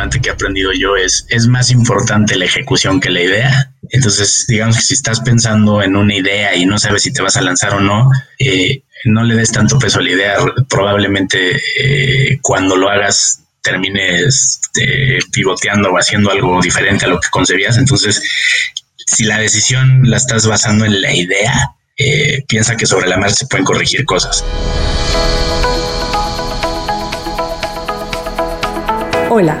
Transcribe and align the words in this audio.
relevante 0.00 0.20
que 0.20 0.28
he 0.28 0.32
aprendido 0.32 0.72
yo 0.72 0.96
es, 0.96 1.26
es 1.28 1.46
más 1.46 1.70
importante 1.70 2.36
la 2.36 2.46
ejecución 2.46 3.00
que 3.00 3.10
la 3.10 3.20
idea. 3.20 3.72
Entonces, 3.90 4.46
digamos 4.48 4.76
que 4.76 4.82
si 4.82 4.94
estás 4.94 5.20
pensando 5.20 5.82
en 5.82 5.96
una 5.96 6.14
idea 6.14 6.54
y 6.56 6.64
no 6.64 6.78
sabes 6.78 7.02
si 7.02 7.12
te 7.12 7.22
vas 7.22 7.36
a 7.36 7.42
lanzar 7.42 7.74
o 7.74 7.80
no, 7.80 8.10
eh, 8.38 8.82
no 9.04 9.24
le 9.24 9.34
des 9.34 9.50
tanto 9.52 9.78
peso 9.78 9.98
a 9.98 10.02
la 10.02 10.10
idea. 10.10 10.36
Probablemente 10.68 11.60
eh, 11.76 12.38
cuando 12.42 12.76
lo 12.76 12.88
hagas 12.88 13.42
termines 13.62 14.60
este, 14.74 15.18
pivoteando 15.32 15.90
o 15.90 15.98
haciendo 15.98 16.30
algo 16.30 16.60
diferente 16.62 17.04
a 17.04 17.08
lo 17.08 17.20
que 17.20 17.28
concebías. 17.30 17.76
Entonces, 17.76 18.22
si 19.06 19.24
la 19.24 19.38
decisión 19.38 20.02
la 20.08 20.16
estás 20.16 20.46
basando 20.46 20.84
en 20.84 21.02
la 21.02 21.14
idea, 21.14 21.72
eh, 21.98 22.42
piensa 22.48 22.76
que 22.76 22.86
sobre 22.86 23.08
la 23.08 23.18
marcha 23.18 23.34
se 23.34 23.46
pueden 23.46 23.64
corregir 23.64 24.04
cosas. 24.06 24.44
Hola, 29.32 29.60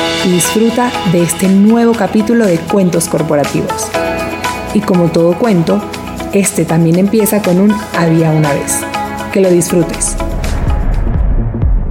y 0.25 0.29
disfruta 0.29 0.91
de 1.11 1.23
este 1.23 1.47
nuevo 1.47 1.93
capítulo 1.93 2.45
de 2.45 2.57
Cuentos 2.59 3.07
Corporativos. 3.07 3.89
Y 4.73 4.81
como 4.81 5.09
todo 5.09 5.37
cuento, 5.37 5.81
este 6.33 6.65
también 6.65 6.99
empieza 6.99 7.41
con 7.41 7.59
un 7.59 7.73
había 7.97 8.31
una 8.31 8.53
vez. 8.53 8.81
Que 9.33 9.41
lo 9.41 9.49
disfrutes. 9.49 10.15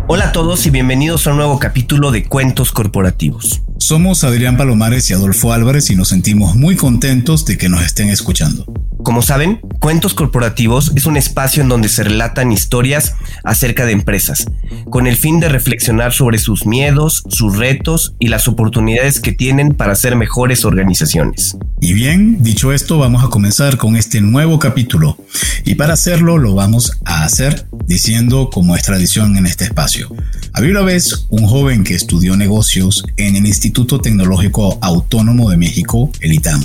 Hola 0.07 0.29
a 0.29 0.33
todos 0.33 0.67
y 0.67 0.71
bienvenidos 0.71 1.27
a 1.27 1.31
un 1.31 1.39
nuevo 1.39 1.59
capítulo 1.59 2.11
de 2.11 2.25
Cuentos 2.25 2.73
Corporativos. 2.73 3.63
Somos 3.81 4.25
Adrián 4.25 4.59
Palomares 4.59 5.09
y 5.11 5.15
Adolfo 5.15 5.55
Álvarez 5.55 5.91
y 5.91 5.97
nos 5.97 6.09
sentimos 6.09 6.55
muy 6.55 6.77
contentos 6.77 7.47
de 7.47 7.57
que 7.57 7.71
nos 7.71 7.83
estén 7.83 8.11
escuchando. 8.11 8.67
Como 9.03 9.23
saben, 9.23 9.61
Cuentos 9.81 10.13
Corporativos 10.13 10.93
es 10.95 11.07
un 11.07 11.17
espacio 11.17 11.63
en 11.63 11.71
donde 11.71 11.89
se 11.89 12.05
relatan 12.05 12.53
historias 12.53 13.15
acerca 13.43 13.87
de 13.87 13.93
empresas, 13.93 14.47
con 14.91 15.07
el 15.07 15.17
fin 15.17 15.41
de 15.41 15.49
reflexionar 15.49 16.13
sobre 16.13 16.37
sus 16.37 16.67
miedos, 16.67 17.25
sus 17.29 17.57
retos 17.57 18.15
y 18.19 18.29
las 18.29 18.47
oportunidades 18.47 19.19
que 19.19 19.33
tienen 19.33 19.71
para 19.71 19.97
ser 19.97 20.15
mejores 20.15 20.67
organizaciones. 20.67 21.57
Y 21.81 21.95
bien, 21.95 22.43
dicho 22.43 22.75
esto, 22.75 22.99
vamos 22.99 23.25
a 23.25 23.29
comenzar 23.29 23.79
con 23.79 23.97
este 23.97 24.21
nuevo 24.21 24.59
capítulo. 24.59 25.17
Y 25.65 25.77
para 25.77 25.95
hacerlo 25.95 26.37
lo 26.37 26.55
vamos 26.55 26.93
a 27.07 27.25
hacer 27.25 27.67
diciendo 27.87 28.51
como 28.53 28.77
es 28.77 28.83
tradición 28.83 29.39
en 29.39 29.47
este 29.47 29.65
espacio. 29.65 30.15
Había 30.53 30.73
una 30.73 30.83
vez 30.83 31.27
un 31.31 31.47
joven 31.47 31.85
que 31.85 31.95
estudió 31.95 32.37
negocios 32.37 33.05
en 33.17 33.37
el 33.37 33.47
Instituto 33.47 33.70
Tecnológico 33.73 34.79
Autónomo 34.83 35.51
de 35.51 35.57
México, 35.57 36.11
el 36.21 36.35
ITAM. 36.35 36.65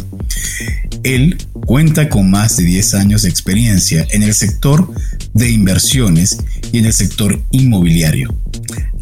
Él 1.04 1.38
cuenta 1.66 2.10
con 2.10 2.30
más 2.30 2.58
de 2.58 2.64
10 2.64 2.96
años 2.96 3.22
de 3.22 3.30
experiencia 3.30 4.06
en 4.12 4.24
el 4.24 4.34
sector 4.34 4.92
de 5.34 5.52
inversiones 5.52 6.40
y 6.72 6.80
en 6.80 6.86
el 6.86 6.94
sector 6.94 7.42
inmobiliario. 7.52 8.36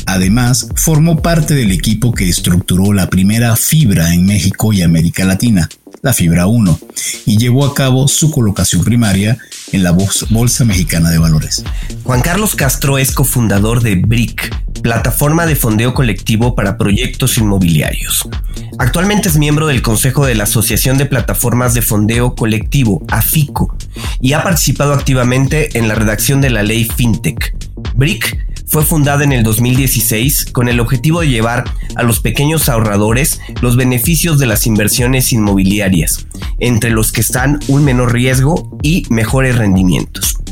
Además, 0.05 0.67
formó 0.75 1.21
parte 1.21 1.55
del 1.55 1.71
equipo 1.71 2.13
que 2.13 2.27
estructuró 2.27 2.91
la 2.91 3.09
primera 3.09 3.55
fibra 3.55 4.13
en 4.13 4.25
México 4.25 4.73
y 4.73 4.81
América 4.81 5.23
Latina, 5.23 5.69
la 6.01 6.13
Fibra 6.13 6.47
1, 6.47 6.79
y 7.25 7.37
llevó 7.37 7.65
a 7.65 7.73
cabo 7.73 8.09
su 8.09 8.29
colocación 8.29 8.83
primaria 8.83 9.37
en 9.71 9.83
la 9.83 9.91
Bolsa 9.91 10.65
Mexicana 10.65 11.09
de 11.09 11.19
Valores. 11.19 11.63
Juan 12.03 12.21
Carlos 12.21 12.55
Castro 12.55 12.97
es 12.97 13.13
cofundador 13.13 13.81
de 13.81 13.95
BRIC, 13.95 14.53
plataforma 14.83 15.47
de 15.47 15.55
fondeo 15.55 15.93
colectivo 15.93 16.53
para 16.53 16.77
proyectos 16.77 17.37
inmobiliarios. 17.37 18.27
Actualmente 18.77 19.29
es 19.29 19.37
miembro 19.37 19.65
del 19.65 19.81
Consejo 19.81 20.25
de 20.25 20.35
la 20.35 20.43
Asociación 20.43 20.97
de 20.97 21.05
Plataformas 21.05 21.73
de 21.73 21.81
Fondeo 21.81 22.35
Colectivo, 22.35 23.01
AFICO, 23.07 23.75
y 24.21 24.33
ha 24.33 24.43
participado 24.43 24.93
activamente 24.93 25.79
en 25.79 25.87
la 25.87 25.95
redacción 25.95 26.41
de 26.41 26.49
la 26.49 26.63
ley 26.63 26.83
FinTech. 26.83 27.55
BRIC 27.95 28.37
fue 28.67 28.83
fundada 28.83 29.23
en 29.23 29.31
el 29.31 29.43
2016 29.43 30.47
con 30.51 30.67
el 30.67 30.79
objetivo 30.79 31.21
de 31.21 31.29
llevar 31.29 31.63
a 31.95 32.03
los 32.03 32.19
pequeños 32.19 32.67
ahorradores 32.67 33.39
los 33.61 33.77
beneficios 33.77 34.37
de 34.37 34.47
las 34.47 34.67
inversiones 34.67 35.31
inmobiliarias, 35.31 36.27
entre 36.59 36.89
los 36.89 37.11
que 37.11 37.21
están 37.21 37.59
un 37.67 37.85
menor 37.85 38.11
riesgo 38.11 38.77
y 38.81 39.05
mejores 39.09 39.57
rendimientos. 39.57 40.42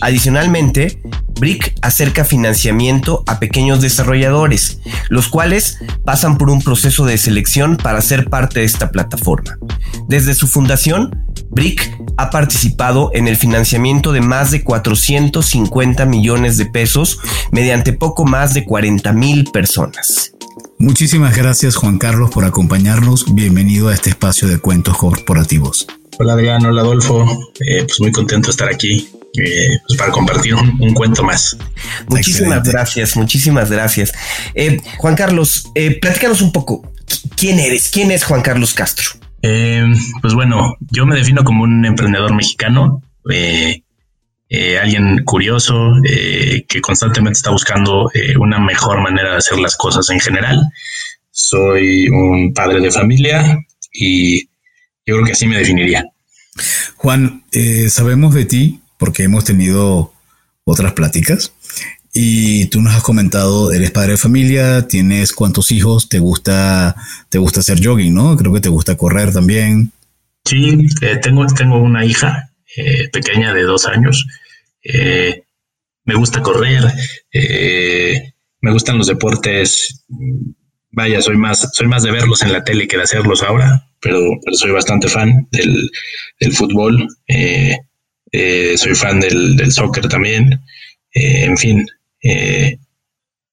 Adicionalmente, 0.00 1.00
BRIC 1.38 1.74
acerca 1.82 2.24
financiamiento 2.24 3.24
a 3.26 3.38
pequeños 3.38 3.80
desarrolladores, 3.80 4.80
los 5.08 5.28
cuales 5.28 5.78
pasan 6.04 6.38
por 6.38 6.50
un 6.50 6.62
proceso 6.62 7.04
de 7.04 7.18
selección 7.18 7.76
para 7.76 8.00
ser 8.00 8.28
parte 8.28 8.60
de 8.60 8.66
esta 8.66 8.90
plataforma. 8.90 9.58
Desde 10.08 10.34
su 10.34 10.46
fundación, 10.46 11.24
BRIC 11.50 11.98
ha 12.16 12.30
participado 12.30 13.10
en 13.14 13.28
el 13.28 13.36
financiamiento 13.36 14.12
de 14.12 14.20
más 14.20 14.50
de 14.50 14.62
450 14.62 16.04
millones 16.06 16.56
de 16.56 16.66
pesos 16.66 17.18
mediante 17.50 17.92
poco 17.92 18.24
más 18.24 18.54
de 18.54 18.64
40 18.64 19.12
mil 19.12 19.44
personas. 19.52 20.32
Muchísimas 20.78 21.36
gracias 21.36 21.76
Juan 21.76 21.98
Carlos 21.98 22.30
por 22.30 22.44
acompañarnos. 22.44 23.34
Bienvenido 23.34 23.88
a 23.88 23.94
este 23.94 24.10
espacio 24.10 24.48
de 24.48 24.58
cuentos 24.58 24.96
corporativos. 24.96 25.86
Hola 26.18 26.34
Adrián, 26.34 26.64
hola 26.66 26.82
Adolfo. 26.82 27.26
Eh, 27.60 27.84
pues 27.84 28.00
muy 28.00 28.12
contento 28.12 28.48
de 28.48 28.50
estar 28.50 28.68
aquí 28.68 29.08
eh, 29.38 29.78
pues 29.86 29.98
para 29.98 30.10
compartir 30.10 30.54
un, 30.54 30.92
cuento 30.94 31.22
más. 31.22 31.56
Muchísimas 32.08 32.62
gracias, 32.64 33.16
muchísimas 33.16 33.70
gracias. 33.70 34.12
Eh, 34.54 34.78
Juan 34.98 35.16
Carlos, 35.16 35.70
platícanos 36.00 36.42
un 36.42 36.52
poco. 36.52 36.92
¿Quién 37.36 37.58
eres? 37.58 37.90
¿Quién 37.90 38.10
es 38.10 38.24
Juan 38.24 38.42
Carlos 38.42 38.74
Castro? 38.74 39.10
pues 40.20 40.34
bueno, 40.34 40.76
yo 40.92 41.04
me 41.04 41.16
defino 41.16 41.42
como 41.42 41.64
un 41.64 41.84
emprendedor 41.84 42.32
mexicano, 42.32 43.02
alguien 44.80 45.24
curioso 45.24 45.94
que 46.04 46.80
constantemente 46.80 47.38
está 47.38 47.50
buscando 47.50 48.08
una 48.38 48.60
mejor 48.60 49.00
manera 49.00 49.32
de 49.32 49.36
hacer 49.38 49.58
las 49.58 49.76
cosas 49.76 50.08
en 50.10 50.20
general. 50.20 50.62
Soy 51.32 52.08
un 52.08 52.54
padre 52.54 52.80
de 52.80 52.92
familia 52.92 53.58
y 53.92 54.48
yo 55.06 55.14
creo 55.14 55.24
que 55.24 55.32
así 55.32 55.46
me 55.46 55.58
definiría. 55.58 56.04
Juan, 56.96 57.44
sabemos 57.88 58.34
de 58.34 58.44
ti 58.44 58.80
porque 58.98 59.24
hemos 59.24 59.44
tenido 59.44 60.12
otras 60.64 60.92
pláticas 60.92 61.52
y 62.14 62.66
tú 62.66 62.82
nos 62.82 62.94
has 62.94 63.02
comentado, 63.02 63.72
eres 63.72 63.90
padre 63.90 64.12
de 64.12 64.18
familia, 64.18 64.86
tienes 64.86 65.32
cuántos 65.32 65.72
hijos, 65.72 66.08
te 66.08 66.18
gusta, 66.18 66.94
te 67.30 67.38
gusta 67.38 67.60
hacer 67.60 67.78
jogging, 67.82 68.14
¿no? 68.14 68.36
Creo 68.36 68.52
que 68.52 68.60
te 68.60 68.68
gusta 68.68 68.96
correr 68.96 69.32
también. 69.32 69.92
Sí, 70.44 70.86
eh, 71.00 71.16
tengo, 71.22 71.46
tengo 71.46 71.78
una 71.78 72.04
hija 72.04 72.50
eh, 72.76 73.08
pequeña 73.10 73.54
de 73.54 73.62
dos 73.62 73.86
años. 73.86 74.26
Eh, 74.82 75.44
me 76.04 76.14
gusta 76.14 76.42
correr, 76.42 76.82
me 78.60 78.72
gustan 78.72 78.98
los 78.98 79.06
deportes. 79.06 80.04
Vaya, 80.90 81.22
soy 81.22 81.38
más, 81.38 81.70
soy 81.72 81.86
más 81.86 82.02
de 82.02 82.10
verlos 82.10 82.42
en 82.42 82.52
la 82.52 82.62
tele 82.62 82.88
que 82.88 82.98
de 82.98 83.04
hacerlos 83.04 83.42
ahora, 83.42 83.88
pero, 84.02 84.38
soy 84.52 84.72
bastante 84.72 85.08
fan 85.08 85.46
del, 85.50 85.90
del 86.40 86.52
fútbol. 86.52 87.08
Eh, 88.32 88.76
soy 88.78 88.94
fan 88.94 89.20
del, 89.20 89.70
soccer 89.70 90.08
también, 90.08 90.54
eh, 91.14 91.44
en 91.44 91.58
fin, 91.58 91.86
eh, 92.22 92.78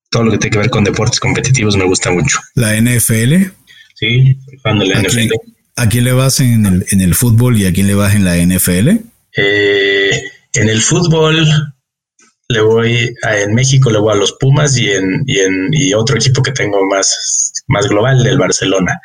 todo 0.09 0.23
lo 0.23 0.31
que 0.31 0.37
tiene 0.37 0.53
que 0.53 0.59
ver 0.59 0.69
con 0.69 0.85
deportes 0.85 1.19
competitivos 1.19 1.75
me 1.75 1.83
gusta 1.83 2.11
mucho. 2.11 2.39
¿La 2.55 2.79
NFL? 2.79 3.51
Sí, 3.95 4.37
soy 4.45 4.57
fan 4.63 4.79
de 4.79 4.85
la 4.85 5.01
NFL. 5.01 5.33
¿A 5.75 5.89
quién 5.89 6.05
le 6.05 6.13
vas 6.13 6.39
en 6.39 6.65
el, 6.65 6.85
en 6.91 7.01
el 7.01 7.13
fútbol 7.13 7.59
y 7.59 7.65
a 7.65 7.73
quién 7.73 7.87
le 7.87 7.95
vas 7.95 8.15
en 8.15 8.23
la 8.23 8.37
NFL? 8.37 8.89
en 10.53 10.67
el 10.67 10.81
fútbol 10.81 11.47
le 12.49 12.61
voy 12.61 13.15
en 13.23 13.53
México 13.53 13.89
le 13.89 13.99
voy 13.99 14.13
a 14.13 14.17
los 14.17 14.33
Pumas 14.33 14.77
y 14.77 14.89
en, 14.91 15.23
y 15.27 15.39
en 15.39 15.69
y 15.71 15.93
otro 15.93 16.17
equipo 16.17 16.41
que 16.41 16.51
tengo 16.51 16.83
más, 16.87 17.53
más 17.67 17.87
global, 17.87 18.25
el 18.25 18.37
Barcelona. 18.37 18.99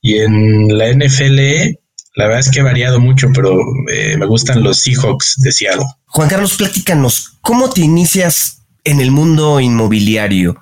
Y 0.00 0.18
en 0.18 0.76
la 0.76 0.92
NFL 0.92 1.76
la 2.16 2.24
verdad 2.24 2.40
es 2.40 2.50
que 2.50 2.60
he 2.60 2.62
variado 2.62 2.98
mucho, 2.98 3.28
pero 3.34 3.60
eh, 3.92 4.16
me 4.16 4.24
gustan 4.24 4.62
los 4.62 4.78
Seahawks 4.78 5.36
de 5.36 5.52
Seattle. 5.52 5.84
Juan 6.06 6.30
Carlos, 6.30 6.56
platícanos, 6.56 7.36
¿cómo 7.42 7.68
te 7.68 7.82
inicias 7.82 8.66
en 8.84 9.00
el 9.00 9.10
mundo 9.10 9.60
inmobiliario? 9.60 10.56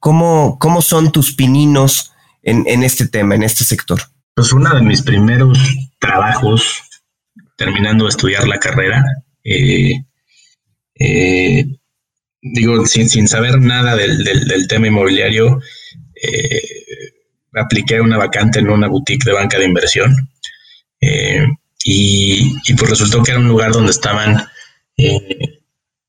¿Cómo, 0.00 0.58
cómo 0.60 0.82
son 0.82 1.10
tus 1.10 1.34
pininos 1.34 2.12
en, 2.42 2.82
este 2.82 3.08
tema, 3.08 3.34
en 3.34 3.42
este 3.42 3.64
sector? 3.64 4.00
Pues 4.34 4.52
uno 4.52 4.74
de 4.74 4.82
mis 4.82 5.00
primeros 5.00 5.58
trabajos, 5.98 6.82
terminando 7.56 8.04
de 8.04 8.10
estudiar 8.10 8.46
la 8.46 8.58
carrera, 8.58 9.02
eh, 9.44 10.04
eh, 10.94 11.77
digo, 12.42 12.86
sin, 12.86 13.28
saber 13.28 13.60
nada 13.60 13.96
del, 13.96 14.66
tema 14.68 14.86
inmobiliario, 14.86 15.60
apliqué 17.54 18.00
una 18.00 18.18
vacante 18.18 18.58
en 18.58 18.70
una 18.70 18.88
boutique 18.88 19.24
de 19.24 19.32
banca 19.32 19.58
de 19.58 19.64
inversión. 19.64 20.14
Eh, 21.00 21.46
y, 21.84 22.74
pues 22.76 22.90
resultó 22.90 23.22
que 23.22 23.30
era 23.30 23.40
un 23.40 23.48
lugar 23.48 23.72
donde 23.72 23.90
estaban 23.90 24.46
eh, 24.96 25.60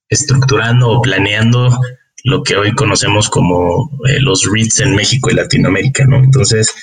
estructurando 0.09 0.89
o 0.89 1.01
planeando 1.01 1.79
lo 2.25 2.43
que 2.43 2.57
hoy 2.57 2.73
conocemos 2.73 3.29
como 3.29 3.89
eh, 4.07 4.19
los 4.19 4.49
REITs 4.51 4.81
en 4.81 4.95
México 4.95 5.29
y 5.29 5.35
Latinoamérica, 5.35 6.05
¿no? 6.05 6.17
Entonces, 6.17 6.73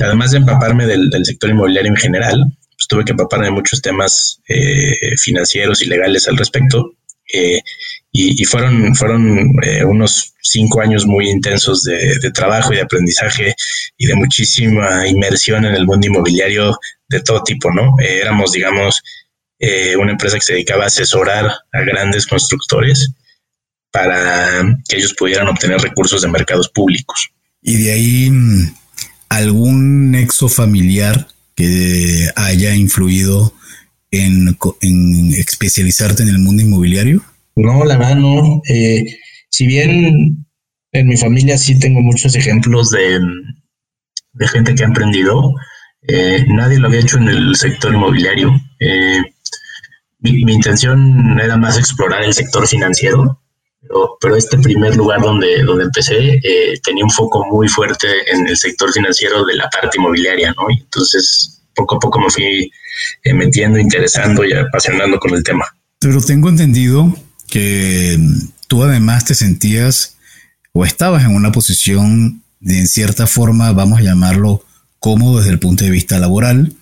además 0.00 0.32
de 0.32 0.38
empaparme 0.38 0.86
del, 0.86 1.10
sector 1.24 1.48
inmobiliario 1.48 1.90
en 1.90 1.96
general, 1.96 2.44
pues 2.76 2.86
tuve 2.88 3.04
que 3.04 3.12
empaparme 3.12 3.46
de 3.46 3.52
muchos 3.52 3.80
temas 3.80 4.42
financieros 5.16 5.80
y 5.80 5.86
legales 5.86 6.28
al 6.28 6.36
respecto. 6.36 6.92
Y, 8.12 8.44
fueron, 8.44 8.94
fueron 8.96 9.54
unos 9.86 10.34
cinco 10.42 10.80
años 10.80 11.06
muy 11.06 11.28
intensos 11.28 11.82
de, 11.84 12.30
trabajo 12.32 12.72
y 12.72 12.76
de 12.76 12.82
aprendizaje 12.82 13.54
y 13.96 14.06
de 14.06 14.14
muchísima 14.14 15.06
inmersión 15.06 15.64
en 15.64 15.74
el 15.74 15.86
mundo 15.86 16.06
inmobiliario 16.08 16.76
de 17.08 17.20
todo 17.20 17.42
tipo, 17.42 17.70
¿no? 17.70 17.94
Eh, 18.00 18.20
éramos, 18.20 18.52
digamos, 18.52 19.00
eh, 19.58 19.96
una 19.96 20.12
empresa 20.12 20.36
que 20.36 20.42
se 20.42 20.52
dedicaba 20.54 20.84
a 20.84 20.88
asesorar 20.88 21.46
a 21.72 21.80
grandes 21.82 22.26
constructores 22.26 23.12
para 23.92 24.62
que 24.88 24.96
ellos 24.96 25.14
pudieran 25.14 25.48
obtener 25.48 25.80
recursos 25.80 26.22
de 26.22 26.28
mercados 26.28 26.68
públicos. 26.68 27.30
Y 27.62 27.82
de 27.82 27.92
ahí 27.92 28.30
mm, 28.30 28.74
algún 29.28 30.10
nexo 30.12 30.48
familiar 30.48 31.28
que 31.54 32.30
haya 32.36 32.74
influido 32.74 33.52
en, 34.10 34.56
especializarte 35.34 36.22
en 36.22 36.30
el 36.30 36.38
mundo 36.38 36.62
inmobiliario? 36.62 37.22
No, 37.56 37.84
la 37.84 37.96
verdad 37.98 38.16
no. 38.16 38.62
Eh, 38.68 39.04
si 39.48 39.66
bien 39.66 40.46
en 40.92 41.06
mi 41.06 41.16
familia 41.16 41.58
sí 41.58 41.78
tengo 41.78 42.00
muchos 42.00 42.34
ejemplos 42.34 42.90
de, 42.90 43.20
de 44.32 44.48
gente 44.48 44.74
que 44.74 44.82
ha 44.82 44.86
emprendido, 44.86 45.54
eh, 46.08 46.44
nadie 46.48 46.78
lo 46.78 46.88
había 46.88 47.00
hecho 47.00 47.18
en 47.18 47.28
el 47.28 47.56
sector 47.56 47.92
inmobiliario. 47.92 48.50
Eh, 48.78 49.20
mi, 50.20 50.52
intención 50.52 51.38
era 51.40 51.56
más 51.56 51.78
explorar 51.78 52.22
el 52.22 52.34
sector 52.34 52.66
financiero, 52.66 53.40
pero, 54.20 54.36
este 54.36 54.58
primer 54.58 54.94
lugar 54.96 55.20
donde, 55.20 55.62
donde 55.62 55.84
empecé 55.84 56.34
eh, 56.42 56.78
tenía 56.84 57.04
un 57.04 57.10
foco 57.10 57.44
muy 57.46 57.68
fuerte 57.68 58.06
en 58.30 58.46
el 58.46 58.56
sector 58.56 58.92
financiero 58.92 59.44
de 59.44 59.56
la 59.56 59.68
parte 59.70 59.98
inmobiliaria, 59.98 60.54
¿no? 60.56 60.70
Y 60.70 60.80
entonces, 60.80 61.59
poco 61.74 61.96
a 61.96 61.98
poco 61.98 62.20
me 62.20 62.30
fui 62.30 62.70
metiendo, 63.34 63.78
interesando 63.78 64.44
y 64.44 64.52
apasionando 64.52 65.18
con 65.18 65.34
el 65.34 65.42
tema. 65.42 65.64
Pero 65.98 66.20
tengo 66.20 66.48
entendido 66.48 67.14
que 67.48 68.18
tú 68.68 68.82
además 68.84 69.24
te 69.24 69.34
sentías 69.34 70.16
o 70.72 70.84
estabas 70.84 71.24
en 71.24 71.34
una 71.34 71.52
posición 71.52 72.42
de, 72.60 72.78
en 72.78 72.88
cierta 72.88 73.26
forma, 73.26 73.72
vamos 73.72 74.00
a 74.00 74.02
llamarlo, 74.02 74.64
cómodo 74.98 75.38
desde 75.38 75.50
el 75.50 75.58
punto 75.58 75.84
de 75.84 75.90
vista 75.90 76.18
laboral, 76.18 76.74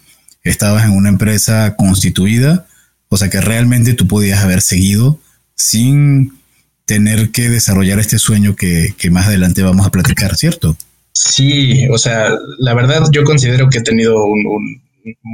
estabas 0.43 0.85
en 0.85 0.93
una 0.93 1.08
empresa 1.08 1.76
constituida, 1.76 2.67
o 3.08 3.17
sea 3.17 3.31
que 3.31 3.41
realmente 3.41 3.94
tú 3.94 4.06
podías 4.06 4.41
haber 4.41 4.61
seguido 4.61 5.20
sin 5.55 6.38
tener 6.84 7.31
que 7.31 7.49
desarrollar 7.49 7.99
este 7.99 8.19
sueño 8.19 8.56
que, 8.56 8.94
más 9.11 9.26
adelante 9.26 9.62
vamos 9.62 9.87
a 9.87 9.91
platicar, 9.91 10.37
¿cierto? 10.37 10.76
Sí, 11.20 11.88
o 11.88 11.99
sea, 11.99 12.31
la 12.59 12.75
verdad 12.75 13.03
yo 13.11 13.25
considero 13.25 13.69
que 13.69 13.79
he 13.79 13.82
tenido 13.82 14.25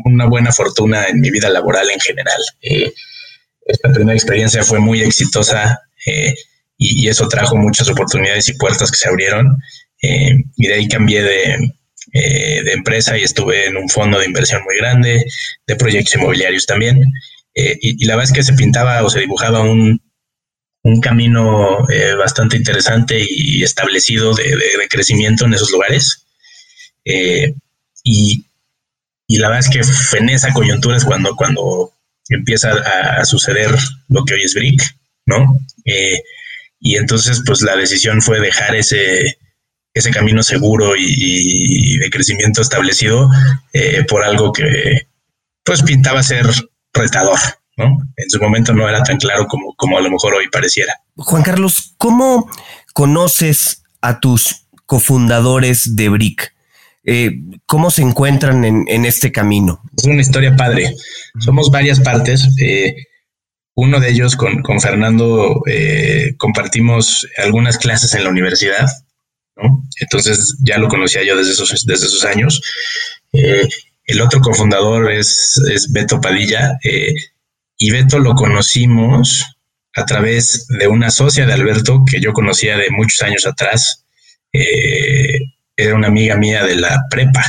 una 0.06 0.24
buena 0.26 0.50
fortuna 0.50 1.04
en 1.08 1.20
mi 1.20 1.30
vida 1.30 1.50
laboral 1.50 1.90
en 1.90 2.00
general. 2.00 2.40
Eh, 2.62 2.90
esta 3.66 3.92
primera 3.92 4.14
experiencia 4.14 4.64
fue 4.64 4.78
muy 4.80 5.02
exitosa 5.02 5.78
eh, 6.06 6.34
y, 6.78 7.06
eso 7.06 7.28
trajo 7.28 7.56
muchas 7.56 7.88
oportunidades 7.90 8.48
y 8.48 8.54
puertas 8.54 8.90
que 8.90 8.96
se 8.96 9.10
abrieron. 9.10 9.58
Eh, 10.00 10.38
y 10.56 10.66
de 10.68 10.74
ahí 10.74 10.88
cambié 10.88 11.22
de, 11.22 11.58
eh, 12.14 12.62
de 12.64 12.72
empresa 12.72 13.18
y 13.18 13.22
estuve 13.22 13.66
en 13.66 13.76
un 13.76 13.88
fondo 13.90 14.18
de 14.18 14.26
inversión 14.26 14.62
muy 14.64 14.76
grande, 14.76 15.22
de 15.66 15.76
proyectos 15.76 16.14
inmobiliarios 16.14 16.64
también. 16.64 17.02
Eh, 17.54 17.78
y, 17.82 18.04
la 18.06 18.16
verdad 18.16 18.30
es 18.30 18.36
que 18.36 18.42
se 18.42 18.54
pintaba 18.54 19.02
o 19.04 19.10
se 19.10 19.20
dibujaba 19.20 19.60
un, 19.60 20.00
un 20.84 21.00
camino 21.00 21.88
eh, 21.90 22.14
bastante 22.14 22.56
interesante 22.56 23.22
y 23.28 23.62
establecido 23.62 24.34
de, 24.34 24.46
crecimiento 24.88 25.44
en 25.44 25.54
esos 25.54 25.70
lugares. 25.70 26.24
Y, 27.04 28.46
y, 29.26 29.38
la 29.38 29.48
verdad 29.48 29.66
es 29.66 29.70
que 30.10 30.16
en 30.18 30.28
esa 30.28 30.52
coyuntura 30.52 30.96
es 30.96 31.04
cuando, 31.04 31.34
cuando 31.36 31.92
empieza 32.28 32.72
a, 33.18 33.24
suceder 33.24 33.74
lo 34.08 34.24
que 34.24 34.34
hoy 34.34 34.42
es 34.42 34.54
BRIC, 34.54 34.80
¿no? 35.26 35.58
y 36.80 36.96
entonces, 36.96 37.42
pues 37.46 37.62
la 37.62 37.76
decisión 37.76 38.20
fue 38.20 38.40
dejar 38.40 38.74
ese, 38.74 39.38
ese 39.94 40.10
camino 40.10 40.42
seguro 40.42 40.94
y, 40.98 41.96
de 41.98 42.10
crecimiento 42.10 42.60
establecido 42.60 43.30
eh, 43.72 44.04
por 44.08 44.24
algo 44.24 44.52
que 44.52 45.06
pues 45.64 45.82
pintaba 45.82 46.22
ser 46.22 46.46
retador, 46.92 47.38
¿no? 47.76 47.98
En 48.16 48.30
su 48.30 48.40
momento 48.40 48.72
no 48.72 48.88
era 48.88 49.02
tan 49.02 49.18
claro 49.18 49.46
como, 49.46 49.74
como 49.76 49.98
a 49.98 50.00
lo 50.00 50.10
mejor 50.10 50.34
hoy 50.34 50.48
pareciera. 50.50 50.94
Juan 51.16 51.42
Carlos, 51.42 51.94
¿cómo 51.98 52.48
conoces 52.92 53.82
a 54.00 54.20
tus 54.20 54.66
cofundadores 54.86 55.96
de 55.96 56.08
BRIC? 56.08 56.54
Eh, 57.06 57.32
¿Cómo 57.66 57.90
se 57.90 58.02
encuentran 58.02 58.64
en, 58.64 59.04
este 59.04 59.30
camino? 59.30 59.82
Es 59.96 60.04
una 60.04 60.22
historia 60.22 60.56
padre. 60.56 60.94
Somos 61.38 61.70
varias 61.70 62.00
partes. 62.00 62.48
Eh, 62.60 62.94
uno 63.74 64.00
de 64.00 64.10
ellos 64.10 64.36
con, 64.36 64.62
con 64.62 64.80
Fernando 64.80 65.60
compartimos 66.38 67.26
algunas 67.36 67.76
clases 67.76 68.14
en 68.14 68.24
la 68.24 68.30
universidad 68.30 68.86
entonces 70.00 70.56
ya 70.64 70.78
lo 70.78 70.88
conocía 70.88 71.22
yo 71.24 71.36
desde 71.36 71.52
esos, 71.52 71.84
desde 71.86 72.06
esos 72.06 72.24
años. 72.24 72.60
Eh, 73.32 73.68
el 74.06 74.20
otro 74.20 74.40
cofundador 74.40 75.10
es, 75.10 75.60
es 75.72 75.90
Beto 75.92 76.20
Padilla 76.20 76.78
eh, 76.84 77.14
y 77.78 77.90
Beto 77.90 78.18
lo 78.18 78.34
conocimos 78.34 79.44
a 79.94 80.04
través 80.04 80.66
de 80.68 80.88
una 80.88 81.10
socia 81.10 81.46
de 81.46 81.52
Alberto 81.52 82.04
que 82.10 82.20
yo 82.20 82.32
conocía 82.32 82.76
de 82.76 82.90
muchos 82.90 83.22
años 83.22 83.46
atrás. 83.46 84.04
Eh, 84.52 85.38
era 85.76 85.94
una 85.94 86.06
amiga 86.06 86.36
mía 86.36 86.64
de 86.64 86.76
la 86.76 87.02
prepa 87.10 87.42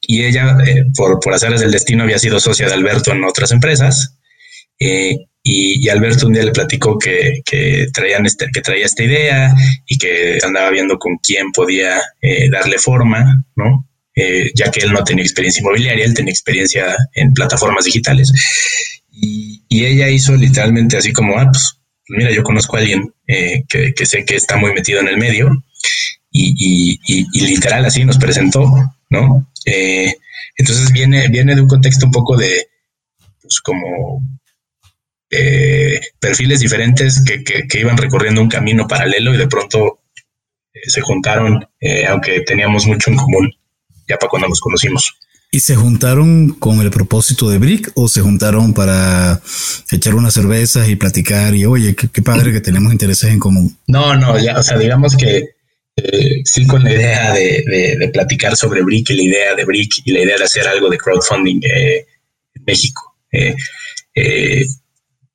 y 0.00 0.24
ella, 0.24 0.56
por, 0.96 1.20
por 1.20 1.32
azares 1.32 1.60
del 1.60 1.70
destino, 1.70 2.02
había 2.02 2.18
sido 2.18 2.40
socia 2.40 2.66
de 2.66 2.74
Alberto 2.74 3.12
en 3.12 3.22
otras 3.22 3.52
empresas. 3.52 4.18
Y, 5.46 5.88
Alberto 5.90 6.26
un 6.26 6.32
día 6.32 6.42
le 6.42 6.52
platicó 6.52 6.98
que, 6.98 7.42
traían 7.92 8.24
este, 8.24 8.46
que 8.52 8.62
traía 8.62 8.86
esta 8.86 9.04
idea 9.04 9.54
y 9.86 9.98
que 9.98 10.38
andaba 10.42 10.70
viendo 10.70 10.98
con 10.98 11.18
quién 11.18 11.52
podía 11.52 12.00
eh, 12.22 12.48
darle 12.50 12.78
forma, 12.78 13.44
¿no? 13.54 13.86
Eh, 14.16 14.50
ya 14.54 14.70
que 14.70 14.80
él 14.80 14.92
no 14.92 15.04
tenía 15.04 15.22
experiencia 15.22 15.60
inmobiliaria, 15.60 16.04
él 16.04 16.14
tenía 16.14 16.32
experiencia 16.32 16.96
en 17.12 17.32
plataformas 17.34 17.84
digitales. 17.84 18.32
Y, 19.16 19.62
ella 19.68 20.08
hizo 20.08 20.36
literalmente 20.36 20.96
así 20.96 21.12
como, 21.12 21.36
ah, 21.38 21.50
pues 21.50 21.78
mira, 22.08 22.30
yo 22.32 22.42
conozco 22.42 22.76
a 22.76 22.80
alguien 22.80 23.12
eh, 23.26 23.64
que, 23.68 24.06
sé 24.06 24.24
que 24.24 24.36
está 24.36 24.56
muy 24.56 24.72
metido 24.72 25.00
en 25.00 25.08
el 25.08 25.18
medio 25.18 25.50
y, 26.30 26.98
literal 27.34 27.84
así 27.84 28.04
nos 28.04 28.18
presentó, 28.18 28.64
¿no? 29.10 29.50
entonces 30.56 30.92
viene, 30.92 31.28
viene 31.28 31.54
de 31.54 31.62
un 31.62 31.68
contexto 31.68 32.06
un 32.06 32.12
poco 32.12 32.36
de, 32.36 32.68
pues 33.42 33.60
como 33.60 34.22
eh, 35.30 36.00
perfiles 36.20 36.60
diferentes 36.60 37.24
que, 37.24 37.78
iban 37.78 37.96
recorriendo 37.96 38.40
un 38.40 38.48
camino 38.48 38.86
paralelo 38.86 39.34
y 39.34 39.36
de 39.36 39.48
pronto 39.48 40.00
eh, 40.72 40.80
se 40.86 41.00
juntaron, 41.00 41.66
eh, 41.80 42.06
aunque 42.06 42.42
teníamos 42.42 42.86
mucho 42.86 43.10
en 43.10 43.16
común 43.16 43.52
ya 44.08 44.16
para 44.16 44.30
cuando 44.30 44.48
nos 44.48 44.60
conocimos. 44.60 45.12
¿Y 45.54 45.60
se 45.60 45.76
juntaron 45.76 46.50
con 46.50 46.80
el 46.80 46.90
propósito 46.90 47.48
de 47.48 47.58
Brick 47.58 47.92
o 47.94 48.08
se 48.08 48.20
juntaron 48.20 48.74
para 48.74 49.40
echar 49.92 50.16
unas 50.16 50.34
cervezas 50.34 50.88
y 50.88 50.96
platicar 50.96 51.54
y 51.54 51.64
oye, 51.64 51.94
qué, 51.94 52.22
padre 52.22 52.52
que 52.52 52.60
tenemos 52.60 52.92
intereses 52.92 53.30
en 53.30 53.38
común? 53.38 53.76
No, 53.86 54.16
no, 54.16 54.36
ya, 54.36 54.58
o 54.58 54.62
sea, 54.64 54.76
digamos 54.76 55.16
que 55.16 55.50
sí 56.44 56.66
con 56.66 56.82
la 56.82 56.92
idea 56.92 57.32
de, 57.32 58.10
platicar 58.12 58.56
sobre 58.56 58.82
Brick 58.82 59.10
y 59.10 59.14
la 59.14 59.22
idea 59.22 59.54
de 59.54 59.64
Brick 59.64 59.92
y 60.04 60.10
la 60.10 60.22
idea 60.22 60.38
de 60.38 60.42
hacer 60.42 60.66
algo 60.66 60.90
de 60.90 60.98
crowdfunding 60.98 61.60
en 61.62 62.64
México 62.66 63.14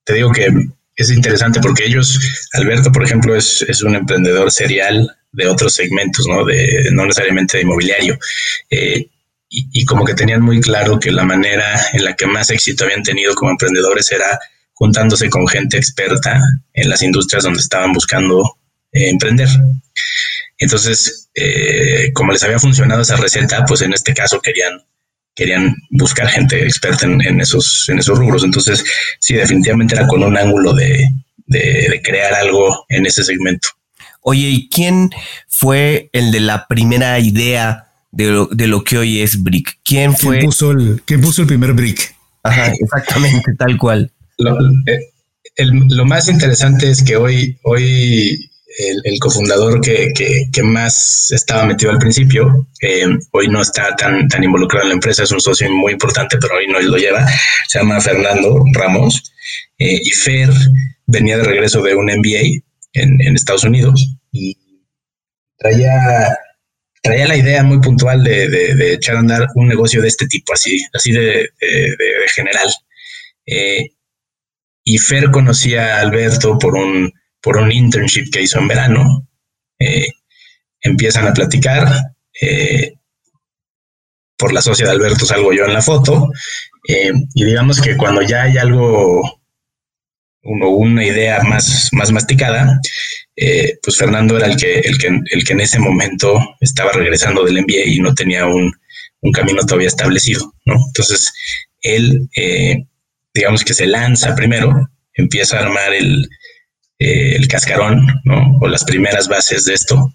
te 0.09 0.13
digo 0.13 0.33
que 0.33 0.49
es 0.97 1.11
interesante 1.11 1.61
porque 1.61 1.85
ellos, 1.85 2.19
Alberto, 2.55 2.91
por 2.91 3.05
ejemplo, 3.05 3.37
es, 3.37 3.81
un 3.83 3.95
emprendedor 3.95 4.51
serial 4.51 5.15
de 5.31 5.47
otros 5.47 5.75
segmentos, 5.75 6.27
¿no? 6.27 6.43
De, 6.43 6.89
no 6.91 7.05
necesariamente 7.05 7.55
de 7.55 7.63
inmobiliario. 7.63 8.19
Y, 9.51 9.83
como 9.85 10.05
que 10.05 10.13
tenían 10.13 10.43
muy 10.43 10.61
claro 10.61 10.99
que 10.99 11.11
la 11.11 11.25
manera 11.25 11.81
en 11.93 12.03
la 12.05 12.15
que 12.15 12.27
más 12.27 12.51
éxito 12.51 12.83
habían 12.83 13.01
tenido 13.01 13.33
como 13.33 13.49
emprendedores 13.49 14.11
era 14.11 14.39
juntándose 14.73 15.27
con 15.27 15.47
gente 15.47 15.75
experta 15.75 16.39
en 16.73 16.87
las 16.87 17.01
industrias 17.01 17.43
donde 17.43 17.59
estaban 17.59 17.91
buscando 17.91 18.57
eh, 18.91 19.09
emprender. 19.09 19.49
Entonces, 20.59 21.29
eh, 21.33 22.11
como 22.13 22.31
les 22.31 22.43
había 22.43 22.59
funcionado 22.59 23.01
esa 23.01 23.15
receta, 23.15 23.65
pues 23.65 23.81
en 23.81 23.93
este 23.93 24.13
caso 24.13 24.39
querían 24.39 24.83
querían 25.39 25.73
buscar 25.91 26.27
gente 26.27 26.61
experta 26.65 27.05
en, 27.05 27.39
esos, 27.39 27.87
en 27.87 27.99
esos 27.99 28.19
rubros. 28.19 28.43
Entonces, 28.43 28.83
sí, 29.19 29.35
definitivamente 29.35 29.95
era 29.95 30.05
con 30.05 30.21
un 30.21 30.37
ángulo 30.37 30.73
de, 30.73 31.09
crear 32.03 32.33
algo 32.33 32.85
en 32.89 33.05
ese 33.05 33.23
segmento. 33.23 33.69
Oye, 34.21 34.49
¿y 34.49 34.69
quién 34.69 35.09
fue 35.47 36.09
el 36.11 36.31
de 36.31 36.41
la 36.41 36.67
primera 36.67 37.17
idea 37.19 37.88
de 38.11 38.27
lo, 38.27 38.45
de 38.47 38.67
lo 38.67 38.83
que 38.83 38.97
hoy 38.97 39.21
es 39.21 39.41
Brick? 39.41 39.79
¿Quién 39.83 40.15
fue? 40.15 40.37
¿Quién 40.37 40.45
puso 40.45 40.71
el, 40.71 41.01
quién 41.05 41.21
puso 41.21 41.41
el 41.41 41.47
primer 41.47 41.73
Brick? 41.73 42.15
Ajá, 42.43 42.71
exactamente, 42.79 43.53
tal 43.57 43.77
cual. 43.77 44.11
Lo, 44.37 44.57
eh, 44.87 45.11
lo, 45.57 46.05
más 46.05 46.29
interesante 46.29 46.89
es 46.89 47.03
que 47.03 47.17
hoy, 47.17 47.57
hoy 47.63 48.49
el, 49.03 49.19
cofundador 49.19 49.81
que, 49.81 50.13
que, 50.51 50.63
más 50.63 51.31
estaba 51.31 51.65
metido 51.65 51.91
al 51.91 51.97
principio, 51.97 52.67
eh, 52.81 53.05
hoy 53.31 53.47
no 53.47 53.61
está 53.61 53.95
tan, 53.95 54.27
tan 54.27 54.43
involucrado 54.43 54.83
en 54.85 54.89
la 54.89 54.95
empresa, 54.95 55.23
es 55.23 55.31
un 55.31 55.41
socio 55.41 55.69
muy 55.69 55.93
importante, 55.93 56.37
pero 56.39 56.55
hoy 56.55 56.67
no 56.67 56.79
lo 56.79 56.97
lleva, 56.97 57.27
se 57.67 57.79
llama 57.79 57.99
Fernando 57.99 58.63
Ramos, 58.73 59.33
eh, 59.79 59.99
y 60.01 60.09
Fer 60.11 60.49
venía 61.07 61.37
de 61.37 61.43
regreso 61.43 61.81
de 61.81 61.95
un 61.95 62.05
MBA 62.05 62.61
en, 62.93 63.21
en 63.21 63.35
Estados 63.35 63.63
Unidos 63.63 64.15
y 64.31 64.57
traía, 65.57 66.37
traía 67.01 67.27
la 67.27 67.37
idea 67.37 67.63
muy 67.63 67.79
puntual 67.79 68.23
de, 68.23 68.49
de, 68.49 68.93
echar 68.93 69.15
a 69.15 69.19
andar 69.19 69.47
un 69.55 69.67
negocio 69.67 70.01
de 70.01 70.07
este 70.07 70.27
tipo, 70.27 70.53
así, 70.53 70.81
así 70.93 71.11
de, 71.11 71.49
de 71.59 72.29
general. 72.35 72.69
Eh, 73.45 73.89
y 74.83 74.97
Fer 74.97 75.31
conocía 75.31 75.97
a 75.97 76.01
Alberto 76.01 76.57
por 76.57 76.75
un, 76.75 77.11
por 77.41 77.57
un 77.57 77.71
internship 77.71 78.31
que 78.31 78.41
hizo 78.41 78.59
en 78.59 78.67
verano. 78.67 79.27
Eh, 79.79 80.11
empiezan 80.81 81.27
a 81.27 81.33
platicar. 81.33 81.87
Eh, 82.41 82.93
por 84.37 84.53
la 84.53 84.61
socia 84.61 84.85
de 84.85 84.93
Alberto 84.93 85.25
salgo 85.25 85.51
yo 85.51 85.65
en 85.65 85.73
la 85.73 85.81
foto. 85.81 86.31
y 86.87 87.43
digamos 87.43 87.81
que 87.81 87.97
cuando 87.97 88.21
ya 88.21 88.43
hay 88.43 88.57
algo 88.57 89.41
una 90.41 91.05
idea 91.05 91.43
más, 91.43 91.89
más 91.91 92.11
masticada, 92.11 92.79
eh, 93.41 93.77
pues 93.81 93.97
Fernando 93.97 94.37
era 94.37 94.47
el 94.47 94.57
que, 94.57 94.79
el, 94.79 94.97
que, 94.97 95.07
el 95.07 95.43
que 95.43 95.53
en 95.53 95.61
ese 95.61 95.79
momento 95.79 96.39
estaba 96.59 96.91
regresando 96.91 97.43
del 97.43 97.61
MBA 97.61 97.85
y 97.85 97.99
no 97.99 98.13
tenía 98.13 98.45
un, 98.45 98.73
camino 99.33 99.61
todavía 99.65 99.89
establecido, 99.89 100.53
¿no? 100.65 100.75
Entonces, 100.87 101.33
él, 101.81 102.29
eh, 102.37 102.85
digamos 103.33 103.63
que 103.65 103.73
se 103.73 103.85
lanza 103.85 104.33
primero, 104.33 104.89
empieza 105.13 105.57
a 105.57 105.63
armar 105.63 105.93
el, 105.93 106.29
eh, 106.99 107.35
el 107.35 107.47
cascarón, 107.47 108.07
¿no? 108.23 108.57
O 108.61 108.67
las 108.67 108.85
primeras 108.85 109.27
bases 109.27 109.65
de 109.65 109.73
esto. 109.73 110.13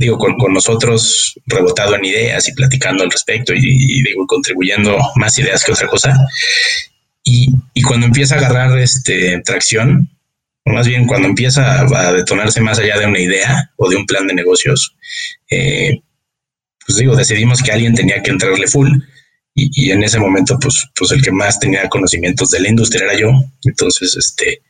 digo, 0.00 0.18
con, 0.18 0.36
nosotros 0.52 1.34
rebotado 1.46 1.94
en 1.94 2.04
ideas 2.04 2.48
y 2.48 2.52
platicando 2.52 3.04
al 3.04 3.10
respecto 3.10 3.54
y, 3.54 3.60
y, 3.62 4.02
digo, 4.02 4.26
contribuyendo 4.26 4.98
más 5.16 5.38
ideas 5.38 5.64
que 5.64 5.72
otra 5.72 5.88
cosa. 5.88 6.14
Y, 7.24 7.82
cuando 7.82 8.06
empieza 8.06 8.34
a 8.34 8.38
agarrar 8.38 8.78
este, 8.78 9.40
tracción, 9.44 10.08
más 10.66 10.86
bien 10.86 11.06
cuando 11.06 11.28
empieza 11.28 11.80
a, 11.80 12.12
detonarse 12.12 12.60
más 12.60 12.78
allá 12.78 12.98
de 12.98 13.06
una 13.06 13.18
idea 13.18 13.70
o 13.76 13.88
de 13.88 13.96
un 13.96 14.06
plan 14.06 14.26
de 14.26 14.34
negocios, 14.34 14.94
eh, 15.50 16.00
pues 16.86 16.98
digo, 16.98 17.16
decidimos 17.16 17.62
que 17.62 17.72
alguien 17.72 17.94
tenía 17.94 18.22
que 18.22 18.30
entrarle 18.30 18.66
full. 18.66 18.90
Y, 19.54 19.90
en 19.90 20.02
ese 20.02 20.18
momento, 20.18 20.58
pues, 20.58 20.88
pues 20.96 21.10
el 21.10 21.22
que 21.22 21.32
más 21.32 21.58
tenía 21.58 21.88
conocimientos 21.88 22.50
de 22.50 22.60
la 22.60 22.68
industria 22.68 23.04
era 23.04 23.18
yo. 23.18 23.30
Entonces, 23.64 24.16
este, 24.16 24.62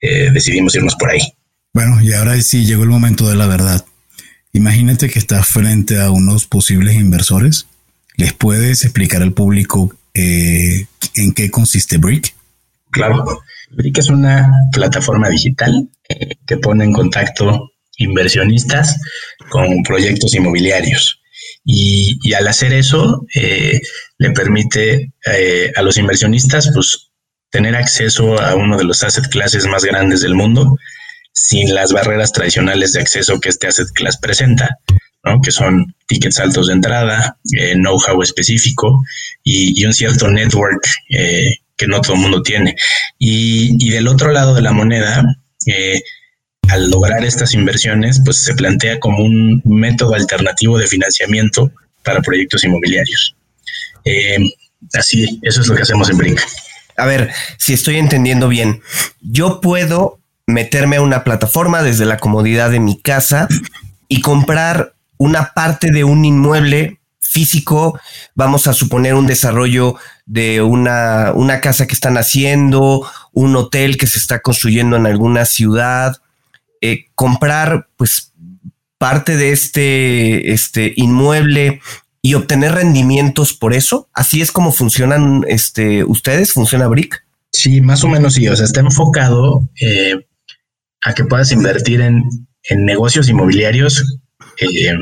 eh, 0.00 0.30
decidimos 0.32 0.74
irnos 0.74 0.94
por 0.94 1.10
ahí. 1.10 1.20
Bueno, 1.74 2.00
y 2.00 2.12
ahora 2.12 2.40
sí 2.40 2.64
llegó 2.64 2.84
el 2.84 2.88
momento 2.88 3.28
de 3.28 3.34
la 3.34 3.46
verdad. 3.46 3.84
Imagínate 4.52 5.10
que 5.10 5.18
estás 5.18 5.46
frente 5.46 6.00
a 6.00 6.10
unos 6.10 6.46
posibles 6.46 6.94
inversores. 6.94 7.66
¿Les 8.16 8.32
puedes 8.32 8.84
explicar 8.84 9.22
al 9.22 9.32
público 9.32 9.92
eh, 10.14 10.86
¿En 11.14 11.32
qué 11.32 11.50
consiste 11.50 11.98
Brick? 11.98 12.34
Claro, 12.90 13.42
Brick 13.70 13.98
es 13.98 14.08
una 14.08 14.50
plataforma 14.72 15.28
digital 15.28 15.88
eh, 16.08 16.36
que 16.46 16.56
pone 16.56 16.84
en 16.84 16.92
contacto 16.92 17.70
inversionistas 17.96 18.96
con 19.50 19.82
proyectos 19.82 20.34
inmobiliarios. 20.34 21.20
Y, 21.64 22.32
al 22.34 22.48
hacer 22.48 22.72
eso, 22.72 23.26
eh, 23.34 23.80
le 24.18 24.30
permite 24.30 25.12
a 25.76 25.82
los 25.82 25.98
inversionistas 25.98 26.70
pues, 26.72 27.10
tener 27.50 27.76
acceso 27.76 28.40
a 28.40 28.54
uno 28.54 28.78
de 28.78 28.84
los 28.84 29.02
asset 29.02 29.28
classes 29.28 29.66
más 29.66 29.84
grandes 29.84 30.22
del 30.22 30.34
mundo 30.34 30.76
sin 31.32 31.74
las 31.74 31.92
barreras 31.92 32.32
tradicionales 32.32 32.92
de 32.92 33.00
acceso 33.00 33.40
que 33.40 33.48
este 33.48 33.66
asset 33.66 33.88
class 33.94 34.18
presenta 34.18 34.78
que 35.42 35.50
son 35.50 35.94
tickets 36.06 36.38
altos 36.40 36.68
de 36.68 36.74
entrada, 36.74 37.38
eh, 37.56 37.74
know-how 37.74 38.22
específico 38.22 39.02
y, 39.42 39.84
un 39.84 39.92
cierto 39.92 40.28
network 40.28 40.86
eh, 41.10 41.50
que 41.78 41.86
no 41.86 42.02
todo 42.02 42.14
el 42.14 42.20
mundo 42.20 42.42
tiene. 42.42 42.76
Y, 43.18 43.88
del 43.90 44.08
otro 44.08 44.32
lado 44.32 44.54
de 44.54 44.60
la 44.60 44.72
moneda, 44.72 45.24
eh, 45.66 46.02
al 46.68 46.90
lograr 46.90 47.24
estas 47.24 47.54
inversiones, 47.54 48.20
pues 48.22 48.44
se 48.44 48.54
plantea 48.54 49.00
como 49.00 49.24
un 49.24 49.62
método 49.64 50.14
alternativo 50.14 50.76
de 50.76 50.86
financiamiento 50.86 51.72
para 52.04 52.20
proyectos 52.20 52.64
inmobiliarios. 52.64 53.34
así, 54.92 55.38
eso 55.42 55.60
es 55.62 55.66
lo 55.68 55.74
que 55.74 55.82
hacemos 55.82 56.10
en 56.10 56.18
Brink. 56.18 56.40
A 56.98 57.06
ver, 57.06 57.30
si 57.56 57.72
estoy 57.72 57.96
entendiendo 57.96 58.48
bien, 58.48 58.82
yo 59.22 59.60
puedo 59.60 60.18
meterme 60.46 60.96
a 60.96 61.02
una 61.02 61.24
plataforma 61.24 61.82
desde 61.82 62.06
la 62.06 62.16
comodidad 62.16 62.70
de 62.70 62.80
mi 62.80 63.00
casa 63.00 63.48
y 64.08 64.20
comprar 64.20 64.94
una 65.18 65.52
parte 65.54 65.90
de 65.90 66.04
un 66.04 66.24
inmueble 66.24 66.97
físico, 67.28 67.98
vamos 68.34 68.66
a 68.66 68.72
suponer 68.72 69.14
un 69.14 69.26
desarrollo 69.26 69.96
de 70.26 70.62
una, 70.62 71.32
una, 71.34 71.60
casa 71.60 71.86
que 71.86 71.94
están 71.94 72.16
haciendo, 72.16 73.06
un 73.32 73.54
hotel 73.56 73.96
que 73.96 74.06
se 74.06 74.18
está 74.18 74.40
construyendo 74.40 74.96
en 74.96 75.06
alguna 75.06 75.44
ciudad, 75.44 76.16
eh, 76.80 77.06
comprar 77.14 77.88
pues 77.96 78.32
parte 78.98 79.36
de 79.36 79.52
este, 79.52 80.52
este 80.52 80.92
inmueble 80.96 81.80
y 82.22 82.34
obtener 82.34 82.72
rendimientos 82.72 83.52
por 83.52 83.74
eso. 83.74 84.08
Así 84.12 84.40
es 84.40 84.52
como 84.52 84.72
funcionan 84.72 85.44
este, 85.48 86.04
ustedes, 86.04 86.52
funciona 86.52 86.88
Brick. 86.88 87.24
Sí, 87.52 87.80
más 87.80 88.04
o 88.04 88.08
menos 88.08 88.34
sí. 88.34 88.48
O 88.48 88.56
sea, 88.56 88.64
está 88.64 88.80
enfocado 88.80 89.68
eh, 89.80 90.26
a 91.02 91.14
que 91.14 91.24
puedas 91.24 91.52
invertir 91.52 92.00
en, 92.00 92.24
en 92.68 92.84
negocios 92.84 93.28
inmobiliarios 93.28 94.04
eh, 94.60 94.98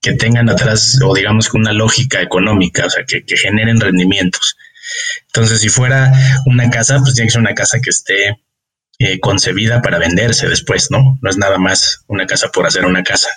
que 0.00 0.12
tengan 0.14 0.48
atrás 0.48 0.98
o 1.04 1.14
digamos 1.14 1.52
una 1.52 1.72
lógica 1.72 2.22
económica, 2.22 2.86
o 2.86 2.90
sea, 2.90 3.04
que, 3.04 3.22
generen 3.36 3.80
rendimientos. 3.80 4.56
Entonces, 5.26 5.60
si 5.60 5.68
fuera 5.68 6.12
una 6.46 6.70
casa, 6.70 6.98
pues 6.98 7.14
tiene 7.14 7.28
que 7.28 7.32
ser 7.32 7.40
una 7.40 7.54
casa 7.54 7.78
que 7.80 7.90
esté 7.90 8.38
eh, 8.98 9.20
concebida 9.20 9.82
para 9.82 9.98
venderse 9.98 10.48
después, 10.48 10.90
¿no? 10.90 11.18
No 11.20 11.30
es 11.30 11.36
nada 11.36 11.58
más 11.58 12.02
una 12.06 12.26
casa 12.26 12.48
por 12.48 12.66
hacer 12.66 12.84
una 12.84 13.02
casa. 13.02 13.28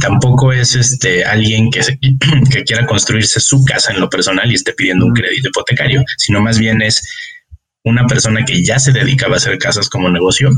Tampoco 0.00 0.52
es 0.52 0.74
este 0.76 1.24
alguien 1.24 1.70
que, 1.70 1.80
que 2.50 2.64
quiera 2.64 2.86
construirse 2.86 3.40
su 3.40 3.64
casa 3.64 3.92
en 3.92 4.00
lo 4.00 4.08
personal 4.08 4.50
y 4.50 4.54
esté 4.54 4.72
pidiendo 4.72 5.06
un 5.06 5.14
crédito 5.14 5.48
hipotecario, 5.48 6.04
sino 6.16 6.40
más 6.40 6.58
bien 6.58 6.80
es 6.82 7.02
una 7.82 8.06
persona 8.06 8.44
que 8.44 8.64
ya 8.64 8.78
se 8.78 8.92
dedicaba 8.92 9.34
a 9.34 9.36
hacer 9.38 9.58
casas 9.58 9.88
como 9.88 10.08
negocio 10.08 10.50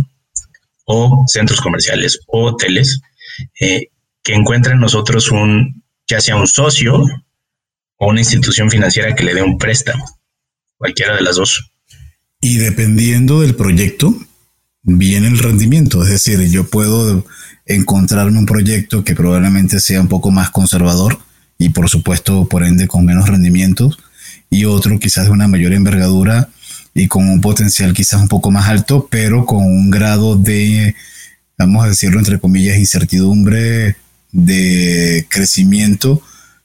o 0.85 1.25
centros 1.27 1.61
comerciales 1.61 2.21
o 2.27 2.47
hoteles 2.47 3.01
eh, 3.61 3.89
que 4.29 4.35
encuentre 4.35 4.75
en 4.75 4.81
nosotros 4.81 5.31
un, 5.31 5.83
ya 6.07 6.21
sea 6.21 6.37
un 6.37 6.47
socio 6.47 7.03
o 7.97 8.09
una 8.09 8.21
institución 8.21 8.71
financiera 8.71 9.15
que 9.15 9.25
le 9.25 9.33
dé 9.33 9.41
un 9.41 9.57
préstamo, 9.57 10.05
cualquiera 10.77 11.17
de 11.17 11.23
las 11.23 11.37
dos. 11.37 11.73
Y 12.39 12.59
dependiendo 12.59 13.41
del 13.41 13.55
proyecto, 13.55 14.15
viene 14.83 15.29
el 15.29 15.39
rendimiento. 15.39 16.03
Es 16.03 16.11
decir, 16.11 16.47
yo 16.51 16.69
puedo 16.69 17.25
encontrarme 17.65 18.39
un 18.39 18.45
proyecto 18.45 19.03
que 19.03 19.15
probablemente 19.15 19.81
sea 19.81 20.03
un 20.03 20.09
poco 20.09 20.31
más 20.31 20.51
conservador 20.51 21.19
y 21.57 21.71
por 21.71 21.89
supuesto, 21.89 22.47
por 22.51 22.65
ende, 22.65 22.87
con 22.87 23.07
menos 23.07 23.31
rendimientos, 23.31 23.99
y 24.51 24.67
otro 24.67 24.99
quizás 24.99 25.25
de 25.25 25.31
una 25.31 25.49
mayor 25.49 25.73
envergadura 25.73 26.51
y 26.93 27.09
con 27.09 27.31
un 27.31 27.41
potencial 27.41 27.95
quizás 27.95 28.21
un 28.21 28.29
poco 28.29 28.51
más 28.51 28.69
alto, 28.69 29.09
pero 29.11 29.47
con 29.47 29.65
un 29.65 29.91
grado 29.91 30.37
de, 30.37 30.95
vamos 31.57 31.83
a 31.83 31.89
decirlo 31.89 32.19
entre 32.19 32.39
comillas, 32.39 32.77
incertidumbre 32.77 33.97
de 34.33 35.27
crecimiento 35.29 36.23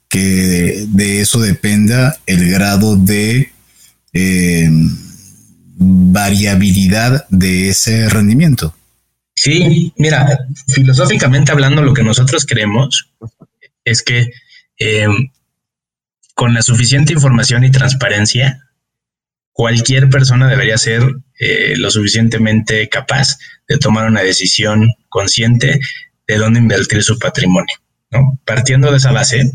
que 0.10 0.86
de 0.90 1.22
eso 1.22 1.40
dependa 1.40 2.18
el 2.26 2.50
grado 2.52 2.96
de 2.96 3.52
eh, 4.14 4.70
variabilidad 5.76 7.26
de 7.30 7.70
ese 7.70 8.10
rendimiento. 8.10 8.76
Sí, 9.36 9.92
mira, 9.98 10.40
filosóficamente 10.68 11.52
hablando, 11.52 11.82
lo 11.82 11.94
que 11.94 12.04
nosotros 12.04 12.46
creemos 12.46 13.10
es 13.84 14.04
que 14.04 14.30
eh, 14.80 15.08
con 16.36 16.54
la 16.54 16.62
suficiente 16.62 17.14
información 17.14 17.64
y 17.64 17.72
transparencia, 17.72 18.60
cualquier 19.52 20.10
persona 20.10 20.48
debería 20.48 20.78
ser 20.78 21.04
eh, 21.40 21.74
lo 21.78 21.90
suficientemente 21.92 22.88
capaz 22.90 23.38
de 23.68 23.78
tomar 23.78 24.08
una 24.08 24.22
decisión 24.22 24.94
consciente 25.10 25.80
de 26.28 26.38
dónde 26.38 26.60
invertir 26.60 27.04
su 27.04 27.18
patrimonio. 27.18 27.76
¿no? 28.12 28.40
Partiendo 28.46 28.92
de 28.92 28.98
esa 28.98 29.12
base, 29.12 29.52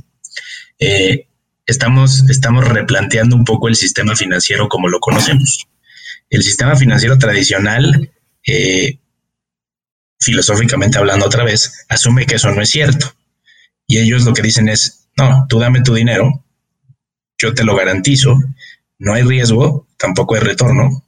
eh, 0.78 1.26
estamos, 1.66 2.28
estamos 2.28 2.66
replanteando 2.66 3.36
un 3.36 3.44
poco 3.44 3.68
el 3.68 3.76
sistema 3.76 4.16
financiero 4.16 4.68
como 4.68 4.88
lo 4.88 5.00
conocemos. 5.00 5.66
El 6.30 6.42
sistema 6.42 6.76
financiero 6.76 7.18
tradicional, 7.18 8.10
eh, 8.46 8.98
filosóficamente 10.20 10.98
hablando 10.98 11.26
otra 11.26 11.44
vez, 11.44 11.86
asume 11.88 12.26
que 12.26 12.36
eso 12.36 12.50
no 12.50 12.62
es 12.62 12.70
cierto. 12.70 13.14
Y 13.86 13.98
ellos 13.98 14.24
lo 14.24 14.32
que 14.32 14.42
dicen 14.42 14.68
es, 14.68 15.08
no, 15.16 15.46
tú 15.48 15.58
dame 15.58 15.82
tu 15.82 15.94
dinero, 15.94 16.44
yo 17.38 17.54
te 17.54 17.64
lo 17.64 17.76
garantizo, 17.76 18.38
no 18.98 19.14
hay 19.14 19.22
riesgo, 19.22 19.86
tampoco 19.96 20.34
hay 20.34 20.40
retorno, 20.42 21.04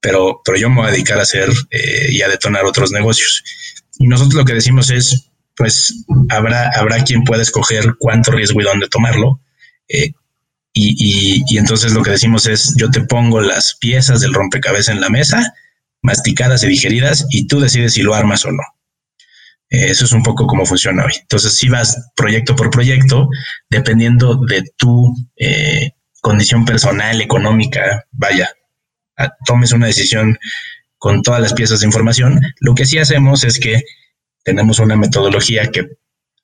pero, 0.00 0.40
pero 0.44 0.56
yo 0.56 0.70
me 0.70 0.76
voy 0.76 0.88
a 0.88 0.92
dedicar 0.92 1.18
a 1.18 1.22
hacer 1.22 1.48
eh, 1.70 2.08
y 2.10 2.22
a 2.22 2.28
detonar 2.28 2.64
otros 2.64 2.90
negocios. 2.92 3.42
Y 3.98 4.08
nosotros 4.08 4.34
lo 4.34 4.44
que 4.44 4.54
decimos 4.54 4.90
es, 4.90 5.30
pues 5.56 6.04
habrá, 6.30 6.70
habrá 6.76 7.02
quien 7.04 7.24
pueda 7.24 7.42
escoger 7.42 7.94
cuánto 7.98 8.32
riesgo 8.32 8.60
y 8.60 8.64
dónde 8.64 8.88
tomarlo. 8.88 9.40
Eh, 9.88 10.12
y, 10.74 11.44
y, 11.46 11.58
entonces 11.58 11.92
lo 11.92 12.02
que 12.02 12.12
decimos 12.12 12.46
es, 12.46 12.74
yo 12.78 12.90
te 12.90 13.02
pongo 13.02 13.42
las 13.42 13.76
piezas 13.78 14.20
del 14.20 14.32
rompecabezas 14.32 14.94
en 14.94 15.02
la 15.02 15.10
mesa, 15.10 15.52
masticadas 16.00 16.64
y 16.64 16.68
digeridas, 16.68 17.26
y 17.30 17.46
tú 17.46 17.60
decides 17.60 17.92
si 17.92 18.02
lo 18.02 18.14
armas 18.14 18.44
o 18.46 18.52
no. 18.52 18.62
Eh, 19.72 19.90
eso 19.90 20.04
es 20.04 20.12
un 20.12 20.22
poco 20.22 20.46
cómo 20.46 20.66
funciona 20.66 21.04
hoy. 21.04 21.12
Entonces, 21.20 21.56
si 21.56 21.68
vas 21.68 22.10
proyecto 22.14 22.54
por 22.54 22.70
proyecto, 22.70 23.28
dependiendo 23.70 24.36
de 24.46 24.64
tu 24.76 25.14
eh, 25.36 25.92
condición 26.20 26.64
personal, 26.64 27.20
económica, 27.20 28.04
vaya, 28.12 28.50
tomes 29.46 29.72
una 29.72 29.86
decisión 29.86 30.38
con 31.02 31.20
todas 31.22 31.40
las 31.40 31.52
piezas 31.52 31.80
de 31.80 31.86
información. 31.86 32.40
Lo 32.60 32.76
que 32.76 32.86
sí 32.86 32.96
hacemos 32.96 33.42
es 33.42 33.58
que 33.58 33.82
tenemos 34.44 34.78
una 34.78 34.94
metodología 34.94 35.66
que 35.72 35.84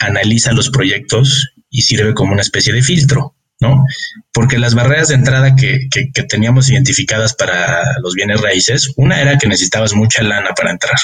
analiza 0.01 0.53
los 0.53 0.71
proyectos 0.71 1.55
y 1.71 1.83
sirve 1.83 2.13
como 2.13 2.33
una 2.33 2.43
especie 2.43 2.73
de 2.73 2.83
filtro, 2.83 3.37
¿no? 3.61 3.85
Porque 4.33 4.59
las 4.59 4.75
barreras 4.75 5.09
de 5.09 5.15
entrada 5.15 5.55
que, 5.55 5.87
que 5.93 6.23
teníamos 6.25 6.69
identificadas 6.71 7.35
para 7.35 8.01
los 8.03 8.15
bienes 8.15 8.41
raíces, 8.41 8.93
una 8.97 9.21
era 9.21 9.39
que 9.39 9.47
necesitabas 9.47 9.95
mucha 9.95 10.25
lana 10.25 10.51
para 10.57 10.73
entrar. 10.73 10.99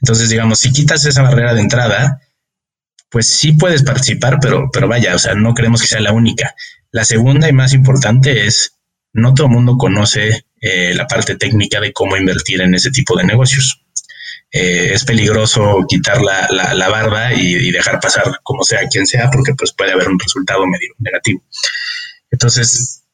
Entonces, 0.00 0.28
digamos, 0.28 0.60
si 0.60 0.70
quitas 0.70 1.04
esa 1.06 1.22
barrera 1.22 1.54
de 1.54 1.62
entrada, 1.62 2.22
pues 3.10 3.26
sí 3.28 3.54
puedes 3.54 3.82
participar, 3.82 4.38
pero, 4.40 4.70
pero 4.72 4.86
vaya, 4.86 5.16
o 5.16 5.18
sea, 5.18 5.34
no 5.34 5.54
queremos 5.54 5.82
que 5.82 5.88
sea 5.88 5.98
la 5.98 6.12
única. 6.12 6.54
La 6.92 7.04
segunda 7.04 7.48
y 7.48 7.52
más 7.52 7.72
importante 7.74 8.46
es, 8.46 8.77
no 9.12 9.34
todo 9.34 9.46
el 9.46 9.52
mundo 9.52 9.76
conoce 9.76 10.44
eh, 10.60 10.92
la 10.94 11.06
parte 11.06 11.36
técnica 11.36 11.80
de 11.80 11.92
cómo 11.92 12.16
invertir 12.16 12.60
en 12.60 12.74
ese 12.74 12.90
tipo 12.90 13.16
de 13.16 13.24
negocios. 13.24 13.84
Eh, 14.50 14.92
es 14.94 15.04
peligroso 15.04 15.84
quitar 15.88 16.20
la, 16.22 16.88
barba 16.88 17.34
y, 17.34 17.70
dejar 17.70 18.00
pasar 18.00 18.40
como 18.42 18.64
sea 18.64 18.80
quien 18.90 19.06
sea, 19.06 19.30
porque 19.30 19.54
pues 19.54 19.72
puede 19.72 19.92
haber 19.92 20.08
un 20.08 20.18
resultado 20.18 20.66
medio 20.66 20.94
negativo. 20.98 21.42
Entonces, 22.30 23.04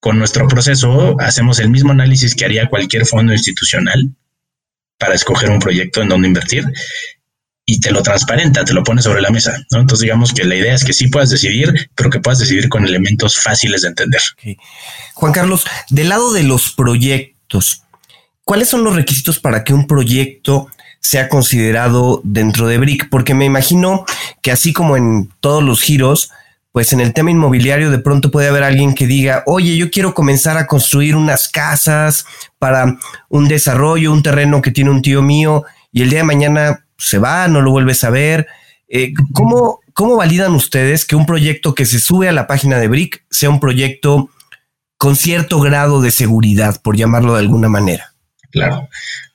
con 0.00 0.18
nuestro 0.18 0.48
proceso 0.48 1.16
hacemos 1.20 1.58
el 1.60 1.70
mismo 1.70 1.92
análisis 1.92 2.34
que 2.34 2.44
haría 2.44 2.68
cualquier 2.68 3.06
fondo 3.06 3.32
institucional 3.32 4.14
para 4.98 5.14
escoger 5.14 5.50
un 5.50 5.58
proyecto 5.58 6.02
en 6.02 6.08
donde 6.08 6.28
invertir 6.28 6.64
y 7.64 7.80
te 7.80 7.92
lo 7.92 8.02
transparenta, 8.02 8.64
te 8.64 8.72
lo 8.72 8.82
pone 8.82 9.02
sobre 9.02 9.22
la 9.22 9.30
mesa. 9.30 9.56
¿no? 9.70 9.80
Entonces, 9.80 10.02
digamos 10.02 10.32
que 10.32 10.44
la 10.44 10.56
idea 10.56 10.74
es 10.74 10.84
que 10.84 10.92
sí 10.92 11.08
puedas 11.08 11.30
decidir, 11.30 11.90
pero 11.94 12.10
que 12.10 12.20
puedas 12.20 12.40
decidir 12.40 12.68
con 12.68 12.84
elementos 12.86 13.40
fáciles 13.40 13.82
de 13.82 13.88
entender. 13.88 14.20
Juan 15.14 15.32
Carlos, 15.32 15.64
del 15.88 16.08
lado 16.08 16.32
de 16.32 16.42
los 16.42 16.72
proyectos, 16.72 17.84
¿cuáles 18.44 18.68
son 18.68 18.84
los 18.84 18.96
requisitos 18.96 19.38
para 19.38 19.62
que 19.64 19.74
un 19.74 19.86
proyecto 19.86 20.68
sea 21.00 21.28
considerado 21.28 22.20
dentro 22.24 22.66
de 22.66 22.78
BRIC? 22.78 23.08
Porque 23.08 23.34
me 23.34 23.44
imagino 23.44 24.04
que 24.40 24.50
así 24.50 24.72
como 24.72 24.96
en 24.96 25.30
todos 25.40 25.62
los 25.62 25.82
giros, 25.82 26.30
pues 26.72 26.92
en 26.92 27.00
el 27.00 27.12
tema 27.12 27.30
inmobiliario 27.30 27.90
de 27.90 27.98
pronto 27.98 28.30
puede 28.30 28.48
haber 28.48 28.64
alguien 28.64 28.94
que 28.94 29.06
diga, 29.06 29.44
oye, 29.46 29.76
yo 29.76 29.90
quiero 29.90 30.14
comenzar 30.14 30.56
a 30.56 30.66
construir 30.66 31.14
unas 31.14 31.48
casas 31.48 32.24
para 32.58 32.98
un 33.28 33.46
desarrollo, 33.46 34.12
un 34.12 34.22
terreno 34.22 34.62
que 34.62 34.70
tiene 34.70 34.90
un 34.90 35.02
tío 35.02 35.22
mío, 35.22 35.64
y 35.92 36.02
el 36.02 36.10
día 36.10 36.20
de 36.20 36.24
mañana 36.24 36.86
se 37.02 37.18
va, 37.18 37.48
no 37.48 37.60
lo 37.60 37.72
vuelves 37.72 38.04
a 38.04 38.10
ver. 38.10 38.46
Eh, 38.88 39.12
¿cómo, 39.32 39.80
¿Cómo 39.92 40.16
validan 40.16 40.52
ustedes 40.52 41.04
que 41.04 41.16
un 41.16 41.26
proyecto 41.26 41.74
que 41.74 41.84
se 41.84 41.98
sube 41.98 42.28
a 42.28 42.32
la 42.32 42.46
página 42.46 42.78
de 42.78 42.88
BRIC 42.88 43.24
sea 43.30 43.50
un 43.50 43.58
proyecto 43.58 44.30
con 44.96 45.16
cierto 45.16 45.60
grado 45.60 46.00
de 46.00 46.12
seguridad, 46.12 46.80
por 46.80 46.96
llamarlo 46.96 47.34
de 47.34 47.40
alguna 47.40 47.68
manera? 47.68 48.12
Claro. 48.50 48.88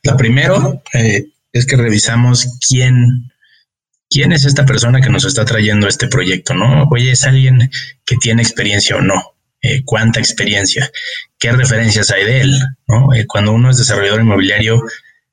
Lo 0.03 0.15
primero 0.15 0.81
eh, 0.93 1.25
es 1.51 1.65
que 1.65 1.75
revisamos 1.75 2.47
quién 2.67 3.31
quién 4.09 4.31
es 4.31 4.45
esta 4.45 4.65
persona 4.65 5.01
que 5.01 5.09
nos 5.09 5.25
está 5.25 5.43
trayendo 5.43 5.85
este 5.85 6.07
proyecto, 6.07 6.53
¿no? 6.53 6.87
Oye, 6.89 7.11
es 7.11 7.25
alguien 7.25 7.69
que 8.05 8.15
tiene 8.15 8.41
experiencia 8.41 8.95
o 8.95 9.01
no. 9.01 9.33
Eh, 9.61 9.81
cuánta 9.83 10.19
experiencia, 10.21 10.89
qué 11.39 11.51
referencias 11.51 12.11
hay 12.11 12.23
de 12.23 12.41
él, 12.41 12.61
cuando 13.27 13.51
uno 13.51 13.69
es 13.69 13.77
desarrollador 13.77 14.21
inmobiliario, 14.21 14.81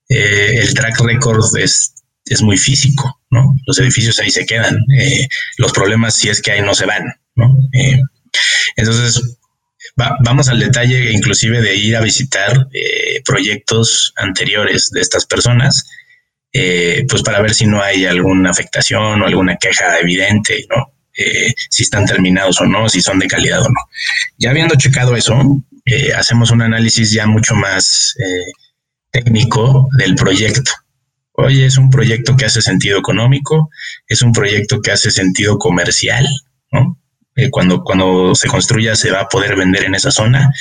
el 0.09 0.75
track 0.75 0.99
record 1.01 1.45
es, 1.59 1.94
es 2.27 2.43
muy 2.43 2.57
físico, 2.57 3.21
¿no? 3.31 3.57
Los 3.67 3.79
edificios 3.79 4.19
ahí 4.19 4.31
se 4.31 4.47
quedan, 4.47 4.79
los 5.59 5.73
problemas 5.73 6.15
si 6.15 6.29
es 6.29 6.41
que 6.41 6.53
ahí 6.53 6.63
no 6.63 6.75
se 6.75 6.87
van, 6.87 7.05
¿no? 7.37 7.57
entonces, 8.77 9.39
vamos 9.97 10.49
al 10.49 10.59
detalle 10.59 11.13
inclusive 11.13 11.61
de 11.61 11.77
ir 11.77 11.97
a 11.97 12.01
visitar 12.01 12.67
proyectos 13.25 14.13
anteriores 14.17 14.91
de 14.91 15.01
estas 15.01 15.27
personas 15.27 15.85
eh, 16.57 17.05
pues 17.09 17.25
para 17.25 17.43
ver 17.43 17.53
si 17.53 17.67
no 17.67 17.83
hay 17.83 18.07
alguna 18.07 18.51
afectación 18.51 19.21
o 19.21 19.27
alguna 19.27 19.57
queja 19.57 19.99
evidente, 19.99 20.65
¿no? 20.71 20.93
Eh, 21.17 21.53
si 21.69 21.83
están 21.83 22.07
terminados 22.07 22.61
o 22.61 22.65
no, 22.65 22.89
si 22.89 23.01
son 23.01 23.19
de 23.19 23.27
calidad 23.27 23.61
o 23.61 23.69
no. 23.69 23.81
Ya 24.39 24.51
habiendo 24.51 24.77
checado 24.77 25.17
eso, 25.17 25.37
eh, 25.85 26.13
hacemos 26.15 26.53
un 26.53 26.63
análisis 26.63 27.11
ya 27.11 27.27
mucho 27.27 27.57
más 27.57 28.15
técnico 29.11 29.89
del 29.99 30.15
proyecto. 30.15 30.71
Oye, 31.35 31.67
es 31.67 31.79
un 31.79 31.91
proyecto 31.91 32.37
que 32.37 32.45
hace 32.45 32.63
sentido 32.63 32.99
económico, 32.99 33.71
es 34.09 34.23
un 34.23 34.33
proyecto 34.33 34.81
que 34.81 34.93
hace 34.93 35.11
sentido 35.11 35.59
comercial, 35.59 36.27
¿no? 36.71 36.99
cuando, 37.51 37.83
cuando 37.83 38.35
se 38.37 38.47
construya 38.47 38.95
se 38.95 39.11
va 39.11 39.23
a 39.23 39.29
poder 39.29 39.57
vender 39.57 39.85
en 39.85 39.97
esa 39.97 40.13
zona. 40.13 40.53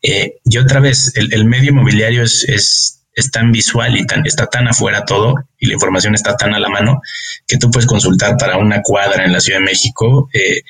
y 0.00 0.58
otra 0.58 0.78
vez, 0.78 1.12
el, 1.16 1.34
el 1.34 1.44
medio 1.44 1.70
inmobiliario 1.70 2.22
es, 2.22 3.00
es 3.14 3.30
tan 3.30 3.52
visual 3.52 3.96
y 3.96 4.06
tan, 4.06 4.26
está 4.26 4.46
tan 4.46 4.68
afuera 4.68 5.04
todo 5.04 5.34
y 5.58 5.66
la 5.66 5.74
información 5.74 6.14
está 6.14 6.36
tan 6.36 6.54
a 6.54 6.60
la 6.60 6.68
mano 6.68 7.00
que 7.46 7.58
tú 7.58 7.70
puedes 7.70 7.86
consultar 7.86 8.36
para 8.36 8.56
una 8.56 8.82
cuadra 8.82 9.24
en 9.24 9.32
la 9.32 9.40
Ciudad 9.40 9.58
de 9.58 9.64
México 9.64 10.28
eh, 10.32 10.62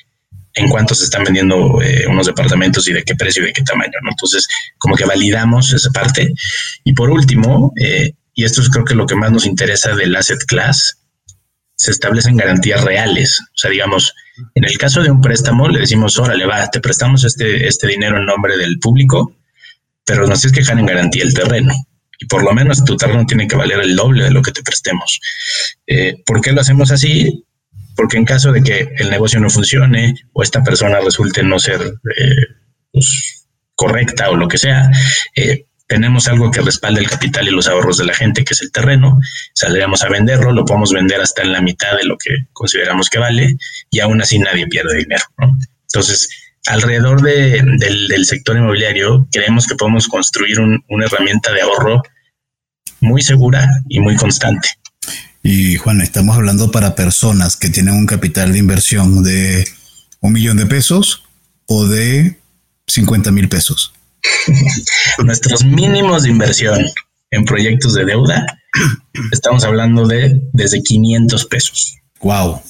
en 0.54 0.68
cuánto 0.68 0.94
se 0.94 1.04
están 1.04 1.24
vendiendo 1.24 1.80
eh, 1.80 2.06
unos 2.08 2.26
departamentos 2.26 2.88
y 2.88 2.92
de 2.92 3.04
qué 3.04 3.14
precio 3.14 3.42
y 3.42 3.46
de 3.46 3.52
qué 3.52 3.62
tamaño. 3.62 3.92
¿no? 4.02 4.10
Entonces, 4.10 4.48
como 4.78 4.96
que 4.96 5.04
validamos 5.04 5.72
esa 5.72 5.90
parte. 5.90 6.32
Y 6.82 6.92
por 6.92 7.10
último, 7.10 7.72
eh, 7.80 8.14
y 8.40 8.44
esto 8.44 8.62
es 8.62 8.70
creo 8.70 8.87
que 8.87 8.94
lo 8.94 9.05
que 9.05 9.16
más 9.16 9.31
nos 9.31 9.44
interesa 9.44 9.94
del 9.94 10.16
asset 10.16 10.42
class, 10.46 10.96
se 11.76 11.90
establecen 11.90 12.38
garantías 12.38 12.83
reales. 12.83 13.38
O 13.38 13.59
sea, 13.59 13.70
digamos, 13.70 14.14
en 14.55 14.64
el 14.64 14.79
caso 14.79 15.03
de 15.03 15.11
un 15.11 15.20
préstamo, 15.20 15.68
le 15.68 15.81
decimos, 15.81 16.18
órale, 16.18 16.46
va, 16.46 16.66
te 16.70 16.81
prestamos 16.81 17.24
este, 17.24 17.66
este 17.68 17.87
dinero 17.87 18.16
en 18.16 18.24
nombre 18.24 18.57
del 18.57 18.79
público, 18.79 19.37
pero 20.07 20.26
nos 20.26 20.40
tienes 20.40 20.55
que 20.55 20.61
dejar 20.61 20.79
en 20.79 20.87
garantía 20.87 21.22
el 21.22 21.35
terreno 21.35 21.74
y 22.18 22.24
por 22.26 22.42
lo 22.42 22.55
menos 22.55 22.83
tu 22.83 22.96
terreno 22.96 23.26
tiene 23.26 23.46
que 23.46 23.57
valer 23.57 23.81
el 23.81 23.94
doble 23.94 24.24
de 24.24 24.31
lo 24.31 24.40
que 24.40 24.53
te 24.53 24.62
prestemos. 24.62 25.20
Eh, 25.87 26.22
¿Por 26.24 26.40
qué 26.40 26.53
lo 26.53 26.62
hacemos 26.62 26.90
así? 26.90 27.44
Porque 27.94 28.16
en 28.16 28.24
caso 28.24 28.53
de 28.53 28.62
que 28.62 28.88
el 28.96 29.11
negocio 29.11 29.38
no 29.38 29.50
funcione 29.50 30.14
o 30.33 30.42
esta 30.42 30.62
persona 30.62 30.98
resulte 31.00 31.42
no 31.42 31.59
ser 31.59 31.83
eh, 31.83 32.46
pues, 32.90 33.46
correcta 33.74 34.31
o 34.31 34.37
lo 34.37 34.48
que 34.48 34.57
sea, 34.57 34.90
eh, 35.37 35.66
tenemos 35.90 36.29
algo 36.29 36.53
que 36.53 36.61
respalde 36.61 37.00
el 37.00 37.11
capital 37.11 37.48
y 37.48 37.50
los 37.50 37.66
ahorros 37.66 37.98
de 37.98 38.05
la 38.05 38.14
gente, 38.14 38.44
que 38.44 38.55
es 38.55 38.62
el 38.62 38.70
terreno, 38.70 39.18
saldríamos 39.55 40.05
a 40.05 40.09
venderlo, 40.09 40.53
lo 40.53 40.64
podemos 40.64 40.92
vender 40.92 41.20
hasta 41.20 41.42
en 41.42 41.50
la 41.50 41.61
mitad 41.61 41.96
de 41.96 42.05
lo 42.05 42.16
que 42.16 42.31
consideramos 42.53 43.11
que 43.11 43.18
vale 43.18 43.57
y 43.90 43.98
aún 43.98 44.22
así 44.22 44.38
nadie 44.38 44.68
pierde 44.68 44.98
dinero. 44.98 45.24
Entonces, 45.92 46.29
alrededor 46.66 47.22
del, 47.22 48.24
sector 48.24 48.57
inmobiliario, 48.57 49.26
creemos 49.33 49.66
que 49.66 49.74
podemos 49.74 50.07
construir 50.07 50.61
una 50.61 51.07
herramienta 51.07 51.53
de 51.53 51.62
ahorro 51.62 52.05
muy 53.00 53.22
segura 53.22 53.68
y 53.88 53.98
muy 53.98 54.14
constante. 54.14 54.68
Y 55.42 55.74
Juan, 55.74 56.03
estamos 56.03 56.37
hablando 56.37 56.70
para 56.70 56.94
personas 56.94 57.57
que 57.57 57.68
tienen 57.68 57.94
un 57.94 58.07
capital 58.07 58.53
de 58.53 58.59
inversión 58.61 59.24
de 59.24 59.66
un 60.20 60.35
millón 60.35 60.57
de 60.57 60.66
pesos 60.66 61.24
o 61.66 61.85
de 61.85 62.38
50 62.87 63.33
mil 63.33 63.48
pesos. 63.48 63.92
Nuestros 65.18 65.64
mínimos 65.64 66.22
de 66.22 66.30
inversión 66.30 66.87
en 67.30 67.44
proyectos 67.44 67.94
de 67.94 68.04
deuda, 68.04 68.46
estamos 69.33 69.64
hablando 69.64 70.06
de 70.06 70.40
desde 70.52 70.83
500 70.83 71.44
pesos. 71.46 71.96
Wow. 72.20 72.61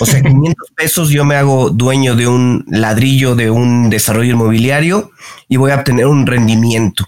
O 0.00 0.06
sea, 0.06 0.22
500 0.22 0.70
pesos 0.76 1.10
yo 1.10 1.24
me 1.24 1.36
hago 1.36 1.70
dueño 1.70 2.14
de 2.14 2.26
un 2.28 2.64
ladrillo 2.68 3.34
de 3.34 3.50
un 3.50 3.90
desarrollo 3.90 4.32
inmobiliario 4.32 5.10
y 5.48 5.56
voy 5.56 5.70
a 5.70 5.76
obtener 5.76 6.06
un 6.06 6.26
rendimiento. 6.26 7.06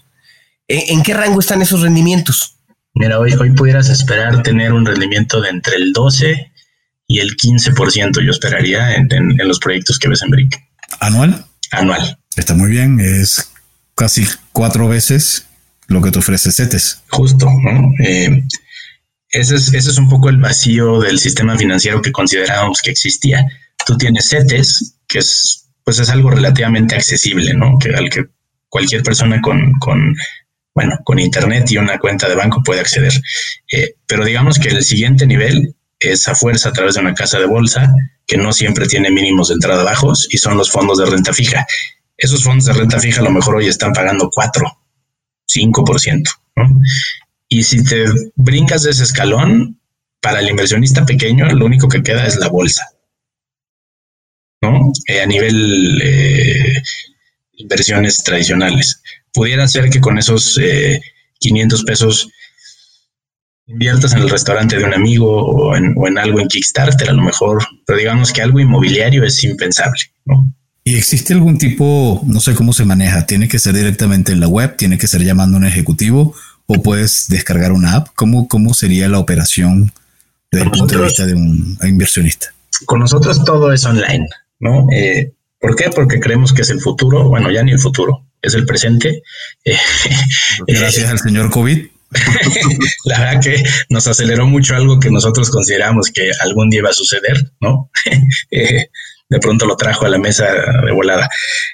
¿En, 0.69 1.03
qué 1.03 1.13
rango 1.13 1.41
están 1.41 1.61
esos 1.61 1.83
rendimientos? 1.83 2.57
Mira, 2.95 3.19
hoy, 3.19 3.33
hoy 3.35 3.51
pudieras 3.51 3.89
esperar 3.89 4.43
tener 4.43 4.73
un 4.73 4.87
rendimiento 4.87 5.41
de 5.41 5.51
entre 5.51 5.77
el 5.77 5.93
12 5.93 6.53
y 7.09 7.19
el 7.19 7.37
15%, 7.37 8.25
yo 8.25 8.31
esperaría 8.31 8.95
en, 8.95 9.37
los 9.37 9.59
proyectos 9.59 9.99
que 9.99 10.09
ves 10.09 10.23
en 10.23 10.31
Brick. 10.31 10.59
¿Anual? 11.01 11.45
Anual. 11.73 12.19
Está 12.37 12.55
muy 12.55 12.71
bien, 12.71 13.01
es 13.01 13.52
casi 13.95 14.27
cuatro 14.53 14.89
veces 14.89 15.47
lo 15.89 16.01
que 16.03 16.11
te 16.11 16.19
ofrece 16.19 16.53
CETES. 16.53 17.03
Justo, 17.11 17.47
¿no? 17.63 17.93
Eh, 18.05 18.45
ese 19.31 19.57
es, 19.57 19.75
ese 19.75 19.91
es 19.91 19.99
un 19.99 20.09
poco 20.09 20.29
el 20.29 20.39
vacío 20.39 21.01
del 21.01 21.19
sistema 21.19 21.57
financiero 21.57 22.03
que 22.03 22.13
considerábamos 22.13 22.81
que 22.83 22.91
existía. 22.91 23.47
Tú 23.87 23.97
tienes 23.97 24.29
CETES, 24.29 24.97
que 25.09 25.19
es, 25.19 25.69
pues 25.85 25.99
es 25.99 26.11
algo 26.11 26.31
relativamente 26.31 26.95
accesible, 26.95 27.55
¿no? 27.55 27.79
Que 27.79 27.95
al 27.95 28.11
que 28.11 28.27
cualquier 28.69 29.03
persona 29.03 29.41
con, 29.41 29.73
con 29.81 30.15
bueno, 30.75 30.99
con 31.05 31.19
internet 31.19 31.71
y 31.71 31.77
una 31.77 31.99
cuenta 31.99 32.29
de 32.29 32.35
banco 32.35 32.63
puede 32.63 32.81
acceder. 32.81 33.13
Eh, 33.73 33.95
pero 34.07 34.25
digamos 34.25 34.59
que 34.59 34.69
el 34.69 34.83
siguiente 34.85 35.27
nivel 35.27 35.75
es 35.99 36.27
a 36.29 36.35
fuerza 36.35 36.71
a 36.71 36.73
través 36.73 36.95
de 36.95 37.01
una 37.01 37.15
casa 37.15 37.39
de 37.39 37.47
bolsa 37.47 37.93
que 38.27 38.37
no 38.37 38.53
siempre 38.53 38.87
tiene 38.87 39.11
mínimos 39.11 39.49
de 39.49 39.55
entrada 39.55 39.83
bajos 39.83 40.27
y 40.31 40.39
son 40.39 40.57
los 40.57 40.71
fondos 40.71 40.99
de 40.99 41.07
renta 41.07 41.33
fija. 41.33 41.67
Esos 42.23 42.45
fondos 42.45 42.67
de 42.67 42.73
renta 42.73 43.01
fija 43.01 43.21
a 43.21 43.25
lo 43.25 43.33
mejor 43.33 43.57
hoy 43.57 43.67
están 43.67 43.93
pagando 43.93 44.31
4, 44.31 44.79
5%. 45.53 46.23
¿no? 46.55 46.81
Y 47.49 47.65
si 47.65 47.83
te 47.83 48.05
brincas 48.37 48.85
de 48.85 48.93
ese 48.93 49.03
escalón, 49.03 49.81
para 50.21 50.39
el 50.39 50.49
inversionista 50.49 51.05
pequeño, 51.05 51.47
lo 51.47 51.67
único 51.67 51.89
que 51.89 52.01
queda 52.01 52.25
es 52.25 52.37
la 52.37 52.49
bolsa. 52.49 52.87
¿no? 54.61 54.93
Eh, 55.09 55.21
a 55.21 55.27
nivel 55.27 56.01
eh, 56.01 56.81
inversiones 57.55 58.23
tradicionales. 58.23 59.03
Pudiera 59.33 59.67
ser 59.67 59.91
que 59.91 60.01
con 60.01 60.17
esos 60.19 60.61
500 61.41 61.81
eh, 61.81 61.85
pesos 61.85 62.29
inviertas 63.67 64.13
en 64.13 64.21
el 64.21 64.31
restaurante 64.31 64.79
de 64.79 64.85
un 64.85 64.95
amigo 64.95 65.45
o 65.45 65.75
en, 65.75 65.93
o 65.97 66.07
en, 66.07 66.19
algo 66.19 66.39
en 66.39 66.47
Kickstarter 66.47 67.11
a 67.11 67.15
lo 67.15 67.23
mejor, 67.23 67.67
pero 67.85 67.99
digamos 67.99 68.33
que 68.33 68.43
algo 68.43 68.61
inmobiliario 68.61 69.25
es 69.25 69.43
impensable, 69.43 70.03
¿no? 70.25 70.55
¿Y 70.85 70.97
existe 70.97 71.33
algún 71.33 71.59
tipo, 71.59 72.23
no 72.27 72.40
sé 72.40 72.55
cómo 72.55 72.73
se 72.73 72.85
maneja? 72.85 73.27
¿Tiene 73.27 73.49
que 73.49 73.59
ser 73.59 73.75
directamente 73.75 74.33
en 74.33 74.40
la 74.40 74.49
web? 74.49 74.77
¿Tiene 74.77 74.99
que 74.99 75.07
ser 75.07 75.23
llamando 75.23 75.57
a 75.57 75.61
un 75.61 75.66
ejecutivo? 75.66 76.35
¿O 76.66 76.83
puedes 76.83 77.29
descargar 77.29 77.73
una 77.73 77.95
app? 77.95 78.09
¿Cómo, 78.16 78.49
cómo 78.49 78.75
sería 78.75 79.09
la 79.09 79.18
operación 79.18 79.92
desde 80.51 80.64
el 80.64 80.71
punto 80.73 80.99
de 80.99 81.05
vista 81.05 81.27
de 81.27 81.35
un 81.35 81.79
inversionista? 81.83 82.53
Con 82.85 82.99
nosotros 82.99 83.45
todo 83.45 83.73
es 83.73 83.85
online, 83.85 84.29
¿no? 84.59 84.87
Eh, 84.92 85.33
¿Por 85.61 85.77
qué? 85.77 85.90
Porque 85.90 86.18
creemos 86.18 86.53
que 86.53 86.62
es 86.62 86.71
el 86.71 86.81
futuro, 86.81 87.29
bueno, 87.29 87.49
ya 87.53 87.62
ni 87.62 87.71
el 87.71 87.79
futuro, 87.79 88.27
es 88.42 88.55
el 88.55 88.66
presente. 88.66 89.23
Gracias 90.66 91.09
al 91.09 91.21
señor 91.21 91.51
COVID. 91.51 91.87
la 93.05 93.18
verdad 93.21 93.40
que 93.40 93.62
nos 93.88 94.07
aceleró 94.07 94.47
mucho 94.47 94.75
algo 94.75 95.01
que 95.01 95.11
nosotros 95.11 95.51
consideramos 95.51 96.11
que 96.12 96.31
algún 96.40 96.68
día 96.68 96.81
iba 96.81 96.90
a 96.90 96.95
suceder, 96.95 97.53
¿no? 97.61 97.90
Eh, 98.51 98.88
de 99.33 99.40
pronto 99.40 99.64
lo 99.66 99.77
trajo 99.77 100.05
a 100.05 100.11
la 100.11 100.18
mesa 100.18 100.47
de 100.85 100.92
volada. 100.92 101.29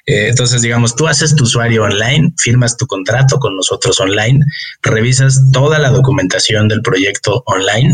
Eh, 0.07 0.29
entonces, 0.29 0.63
digamos, 0.63 0.95
tú 0.95 1.09
haces 1.09 1.35
tu 1.35 1.43
usuario 1.43 1.83
online, 1.83 2.33
firmas 2.39 2.77
tu 2.77 2.87
contrato 2.87 3.39
con 3.39 3.57
nosotros 3.57 3.99
online, 3.99 4.45
revisas 4.83 5.41
toda 5.53 5.79
la 5.81 5.91
documentación 5.91 6.69
del 6.69 6.83
proyecto 6.83 7.43
online, 7.47 7.93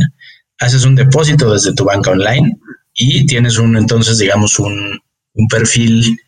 haces 0.61 0.85
un 0.85 0.95
depósito 0.95 1.51
desde 1.53 1.75
tu 1.75 1.85
banca 1.85 2.11
online 2.11 2.59
y 2.93 3.25
tienes 3.27 3.57
un, 3.57 3.77
entonces, 3.77 4.19
digamos, 4.19 4.59
un, 4.59 5.01
un 5.33 5.49
perfil 5.49 6.19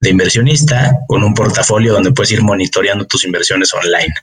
de 0.00 0.10
inversionista 0.10 0.96
con 1.06 1.22
un 1.22 1.34
portafolio 1.34 1.92
donde 1.92 2.12
puedes 2.12 2.32
ir 2.32 2.42
monitoreando 2.42 3.04
tus 3.04 3.24
inversiones 3.24 3.74
online. 3.74 4.14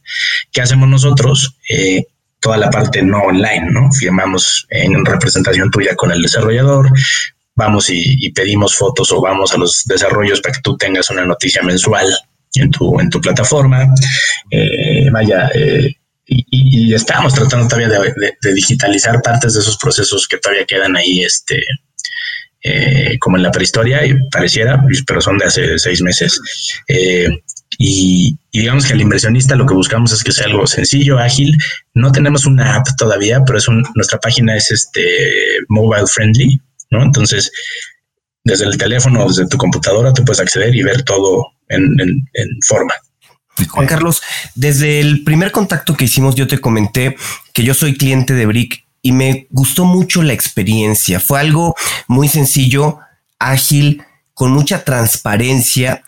¿Qué 0.52 0.62
hacemos 0.62 0.90
nosotros? 0.90 1.56
Eh, 1.70 2.04
toda 2.40 2.58
la 2.58 2.72
parte 2.72 3.04
no 3.04 3.20
online, 3.20 3.68
¿no? 3.72 3.92
Firmamos 3.92 4.66
en 4.70 5.06
representación 5.06 5.70
tuya 5.70 5.96
con 5.96 6.12
el 6.12 6.22
desarrollador, 6.22 6.92
vamos 7.58 7.90
y, 7.90 8.32
pedimos 8.32 8.76
fotos 8.76 9.12
o 9.12 9.20
vamos 9.20 9.54
a 9.54 9.58
los 9.58 9.84
desarrollos 9.86 10.40
para 10.42 10.54
que 10.54 10.62
tú 10.62 10.78
tengas 10.78 11.10
una 11.10 11.26
noticia 11.26 11.62
mensual 11.64 12.08
en 12.54 12.72
tu, 12.72 13.00
en 13.00 13.10
tu 13.10 13.20
plataforma. 13.20 13.88
Eh, 14.52 15.10
vaya, 15.12 15.50
eh, 15.54 15.94
y, 16.28 16.94
estamos 16.94 17.34
tratando 17.34 17.68
todavía 17.68 17.90
de, 17.90 18.54
digitalizar 18.54 19.22
partes 19.22 19.56
de 19.56 19.60
esos 19.60 19.78
procesos 19.78 20.28
que 20.28 20.38
todavía 20.38 20.66
quedan 20.66 20.96
ahí, 20.96 21.22
este, 21.22 21.62
eh, 22.64 23.18
como 23.20 23.38
en 23.38 23.44
la 23.44 23.52
prehistoria, 23.52 24.06
y 24.06 24.14
pareciera, 24.30 24.82
pero 25.08 25.20
son 25.20 25.40
de 25.40 25.46
hace 25.46 25.80
seis 25.80 26.02
meses. 26.02 26.40
Y, 27.80 28.38
digamos 28.54 28.86
que 28.86 28.94
al 28.94 29.02
inversionista 29.02 29.56
lo 29.56 29.66
que 29.66 29.74
buscamos 29.74 30.12
es 30.12 30.24
que 30.24 30.32
sea 30.32 30.46
algo 30.46 30.68
sencillo, 30.68 31.18
ágil. 31.18 31.56
No 31.96 32.12
tenemos 32.12 32.46
una 32.46 32.76
app 32.76 32.88
todavía, 32.98 33.42
pero 33.46 33.58
es 33.58 33.66
nuestra 33.96 34.20
página 34.20 34.56
es 34.56 34.72
este 34.72 35.02
mobile 35.70 36.08
friendly, 36.08 36.62
¿no? 36.90 37.04
Entonces, 37.04 37.52
desde 38.44 38.66
el 38.66 38.78
teléfono, 38.78 39.28
desde 39.28 39.48
tu 39.48 39.58
computadora, 39.58 40.14
tú 40.14 40.24
puedes 40.24 40.40
acceder 40.40 40.76
y 40.76 40.84
ver 40.84 41.04
todo 41.04 41.46
en, 41.70 41.96
en 42.00 42.62
forma. 42.68 42.94
Juan 43.70 43.88
Carlos, 43.88 44.22
desde 44.56 45.00
el 45.00 45.24
primer 45.24 45.52
contacto 45.52 45.96
que 45.96 46.06
hicimos, 46.06 46.36
yo 46.36 46.48
te 46.48 46.60
comenté 46.60 47.16
que 47.54 47.64
yo 47.64 47.74
soy 47.74 47.98
cliente 47.98 48.34
de 48.34 48.46
Brick 48.46 48.86
y 49.02 49.12
me 49.12 49.48
gustó 49.50 49.86
mucho 49.86 50.22
la 50.22 50.34
experiencia. 50.34 51.20
Fue 51.20 51.40
algo 51.40 51.76
muy 52.08 52.28
sencillo, 52.28 53.00
ágil, 53.40 54.04
con 54.34 54.52
mucha 54.52 54.84
transparencia, 54.84 56.04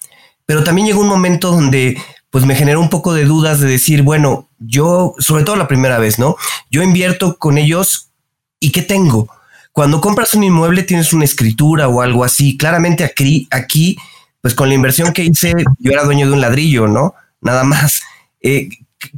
pero 0.46 0.64
también 0.64 0.88
llegó 0.88 1.02
un 1.02 1.08
momento 1.08 1.52
donde 1.52 1.98
pues 2.30 2.46
me 2.46 2.56
generó 2.56 2.80
un 2.80 2.90
poco 2.90 3.14
de 3.14 3.26
dudas 3.26 3.60
de 3.60 3.68
decir, 3.68 4.04
bueno, 4.04 4.50
yo, 4.60 5.16
sobre 5.18 5.44
todo 5.44 5.56
la 5.56 5.68
primera 5.68 5.98
vez, 5.98 6.20
¿no? 6.20 6.36
Yo 6.70 6.84
invierto 6.84 7.38
con 7.40 7.58
ellos 7.58 8.12
y 8.60 8.72
¿qué 8.72 8.84
tengo? 8.84 9.30
Cuando 9.72 10.02
compras 10.02 10.34
un 10.34 10.44
inmueble 10.44 10.84
tienes 10.84 11.14
una 11.14 11.26
escritura 11.26 11.88
o 11.88 12.02
algo 12.02 12.24
así. 12.24 12.58
Claramente 12.58 13.04
aquí, 13.04 13.48
aquí 13.52 13.98
pues 14.42 14.54
con 14.54 14.70
la 14.70 14.76
inversión 14.76 15.14
que 15.14 15.24
hice, 15.24 15.54
yo 15.80 15.92
era 15.92 16.04
dueño 16.04 16.28
de 16.28 16.34
un 16.34 16.42
ladrillo, 16.42 16.88
¿no? 16.88 17.14
Nada 17.42 17.64
más. 17.64 18.02
Eh, 18.42 18.70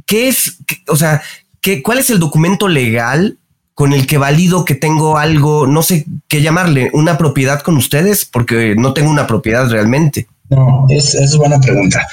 ¿Qué 0.06 0.28
es, 0.28 0.58
o 0.88 0.96
sea, 0.96 1.22
¿qué, 1.60 1.82
cuál 1.82 1.98
es 1.98 2.10
el 2.10 2.18
documento 2.18 2.68
legal 2.68 3.38
con 3.74 3.92
el 3.92 4.06
que 4.06 4.18
valido 4.18 4.64
que 4.64 4.74
tengo 4.74 5.18
algo, 5.18 5.66
no 5.66 5.82
sé 5.82 6.04
qué 6.28 6.42
llamarle, 6.42 6.90
una 6.92 7.18
propiedad 7.18 7.62
con 7.62 7.76
ustedes, 7.76 8.24
porque 8.24 8.74
no 8.76 8.92
tengo 8.92 9.10
una 9.10 9.26
propiedad 9.26 9.68
realmente. 9.68 10.26
No, 10.50 10.86
es, 10.88 11.14
es 11.14 11.36
buena 11.36 11.58
pregunta. 11.58 12.06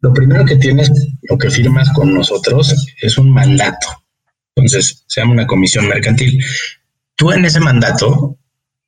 Lo 0.00 0.12
primero 0.12 0.44
que 0.44 0.56
tienes 0.56 0.90
o 1.30 1.38
que 1.38 1.50
firmas 1.50 1.90
con 1.92 2.12
nosotros 2.12 2.74
es 3.00 3.18
un 3.18 3.30
mandato. 3.30 3.88
Entonces, 4.54 5.04
se 5.06 5.20
llama 5.20 5.34
una 5.34 5.46
comisión 5.46 5.88
mercantil. 5.88 6.44
Tú 7.18 7.32
en 7.32 7.44
ese 7.44 7.58
mandato 7.58 8.38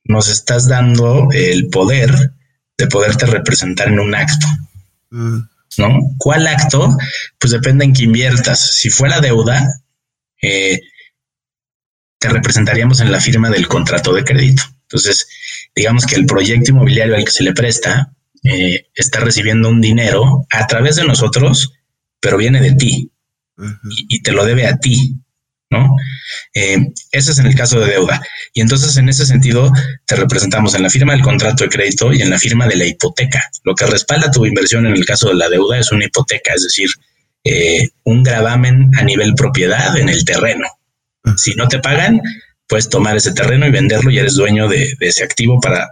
nos 0.05 0.29
estás 0.29 0.69
dando 0.69 1.29
el 1.33 1.69
poder 1.69 2.33
de 2.79 2.87
poderte 2.87 3.27
representar 3.27 3.89
en 3.89 3.99
un 3.99 4.15
acto. 4.15 4.47
Mm. 5.11 5.41
¿No? 5.79 6.01
¿Cuál 6.17 6.47
acto? 6.47 6.97
Pues 7.41 7.51
depende 7.51 7.85
en 7.85 7.93
qué 7.93 8.05
inviertas. 8.05 8.77
Si 8.77 8.89
fuera 8.89 9.21
deuda, 9.21 9.67
eh, 10.43 10.81
te 12.19 12.29
representaríamos 12.29 13.01
en 13.01 13.11
la 13.11 13.21
firma 13.21 13.51
del 13.51 13.67
contrato 13.67 14.15
de 14.15 14.23
crédito. 14.23 14.63
Entonces, 14.83 15.27
digamos 15.75 16.07
que 16.07 16.15
el 16.15 16.27
proyecto 16.27 16.71
inmobiliario 16.71 17.17
al 17.17 17.25
que 17.25 17.33
se 17.33 17.43
le 17.43 17.53
presta 17.53 18.13
eh, 18.45 18.87
está 18.95 19.19
recibiendo 19.19 19.69
un 19.69 19.81
dinero 19.81 20.47
a 20.53 20.69
través 20.69 20.95
de 20.97 21.05
nosotros, 21.05 21.73
pero 22.21 22.37
viene 22.37 22.61
de 22.61 22.75
ti 22.75 23.11
y, 24.09 24.23
te 24.23 24.33
lo 24.33 24.45
debe 24.45 24.69
a 24.69 24.79
ti, 24.79 25.17
¿no? 25.71 25.97
Eh, 26.55 26.79
ese 27.13 27.31
es 27.31 27.39
en 27.39 27.47
el 27.47 27.55
caso 27.55 27.81
de 27.81 27.93
deuda. 27.93 28.21
Y 28.53 28.61
entonces, 28.61 28.97
en 28.97 29.09
ese 29.09 29.25
sentido, 29.25 29.71
te 30.07 30.17
representamos 30.17 30.75
en 30.75 30.83
la 30.83 30.91
firma 30.91 31.13
del 31.13 31.23
contrato 31.23 31.65
de 31.65 31.71
crédito 31.71 32.13
y 32.13 32.23
en 32.23 32.31
la 32.31 32.39
firma 32.39 32.67
de 32.67 32.77
la 32.77 32.87
hipoteca. 32.87 33.41
Lo 33.65 33.75
que 33.75 33.87
respalda 33.87 34.31
tu 34.31 34.45
inversión 34.45 34.87
en 34.87 34.95
el 34.95 35.05
caso 35.05 35.29
de 35.29 35.37
la 35.37 35.49
deuda 35.49 35.79
es 35.79 35.93
una 35.93 36.05
hipoteca, 36.05 36.53
es 36.55 36.65
decir, 36.65 36.91
eh, 37.45 37.89
un 38.05 38.23
gravamen 38.23 38.91
a 38.99 39.03
nivel 39.03 39.35
propiedad 39.35 39.97
en 39.97 40.09
el 40.09 40.25
terreno. 40.25 40.67
Si 41.37 41.55
no 41.55 41.69
te 41.69 41.79
pagan, 41.79 42.21
puedes 42.67 42.89
tomar 42.89 43.17
ese 43.17 43.33
terreno 43.33 43.67
y 43.67 43.71
venderlo 43.71 44.11
y 44.11 44.19
eres 44.19 44.35
dueño 44.35 44.69
de, 44.69 44.95
ese 45.01 45.25
activo 45.25 45.61
para, 45.61 45.91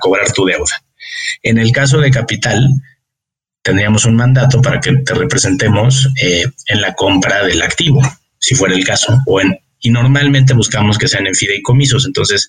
cobrar 0.00 0.32
tu 0.32 0.44
deuda. 0.44 0.82
En 1.42 1.58
el 1.58 1.72
caso 1.72 1.98
de 1.98 2.10
capital, 2.10 2.68
tendríamos 3.62 4.04
un 4.04 4.16
mandato 4.16 4.60
para 4.62 4.80
que 4.80 4.92
te 4.96 5.14
representemos 5.14 6.08
eh, 6.22 6.44
en 6.66 6.80
la 6.80 6.94
compra 6.94 7.44
del 7.44 7.62
activo, 7.62 8.00
si 8.40 8.54
fuera 8.54 8.74
el 8.74 8.84
caso, 8.84 9.16
o 9.26 9.40
en, 9.40 9.56
y 9.80 9.90
normalmente 9.90 10.54
buscamos 10.54 10.98
que 10.98 11.08
sean 11.08 11.26
en 11.26 11.34
fideicomisos. 11.34 12.06
Entonces, 12.06 12.48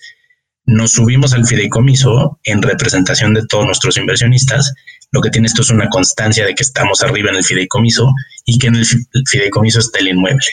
nos 0.65 0.93
subimos 0.93 1.33
al 1.33 1.45
fideicomiso 1.45 2.39
en 2.43 2.61
representación 2.61 3.33
de 3.33 3.45
todos 3.47 3.65
nuestros 3.65 3.97
inversionistas. 3.97 4.73
Lo 5.11 5.21
que 5.21 5.29
tiene 5.29 5.47
esto 5.47 5.61
es 5.61 5.69
una 5.69 5.89
constancia 5.89 6.45
de 6.45 6.53
que 6.55 6.63
estamos 6.63 7.01
arriba 7.03 7.29
en 7.29 7.37
el 7.37 7.43
fideicomiso 7.43 8.11
y 8.45 8.57
que 8.57 8.67
en 8.67 8.75
el 8.75 8.85
fideicomiso 9.29 9.79
está 9.79 9.99
el 9.99 10.09
inmueble. 10.09 10.45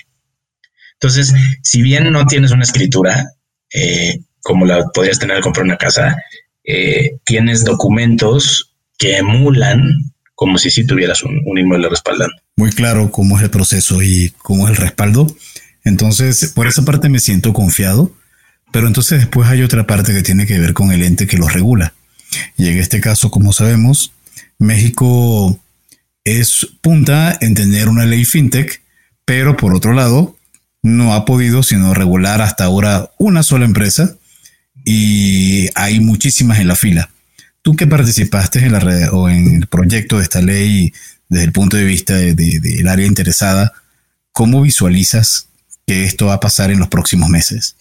Entonces, 0.94 1.33
si 1.62 1.83
bien 1.83 2.11
no 2.11 2.27
tienes 2.27 2.51
una 2.51 2.64
escritura, 2.64 3.24
eh, 3.72 4.18
como 4.40 4.66
la 4.66 4.85
podrías 4.88 5.18
tener 5.18 5.37
al 5.37 5.42
comprar 5.42 5.64
una 5.64 5.77
casa, 5.77 6.16
eh, 6.64 7.12
tienes 7.24 7.64
documentos 7.64 8.74
que 8.98 9.18
emulan 9.18 10.12
como 10.38 10.57
si 10.57 10.70
sí 10.70 10.87
tuvieras 10.87 11.24
un, 11.24 11.42
inmueble 11.59 11.88
respaldando. 11.88 12.37
Muy 12.55 12.70
claro 12.70 13.11
cómo 13.11 13.37
es 13.37 13.42
el 13.42 13.51
proceso 13.51 14.05
y 14.05 14.33
cómo 14.38 14.68
es 14.68 14.70
el 14.70 14.77
respaldo. 14.77 15.27
Entonces, 15.83 16.53
por 16.55 16.68
esa 16.68 16.85
parte 16.85 17.09
me 17.09 17.18
siento 17.18 17.53
confiado, 17.53 18.14
pero 18.70 18.87
entonces 18.87 19.18
después 19.18 19.48
hay 19.48 19.62
otra 19.62 19.85
parte 19.88 20.14
que 20.14 20.22
tiene 20.22 20.46
que 20.46 20.61
ver 20.61 20.74
con 20.74 20.92
el 20.92 21.03
ente 21.03 21.27
que 21.27 21.38
los 21.38 21.53
regula. 21.53 21.92
Y 22.57 22.68
en 22.68 22.79
este 22.79 23.01
caso, 23.01 23.33
como 23.33 23.53
sabemos, 23.53 24.12
México 24.61 25.59
es 26.22 26.68
punta 26.83 27.37
en 27.40 27.55
tener 27.55 27.88
una 27.88 28.07
ley 28.07 28.24
fintech, 28.24 28.81
pero 29.24 29.57
por 29.57 29.74
otro 29.74 29.92
lado, 29.92 30.37
no 30.83 31.14
ha 31.14 31.24
podido 31.24 31.64
sino 31.64 31.94
regular 31.94 32.42
hasta 32.42 32.62
ahora 32.62 33.11
una 33.18 33.42
sola 33.42 33.64
empresa 33.64 34.14
y 34.85 35.66
hay 35.74 35.98
muchísimas 35.98 36.61
en 36.61 36.68
la 36.68 36.77
fila. 36.77 37.11
Tú 37.68 37.76
que 37.76 37.87
participaste 37.87 38.61
en 38.61 38.72
la 38.72 38.81
red 38.81 39.12
o 39.12 39.28
en 39.28 39.54
el 39.54 39.66
proyecto 39.66 40.16
de 40.16 40.22
esta 40.22 40.40
ley 40.40 40.90
desde 41.28 41.44
el 41.44 41.52
punto 41.52 41.76
de 41.76 41.85
vista 41.85 42.14
del 42.14 42.88
área 42.88 43.04
interesada, 43.04 43.74
¿cómo 44.33 44.62
visualizas 44.62 45.50
que 45.87 46.04
esto 46.04 46.28
va 46.28 46.33
a 46.33 46.40
pasar 46.40 46.70
en 46.70 46.78
los 46.78 46.88
próximos 46.88 47.28
meses? 47.28 47.76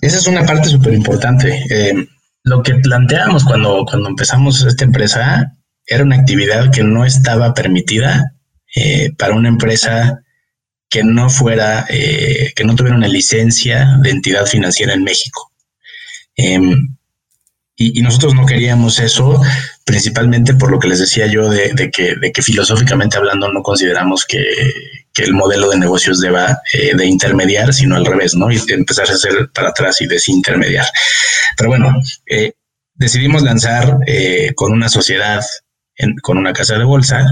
Esa 0.00 0.18
es 0.18 0.26
una 0.28 0.46
parte 0.46 0.68
súper 0.68 0.94
importante. 0.94 1.64
Eh, 1.68 2.06
lo 2.44 2.62
que 2.62 2.76
planteamos 2.76 3.42
cuando, 3.42 3.84
cuando 3.84 4.08
empezamos 4.08 4.62
esta 4.62 4.84
empresa 4.84 5.56
era 5.84 6.04
una 6.04 6.14
actividad 6.14 6.70
que 6.70 6.84
no 6.84 7.04
estaba 7.04 7.54
permitida 7.54 8.34
eh, 8.76 9.10
para 9.18 9.34
una 9.34 9.48
empresa 9.48 10.20
que 10.88 11.02
no 11.02 11.28
fuera, 11.28 11.84
eh, 11.88 12.52
que 12.54 12.62
no 12.62 12.76
tuviera 12.76 12.96
una 12.96 13.08
licencia 13.08 13.98
de 14.00 14.10
entidad 14.10 14.46
financiera 14.46 14.94
en 14.94 15.02
México. 15.02 15.50
Em, 17.78 17.92
y, 17.94 18.02
nosotros 18.02 18.34
no 18.34 18.46
queríamos 18.46 18.98
eso, 18.98 19.40
principalmente 19.84 20.54
por 20.54 20.70
lo 20.70 20.78
que 20.78 20.88
les 20.88 20.98
decía 20.98 21.26
yo 21.26 21.48
de, 21.48 21.90
que, 21.92 22.14
de 22.20 22.32
que, 22.32 22.42
filosóficamente 22.42 23.16
hablando 23.16 23.52
no 23.52 23.62
consideramos 23.62 24.24
que, 24.24 24.44
el 25.18 25.32
modelo 25.32 25.70
de 25.70 25.78
negocios 25.78 26.20
deba 26.20 26.60
eh, 26.74 26.94
de 26.94 27.06
intermediar, 27.06 27.72
sino 27.72 27.96
al 27.96 28.04
revés, 28.04 28.34
¿no? 28.34 28.50
Y 28.52 28.60
empezar 28.68 29.08
a 29.08 29.14
hacer 29.14 29.50
para 29.54 29.70
atrás 29.70 30.02
y 30.02 30.06
desintermediar. 30.06 30.84
Pero 31.56 31.70
bueno, 31.70 31.94
eh, 32.26 32.52
decidimos 32.94 33.42
lanzar 33.42 33.96
eh, 34.06 34.52
con 34.54 34.72
una 34.72 34.90
sociedad, 34.90 35.42
con 36.20 36.36
una 36.36 36.52
casa 36.52 36.76
de 36.76 36.84
bolsa, 36.84 37.24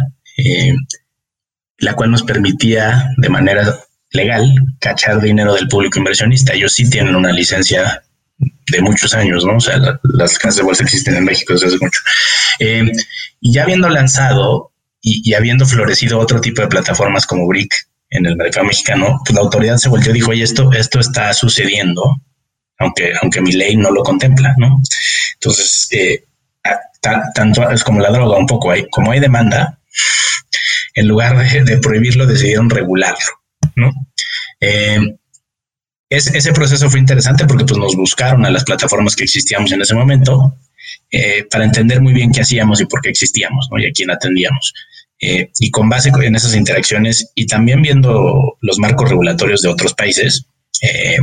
la 1.77 1.93
cual 1.93 2.11
nos 2.11 2.23
permitía 2.23 3.11
de 3.19 3.29
manera 3.29 3.79
legal 4.13 4.55
cachar 4.81 5.21
dinero 5.21 5.53
del 5.53 5.69
público 5.69 5.99
inversionista. 5.99 6.55
Ellos 6.55 6.73
sí 6.73 6.89
tienen 6.89 7.15
una 7.15 7.33
licencia 7.33 8.03
de 8.71 8.81
muchos 8.81 9.15
años, 9.15 9.45
¿no? 9.45 9.57
O 9.57 9.61
sea, 9.61 9.79
las 10.03 10.39
casas 10.39 10.57
de 10.57 10.63
bolsa 10.63 10.85
existen 10.85 11.17
en 11.17 11.25
México 11.25 11.53
desde 11.53 11.67
hace 11.67 11.79
mucho. 11.79 12.01
Eh, 12.61 12.85
y 13.41 13.53
ya 13.53 13.63
habiendo 13.63 13.89
lanzado 13.89 14.73
y, 15.01 15.35
habiendo 15.35 15.67
florecido 15.67 16.19
otro 16.19 16.41
tipo 16.41 16.63
de 16.63 16.69
plataformas 16.69 17.27
como 17.27 17.47
Brick 17.47 17.75
en 18.11 18.27
el 18.27 18.37
mercado 18.37 18.67
mexicano, 18.67 19.21
pues 19.25 19.35
la 19.35 19.43
autoridad 19.43 19.77
se 19.77 19.89
volvió 19.89 20.11
y 20.11 20.15
dijo, 20.15 20.31
oye, 20.31 20.43
esto, 20.43 20.73
esto 20.73 21.01
está 21.01 21.33
sucediendo, 21.35 22.03
aunque, 22.79 23.13
aunque 23.21 23.43
mi 23.43 23.53
ley 23.53 23.77
no 23.77 23.91
lo 23.91 24.03
contempla, 24.03 24.55
¿no? 24.57 24.81
Entonces, 25.35 25.89
eh, 25.91 26.25
tanto 27.35 27.71
es 27.71 27.85
como 27.85 28.01
la 28.01 28.11
droga 28.11 28.39
un 28.39 28.47
poco, 28.47 28.71
hay, 28.71 28.89
como 28.91 29.13
hay 29.13 29.21
demanda, 29.21 29.79
en 30.95 31.09
lugar 31.09 31.37
de, 31.37 31.77
prohibirlo, 31.79 32.27
decidieron 32.27 32.71
regularlo, 32.71 33.43
¿no? 33.77 33.93
Eh, 34.61 35.17
ese 36.17 36.53
proceso 36.53 36.91
fue 36.91 37.01
interesante 37.01 37.47
porque 37.47 37.65
pues, 37.65 37.79
nos 37.79 37.97
buscaron 37.97 38.45
a 38.45 38.51
las 38.51 38.65
plataformas 38.65 39.17
que 39.17 39.25
existíamos 39.25 39.73
en 39.73 39.83
ese 39.83 39.95
momento 39.95 40.57
eh, 41.11 41.47
para 41.51 41.65
entender 41.65 42.01
muy 42.01 42.13
bien 42.13 42.33
qué 42.33 42.41
hacíamos 42.41 42.81
y 42.81 42.87
por 42.87 43.01
qué 43.01 43.11
existíamos 43.11 43.69
y 43.79 43.87
a 43.87 43.93
quién 43.93 44.11
atendíamos. 44.11 44.75
Eh, 45.21 45.51
y 45.61 45.71
con 45.71 45.89
base 45.89 46.11
en 46.23 46.35
esas 46.35 46.55
interacciones 46.57 47.31
y 47.35 47.47
también 47.47 47.81
viendo 47.83 48.59
los 48.61 48.79
marcos 48.79 49.09
regulatorios 49.09 49.63
de 49.63 49.69
otros 49.69 49.95
países, 49.95 50.47
eh, 50.83 51.19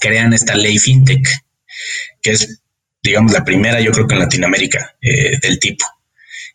crean 0.00 0.32
esta 0.32 0.54
ley 0.56 0.78
fintech, 0.78 1.28
que 2.22 2.30
es, 2.30 2.62
digamos, 3.02 3.32
la 3.32 3.44
primera, 3.44 3.80
yo 3.80 3.92
creo 3.92 4.06
que 4.06 4.14
en 4.14 4.20
Latinoamérica 4.20 4.96
del 5.00 5.58
tipo. 5.58 5.84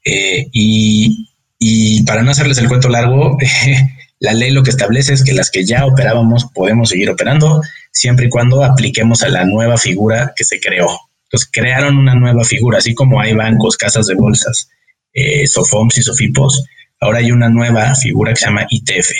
Y, 0.03 1.29
y, 1.59 2.03
para 2.03 2.23
no 2.23 2.31
hacerles 2.31 2.57
el 2.57 2.69
cuento 2.69 2.89
largo, 2.89 3.37
La 4.19 4.33
ley 4.33 4.51
lo 4.51 4.63
que 4.63 4.71
establece 4.71 5.13
es 5.13 5.23
que 5.23 5.33
las 5.33 5.51
que 5.51 5.63
ya 5.63 5.85
operábamos 5.85 6.45
podemos 6.53 6.89
seguir 6.89 7.09
operando 7.09 7.61
siempre 7.91 8.27
y 8.27 8.29
cuando 8.29 8.63
apliquemos 8.63 9.23
a 9.23 9.29
la 9.29 9.45
nueva 9.45 9.77
figura 9.77 10.33
que 10.35 10.43
se 10.43 10.59
creó. 10.59 10.89
Entonces 11.25 11.49
crearon 11.51 11.97
una 11.97 12.15
nueva 12.15 12.43
figura, 12.43 12.77
así 12.77 12.93
como 12.95 13.19
hay 13.19 13.33
bancos, 13.33 13.77
casas 13.77 14.07
de 14.07 14.15
bolsas, 14.15 14.69
eh, 15.13 15.45
SOFOMS 15.45 15.97
y 15.97 16.01
SOFIPOS, 16.03 16.63
ahora 17.01 17.19
hay 17.19 17.31
una 17.31 17.49
nueva 17.49 17.93
figura 17.95 18.33
que 18.33 18.39
se 18.39 18.45
llama 18.45 18.65
ITF. 18.69 19.11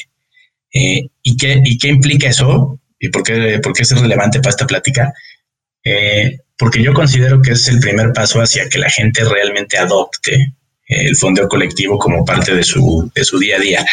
Eh, 0.74 1.08
¿y, 1.22 1.38
qué, 1.38 1.62
¿Y 1.64 1.78
qué 1.78 1.90
implica 1.90 2.30
eso? 2.30 2.80
¿Y 3.00 3.10
por 3.10 3.24
qué, 3.24 3.60
por 3.62 3.74
qué 3.74 3.84
es 3.84 4.00
relevante 4.00 4.40
para 4.40 4.52
esta 4.52 4.68
plática? 4.68 5.14
Eh, 5.84 6.40
porque 6.58 6.82
yo 6.82 6.94
considero 6.94 7.42
que 7.42 7.52
es 7.52 7.68
el 7.68 7.80
primer 7.80 8.14
paso 8.14 8.42
hacia 8.42 8.68
que 8.70 8.80
la 8.80 8.90
gente 8.90 9.24
realmente 9.24 9.78
adopte 9.78 10.54
el 10.88 11.16
fondeo 11.16 11.48
colectivo 11.48 11.98
como 11.98 12.24
parte 12.24 12.56
de 12.56 12.64
su, 12.64 13.12
de 13.14 13.24
su 13.24 13.38
día 13.38 13.58
a 13.58 13.60
día. 13.60 13.86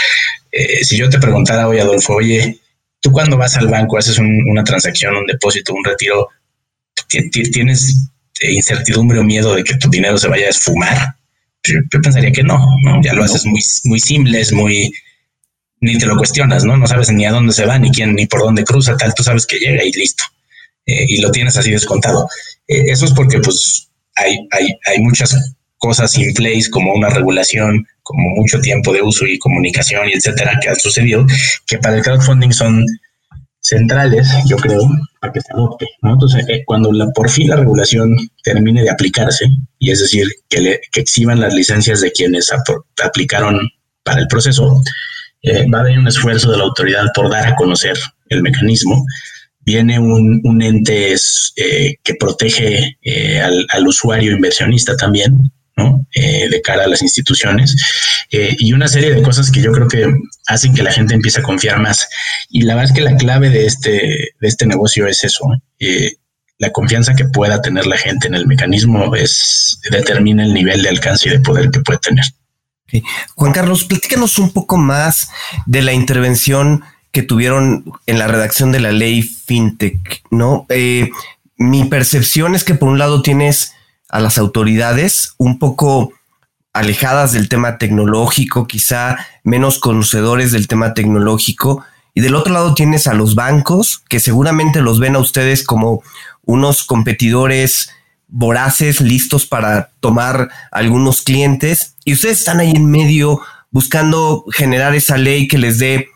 Eh, 0.50 0.84
si 0.84 0.96
yo 0.96 1.08
te 1.08 1.18
preguntara 1.18 1.68
hoy, 1.68 1.78
Adolfo, 1.78 2.14
oye, 2.14 2.58
tú 3.00 3.10
cuando 3.10 3.36
vas 3.36 3.56
al 3.56 3.68
banco, 3.68 3.98
haces 3.98 4.18
una 4.18 4.64
transacción, 4.64 5.16
un 5.16 5.26
depósito, 5.26 5.74
un 5.74 5.84
retiro, 5.84 6.28
¿tienes 7.52 8.10
incertidumbre 8.40 9.18
o 9.18 9.24
miedo 9.24 9.54
de 9.54 9.64
que 9.64 9.76
tu 9.76 9.90
dinero 9.90 10.16
se 10.18 10.28
vaya 10.28 10.46
a 10.46 10.50
esfumar? 10.50 11.16
Yo, 11.64 12.00
pensaría 12.02 12.30
que 12.30 12.42
no, 12.42 12.58
¿no? 12.82 13.00
Ya 13.02 13.14
lo 13.14 13.24
haces 13.24 13.44
muy, 13.46 13.60
muy 13.84 13.98
simple, 13.98 14.40
es 14.40 14.52
muy, 14.52 14.92
ni 15.80 15.98
te 15.98 16.06
lo 16.06 16.16
cuestionas, 16.16 16.64
¿no? 16.64 16.76
No 16.76 16.86
sabes 16.86 17.10
ni 17.10 17.24
a 17.24 17.32
dónde 17.32 17.52
se 17.52 17.66
va, 17.66 17.78
ni 17.78 17.90
quién, 17.90 18.14
ni 18.14 18.26
por 18.26 18.40
dónde 18.40 18.64
cruza, 18.64 18.96
tal, 18.96 19.14
tú 19.14 19.22
sabes 19.22 19.46
que 19.46 19.58
llega 19.58 19.82
y 19.82 19.92
listo. 19.92 20.24
Eh, 20.86 21.06
y 21.08 21.20
lo 21.20 21.30
tienes 21.30 21.56
así 21.56 21.70
descontado. 21.70 22.28
Eh, 22.68 22.84
eso 22.86 23.06
es 23.06 23.12
porque, 23.12 23.38
pues, 23.38 23.88
hay, 24.14 24.36
hay, 24.52 24.68
hay 24.86 25.00
muchas 25.00 25.34
cosas 25.84 26.16
in 26.16 26.32
place 26.32 26.70
como 26.70 26.94
una 26.94 27.10
regulación, 27.10 27.86
como 28.02 28.30
mucho 28.36 28.58
tiempo 28.60 28.90
de 28.94 29.02
uso 29.02 29.26
y 29.26 29.38
comunicación 29.38 30.08
y 30.08 30.14
etcétera 30.14 30.58
que 30.62 30.70
ha 30.70 30.74
sucedido, 30.74 31.26
que 31.66 31.76
para 31.76 31.96
el 31.96 32.02
crowdfunding 32.02 32.52
son 32.52 32.86
centrales, 33.60 34.26
yo 34.46 34.56
creo, 34.56 34.80
para 35.20 35.30
que 35.30 35.42
se 35.42 35.52
adopte. 35.52 35.86
Entonces, 36.02 36.46
eh, 36.48 36.62
cuando 36.64 36.90
la, 36.90 37.06
por 37.10 37.28
fin 37.28 37.50
la 37.50 37.56
regulación 37.56 38.16
termine 38.42 38.82
de 38.82 38.90
aplicarse, 38.90 39.44
y 39.78 39.90
es 39.90 40.00
decir, 40.00 40.26
que, 40.48 40.60
le, 40.60 40.80
que 40.90 41.00
exhiban 41.02 41.38
las 41.38 41.52
licencias 41.52 42.00
de 42.00 42.12
quienes 42.12 42.50
aplicaron 43.02 43.60
para 44.04 44.20
el 44.20 44.26
proceso, 44.28 44.82
eh, 45.42 45.66
va 45.68 45.78
a 45.78 45.80
haber 45.82 45.98
un 45.98 46.08
esfuerzo 46.08 46.50
de 46.50 46.56
la 46.56 46.64
autoridad 46.64 47.04
por 47.14 47.30
dar 47.30 47.46
a 47.46 47.56
conocer 47.56 47.96
el 48.30 48.40
mecanismo. 48.40 49.04
Viene 49.60 49.98
un, 49.98 50.40
un 50.44 50.62
ente 50.62 51.14
eh, 51.56 51.94
que 52.02 52.14
protege 52.14 52.96
al, 53.42 53.86
usuario 53.86 54.32
inversionista 54.32 54.96
también, 54.96 55.50
eh, 55.76 56.48
de 56.48 56.62
cara 56.62 56.84
a 56.84 56.86
las 56.86 57.02
instituciones 57.02 57.74
eh, 58.30 58.54
y 58.60 58.72
una 58.72 58.86
serie 58.86 59.12
de 59.12 59.20
cosas 59.22 59.50
que 59.50 59.60
yo 59.60 59.72
creo 59.72 59.88
que 59.88 60.06
hacen 60.46 60.72
que 60.72 60.84
la 60.84 60.92
gente 60.92 61.14
empiece 61.14 61.40
a 61.40 61.42
confiar 61.42 61.80
más. 61.80 62.08
Y 62.48 62.62
la 62.62 62.76
verdad 62.76 62.92
es 62.92 62.96
que 62.96 63.00
la 63.00 63.16
clave 63.16 63.50
de 63.50 63.66
este, 63.66 63.90
de 64.40 64.48
este 64.48 64.66
negocio 64.66 65.08
es 65.08 65.24
eso. 65.24 65.44
Eh, 65.80 66.12
la 66.58 66.70
confianza 66.70 67.16
que 67.16 67.24
pueda 67.24 67.60
tener 67.60 67.86
la 67.86 67.96
gente 67.96 68.28
en 68.28 68.34
el 68.36 68.46
mecanismo 68.46 69.16
es 69.16 69.80
determina 69.90 70.44
el 70.44 70.54
nivel 70.54 70.82
de 70.82 70.90
alcance 70.90 71.28
y 71.28 71.32
de 71.32 71.40
poder 71.40 71.70
que 71.72 71.80
puede 71.80 71.98
tener. 71.98 72.24
Juan 73.34 73.52
Carlos, 73.52 73.82
platícanos 73.84 74.38
un 74.38 74.52
poco 74.52 74.76
más 74.76 75.30
de 75.66 75.82
la 75.82 75.92
intervención 75.92 76.84
que 77.10 77.22
tuvieron 77.22 77.84
en 78.06 78.20
la 78.20 78.28
redacción 78.28 78.70
de 78.70 78.78
la 78.78 78.92
ley 78.92 79.22
FinTech, 79.22 80.22
¿no? 80.30 80.66
mi 81.56 81.84
percepción 81.84 82.54
es 82.54 82.64
que 82.64 82.74
por 82.74 82.88
un 82.88 82.98
lado 82.98 83.22
tienes 83.22 83.74
a 84.08 84.20
las 84.20 84.38
autoridades 84.38 85.34
un 85.38 85.58
poco 85.58 86.12
alejadas 86.72 87.32
del 87.32 87.48
tema 87.48 87.78
tecnológico, 87.78 88.66
quizá 88.66 89.16
menos 89.44 89.78
conocedores 89.78 90.52
del 90.52 90.68
tema 90.68 90.92
tecnológico. 90.92 91.84
Y 92.14 92.20
del 92.20 92.34
otro 92.34 92.52
lado 92.52 92.74
tienes 92.74 93.06
a 93.06 93.14
los 93.14 93.34
bancos, 93.34 94.02
que 94.08 94.20
seguramente 94.20 94.82
los 94.82 95.00
ven 95.00 95.16
a 95.16 95.20
ustedes 95.20 95.64
como 95.64 96.02
unos 96.42 96.84
competidores 96.84 97.90
voraces, 98.28 99.00
listos 99.00 99.46
para 99.46 99.90
tomar 100.00 100.50
algunos 100.70 101.22
clientes. 101.22 101.96
Y 102.04 102.14
ustedes 102.14 102.40
están 102.40 102.60
ahí 102.60 102.72
en 102.72 102.90
medio 102.90 103.40
buscando 103.70 104.44
generar 104.52 104.94
esa 104.94 105.16
ley 105.16 105.48
que 105.48 105.58
les 105.58 105.78
dé 105.78 106.08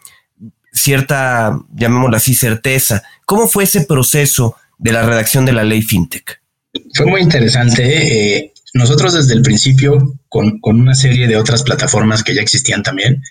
cierta, 0.73 1.59
llamémosla 1.75 2.19
así, 2.19 2.35
certeza. 2.35 3.03
¿Cómo 3.25 3.49
fue 3.49 3.65
ese 3.65 3.83
proceso 3.83 4.57
de 4.79 4.93
la 4.93 5.03
redacción 5.03 5.45
de 5.45 5.53
la 5.53 5.65
ley 5.65 5.83
FinTech? 5.83 6.41
Fue 6.95 7.07
muy 7.07 7.21
interesante. 7.21 8.37
Eh, 8.37 8.53
nosotros 8.75 9.15
desde 9.15 9.35
el 9.35 9.43
principio, 9.43 10.19
con, 10.29 10.61
una 10.63 10.95
serie 10.95 11.27
de 11.27 11.37
otras 11.37 11.63
plataformas 11.63 12.23
que 12.23 12.35
ya 12.35 12.43
existían 12.43 12.83
también, 12.83 13.23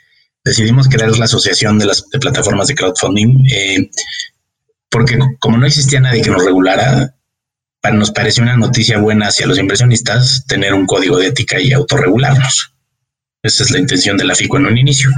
decidimos 0.44 0.88
crear 0.88 1.16
la 1.18 1.26
asociación 1.26 1.78
de 1.78 1.86
las 1.86 2.04
plataformas 2.20 2.68
de 2.68 2.76
crowdfunding, 2.76 3.46
eh, 3.52 3.90
porque 4.90 5.20
como 5.40 5.58
no 5.58 5.66
existía 5.66 6.00
nadie 6.00 6.22
que 6.22 6.32
nos 6.32 6.44
regulara, 6.44 7.14
nos 7.94 8.12
pareció 8.12 8.44
una 8.44 8.58
noticia 8.58 8.98
buena 9.00 9.28
hacia 9.28 9.48
los 9.48 9.60
inversionistas 9.60 10.46
tener 10.48 10.74
un 10.74 10.86
código 10.86 11.18
de 11.18 11.28
ética 11.28 11.60
y 11.60 11.72
autorregularnos. 11.72 12.74
Esa 13.44 13.64
es 13.64 13.72
la 13.72 13.80
intención 13.80 14.18
de 14.18 14.26
la 14.26 14.36
FICO 14.36 14.58
en 14.58 14.66
un 14.66 14.78
inicio. 14.78 15.10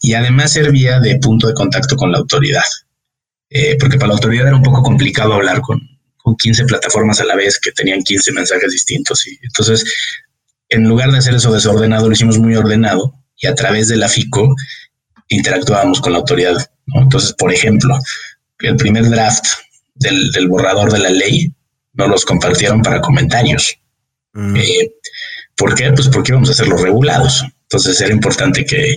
Y 0.00 0.14
además 0.14 0.52
servía 0.52 1.00
de 1.00 1.16
punto 1.16 1.48
de 1.48 1.54
contacto 1.54 1.96
con 1.96 2.12
la 2.12 2.18
autoridad, 2.18 2.62
eh, 3.50 3.76
porque 3.80 3.96
para 3.96 4.08
la 4.08 4.14
autoridad 4.14 4.46
era 4.46 4.56
un 4.56 4.62
poco 4.62 4.82
complicado 4.82 5.34
hablar 5.34 5.60
con, 5.60 5.80
con 6.28 6.36
15 6.36 6.66
plataformas 6.66 7.20
a 7.20 7.24
la 7.24 7.34
vez 7.34 7.58
que 7.58 7.72
tenían 7.72 8.02
15 8.02 8.32
mensajes 8.32 8.70
distintos. 8.70 9.26
Y 9.26 9.38
entonces, 9.42 9.82
en 10.68 10.84
lugar 10.84 11.10
de 11.10 11.18
hacer 11.18 11.34
eso 11.34 11.52
desordenado, 11.52 12.06
lo 12.06 12.12
hicimos 12.12 12.38
muy 12.38 12.54
ordenado 12.54 13.14
y 13.38 13.46
a 13.46 13.54
través 13.54 13.88
de 13.88 13.96
la 13.96 14.10
FICO 14.10 14.54
interactuábamos 15.28 16.02
con 16.02 16.12
la 16.12 16.18
autoridad. 16.18 16.70
Entonces, 16.94 17.32
por 17.32 17.52
ejemplo, 17.52 17.98
el 18.58 18.76
primer 18.76 19.08
draft 19.08 19.44
del, 19.94 20.48
borrador 20.48 20.92
de 20.92 20.98
la 20.98 21.10
ley 21.10 21.50
no 21.94 22.08
los 22.08 22.26
compartieron 22.26 22.82
para 22.82 23.00
comentarios. 23.00 23.74
Mm. 24.34 24.56
Eh, 24.56 24.90
¿Por 25.56 25.74
qué? 25.74 25.90
Pues 25.92 26.08
porque 26.08 26.32
íbamos 26.32 26.50
a 26.50 26.54
ser 26.54 26.68
los 26.68 26.82
regulados. 26.82 27.42
Entonces 27.62 27.98
era 28.02 28.12
importante 28.12 28.66
que, 28.66 28.94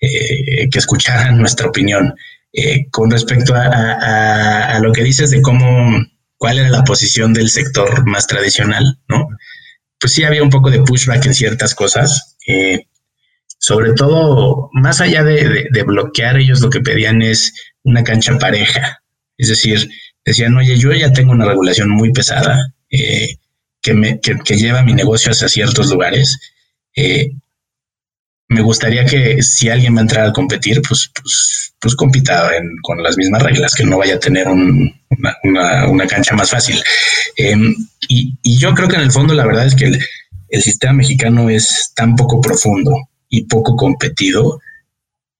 eh, 0.00 0.68
que 0.68 0.78
escucharan 0.78 1.38
nuestra 1.38 1.68
opinión. 1.68 2.12
Eh, 2.54 2.90
con 2.90 3.10
respecto 3.10 3.54
a, 3.56 4.78
lo 4.82 4.92
que 4.92 5.02
dices 5.02 5.30
de 5.30 5.40
cómo, 5.40 6.04
cuál 6.42 6.58
era 6.58 6.70
la 6.70 6.82
posición 6.82 7.32
del 7.32 7.50
sector 7.50 8.04
más 8.04 8.26
tradicional, 8.26 8.98
¿no? 9.08 9.28
Pues 10.00 10.12
sí 10.12 10.24
había 10.24 10.42
un 10.42 10.50
poco 10.50 10.72
de 10.72 10.82
pushback 10.82 11.24
en 11.26 11.34
ciertas 11.34 11.72
cosas. 11.72 12.36
sobre 13.58 13.92
todo, 13.92 14.68
más 14.72 15.00
allá 15.00 15.22
de, 15.22 15.84
bloquear, 15.86 16.38
ellos 16.38 16.60
lo 16.60 16.68
que 16.68 16.80
pedían 16.80 17.22
es 17.22 17.52
una 17.84 18.02
cancha 18.02 18.38
pareja. 18.38 19.04
Es 19.38 19.50
decir, 19.50 19.88
decían, 20.24 20.56
oye, 20.56 20.76
yo 20.76 20.92
ya 20.92 21.12
tengo 21.12 21.30
una 21.30 21.44
regulación 21.44 21.90
muy 21.90 22.12
pesada 22.12 22.74
eh, 22.90 23.36
que, 23.80 23.94
me, 23.94 24.18
que, 24.18 24.56
lleva 24.56 24.82
mi 24.82 24.94
negocio 24.94 25.30
hacia 25.30 25.48
ciertos 25.48 25.90
lugares. 25.90 26.40
Eh, 26.96 27.30
me 28.52 28.62
gustaría 28.62 29.04
que 29.04 29.42
si 29.42 29.68
alguien 29.68 29.94
va 29.94 29.98
a 29.98 30.02
entrar 30.02 30.26
a 30.28 30.32
competir, 30.32 30.80
pues, 30.86 31.10
pues, 31.14 31.74
pues 31.80 31.96
compita 31.96 32.50
con 32.82 33.02
las 33.02 33.16
mismas 33.16 33.42
reglas, 33.42 33.74
que 33.74 33.84
no 33.84 33.98
vaya 33.98 34.16
a 34.16 34.20
tener 34.20 34.46
una, 34.48 36.06
cancha 36.08 36.34
más 36.34 36.50
fácil. 36.50 36.80
Em, 37.36 37.74
y, 38.08 38.36
yo 38.58 38.74
creo 38.74 38.88
que 38.88 38.96
en 38.96 39.02
el 39.02 39.12
fondo 39.12 39.34
la 39.34 39.46
verdad 39.46 39.66
es 39.66 39.74
que 39.74 39.86
el, 39.86 40.00
el 40.48 40.62
sistema 40.62 40.92
mexicano 40.92 41.50
es 41.50 41.92
tan 41.94 42.14
poco 42.14 42.40
profundo 42.40 43.08
y 43.28 43.46
poco 43.46 43.74
competido 43.76 44.60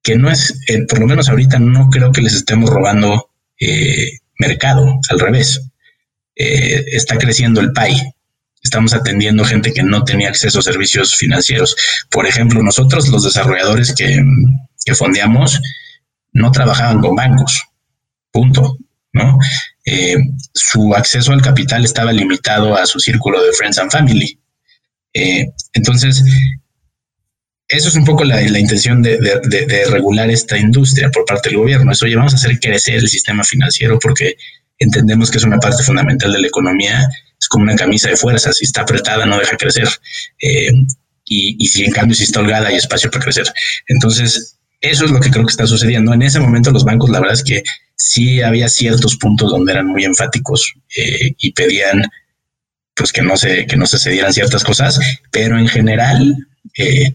que 0.02 0.16
no 0.16 0.30
es, 0.30 0.58
eh, 0.68 0.84
por 0.88 0.98
lo 0.98 1.06
menos 1.06 1.28
ahorita 1.28 1.58
no 1.58 1.88
creo 1.90 2.10
que 2.10 2.22
les 2.22 2.34
estemos 2.34 2.68
robando 2.70 3.30
eh, 3.60 4.18
mercado, 4.38 4.98
al 5.08 5.20
revés. 5.20 5.62
Eh, 6.34 6.84
está 6.88 7.18
creciendo 7.18 7.60
el 7.60 7.72
PAI. 7.72 8.11
Estamos 8.72 8.94
atendiendo 8.94 9.44
gente 9.44 9.70
que 9.74 9.82
no 9.82 10.02
tenía 10.02 10.30
acceso 10.30 10.60
a 10.60 10.62
servicios 10.62 11.14
financieros. 11.16 11.76
Por 12.10 12.26
ejemplo, 12.26 12.62
nosotros, 12.62 13.06
los 13.08 13.22
desarrolladores 13.22 13.94
que, 13.94 14.18
que 14.82 14.94
fondeamos, 14.94 15.60
no 16.32 16.50
trabajaban 16.50 17.02
con 17.02 17.14
bancos. 17.14 17.64
Punto. 18.30 18.78
¿no? 19.12 19.38
Eh, 19.84 20.16
su 20.54 20.94
acceso 20.94 21.32
al 21.32 21.42
capital 21.42 21.84
estaba 21.84 22.14
limitado 22.14 22.74
a 22.74 22.86
su 22.86 22.98
círculo 22.98 23.42
de 23.42 23.52
friends 23.52 23.78
and 23.78 23.92
family. 23.92 24.40
entonces, 25.12 26.24
eso 27.68 27.88
es 27.90 27.94
un 27.94 28.06
poco 28.06 28.24
la, 28.24 28.40
intención 28.58 29.02
de, 29.02 29.18
regular 29.90 30.30
esta 30.30 30.56
industria 30.56 31.10
por 31.10 31.26
parte 31.26 31.50
del 31.50 31.58
gobierno. 31.58 31.92
Eso, 31.92 32.06
oye, 32.06 32.16
vamos 32.16 32.32
a 32.32 32.36
hacer 32.36 32.58
crecer 32.58 32.94
el 32.94 33.08
sistema 33.10 33.44
financiero 33.44 33.98
porque 33.98 34.36
entendemos 34.78 35.30
que 35.30 35.36
es 35.36 35.44
una 35.44 35.58
parte 35.58 35.82
fundamental 35.82 36.32
de 36.32 36.40
la 36.40 36.46
economía. 36.46 37.06
Como 37.52 37.64
una 37.64 37.76
camisa 37.76 38.08
de 38.08 38.16
fuerza. 38.16 38.50
Si 38.50 38.64
está 38.64 38.80
apretada, 38.80 39.26
no 39.26 39.38
deja 39.38 39.58
crecer. 39.58 39.86
Eh, 40.40 40.72
y, 41.26 41.66
si 41.66 41.84
en 41.84 41.92
cambio 41.92 42.16
si 42.16 42.24
está 42.24 42.40
holgada, 42.40 42.68
hay 42.68 42.76
espacio 42.76 43.10
para 43.10 43.24
crecer. 43.24 43.44
Entonces, 43.88 44.58
eso 44.80 45.04
es 45.04 45.10
lo 45.10 45.20
que 45.20 45.30
creo 45.30 45.44
que 45.44 45.50
está 45.50 45.66
sucediendo. 45.66 46.14
En 46.14 46.22
ese 46.22 46.40
momento 46.40 46.70
los 46.70 46.84
bancos, 46.84 47.10
la 47.10 47.20
verdad 47.20 47.34
es 47.34 47.44
que 47.44 47.62
sí 47.94 48.40
había 48.40 48.70
ciertos 48.70 49.18
puntos 49.18 49.50
donde 49.50 49.72
eran 49.72 49.86
muy 49.86 50.04
enfáticos 50.04 50.74
eh, 50.96 51.34
y 51.38 51.52
pedían 51.52 52.02
pues 52.94 53.12
que 53.12 53.20
no 53.20 53.36
se 53.36 53.66
que 53.66 53.76
no 53.76 53.84
se 53.86 53.98
cedieran 53.98 54.32
ciertas 54.32 54.64
cosas, 54.64 54.98
pero 55.30 55.58
en 55.58 55.68
general 55.68 56.48
eh, 56.78 57.14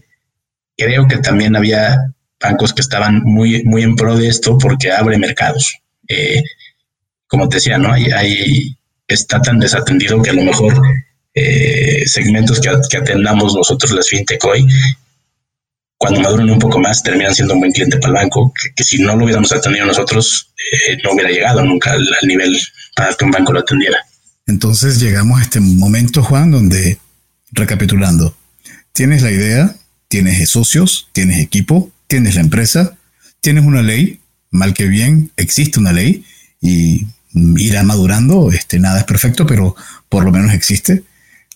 creo 0.76 1.08
que 1.08 1.18
también 1.18 1.56
había 1.56 1.98
bancos 2.40 2.72
que 2.72 2.80
estaban 2.80 3.22
muy, 3.24 3.64
muy 3.64 3.82
en 3.82 3.96
pro 3.96 4.16
de 4.16 4.28
esto 4.28 4.56
porque 4.56 4.92
abre 4.92 5.18
mercados. 5.18 5.78
Como 7.28 7.48
te 7.48 7.56
decía, 7.56 7.76
¿no? 7.76 7.92
Hay, 7.92 8.77
está 9.08 9.40
tan 9.42 9.58
desatendido 9.58 10.22
que 10.22 10.30
a 10.30 10.34
lo 10.34 10.42
mejor 10.42 10.80
eh, 11.34 12.06
segmentos 12.06 12.60
que, 12.60 12.68
atendamos 12.96 13.54
nosotros 13.54 13.92
las 13.92 14.08
fintech 14.08 14.44
hoy, 14.44 14.66
cuando 15.96 16.20
maduran 16.20 16.50
un 16.50 16.58
poco 16.58 16.78
más, 16.78 17.02
terminan 17.02 17.34
siendo 17.34 17.54
un 17.54 17.60
buen 17.60 17.72
cliente 17.72 17.98
para 17.98 18.08
el 18.08 18.24
banco, 18.24 18.52
que, 18.76 18.84
si 18.84 18.98
no 18.98 19.16
lo 19.16 19.24
hubiéramos 19.24 19.50
atendido 19.52 19.86
nosotros, 19.86 20.52
eh, 20.88 20.96
no 21.02 21.12
hubiera 21.12 21.30
llegado 21.30 21.64
nunca 21.64 21.92
al, 21.92 22.06
al 22.20 22.28
nivel 22.28 22.56
para 22.94 23.14
que 23.14 23.24
un 23.24 23.32
banco 23.32 23.52
lo 23.52 23.60
atendiera. 23.60 23.98
Entonces 24.46 25.00
llegamos 25.00 25.40
a 25.40 25.42
este 25.42 25.58
momento, 25.58 26.22
Juan, 26.22 26.50
donde, 26.52 26.98
recapitulando, 27.52 28.36
tienes 28.92 29.22
la 29.22 29.30
idea, 29.30 29.74
Tienes 30.08 30.48
socios, 30.48 31.08
tienes 31.12 31.38
equipo, 31.38 31.92
tienes 32.06 32.34
la 32.36 32.40
empresa, 32.40 32.96
tienes 33.42 33.64
una 33.64 33.82
ley, 33.82 34.20
mal 34.50 34.72
que 34.72 34.86
bien, 34.88 35.30
existe 35.36 35.78
una 35.78 35.92
ley 35.92 36.24
y 36.62 37.06
irá 37.56 37.82
madurando, 37.82 38.50
este, 38.52 38.78
nada 38.78 38.98
es 38.98 39.04
perfecto, 39.04 39.46
pero 39.46 39.76
por 40.08 40.24
lo 40.24 40.32
menos 40.32 40.52
existe. 40.52 41.04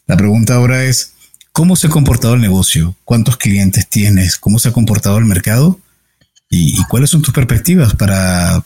La 0.06 0.16
pregunta 0.16 0.54
ahora 0.54 0.84
es, 0.84 1.14
¿cómo 1.52 1.76
se 1.76 1.86
ha 1.86 1.90
comportado 1.90 2.34
el 2.34 2.40
negocio? 2.40 2.96
¿Cuántos 3.04 3.36
clientes 3.36 3.88
tienes? 3.88 4.36
¿Cómo 4.36 4.58
se 4.58 4.68
ha 4.68 4.72
comportado 4.72 5.18
el 5.18 5.24
mercado? 5.24 5.78
¿Y, 6.50 6.76
cuáles 6.84 7.08
son 7.08 7.22
tus 7.22 7.32
perspectivas 7.32 7.94
para, 7.94 8.62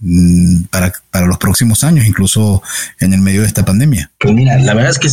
mm, 0.00 0.62
para, 0.70 0.90
para, 1.10 1.26
los 1.26 1.36
próximos 1.36 1.84
años, 1.84 2.06
incluso 2.06 2.62
en 2.98 3.12
el 3.12 3.20
medio 3.20 3.42
de 3.42 3.46
esta 3.46 3.64
pandemia? 3.64 4.10
Pues 4.18 4.32
mira, 4.32 4.58
la 4.58 4.72
verdad 4.72 4.92
es 4.92 4.98
que 4.98 5.08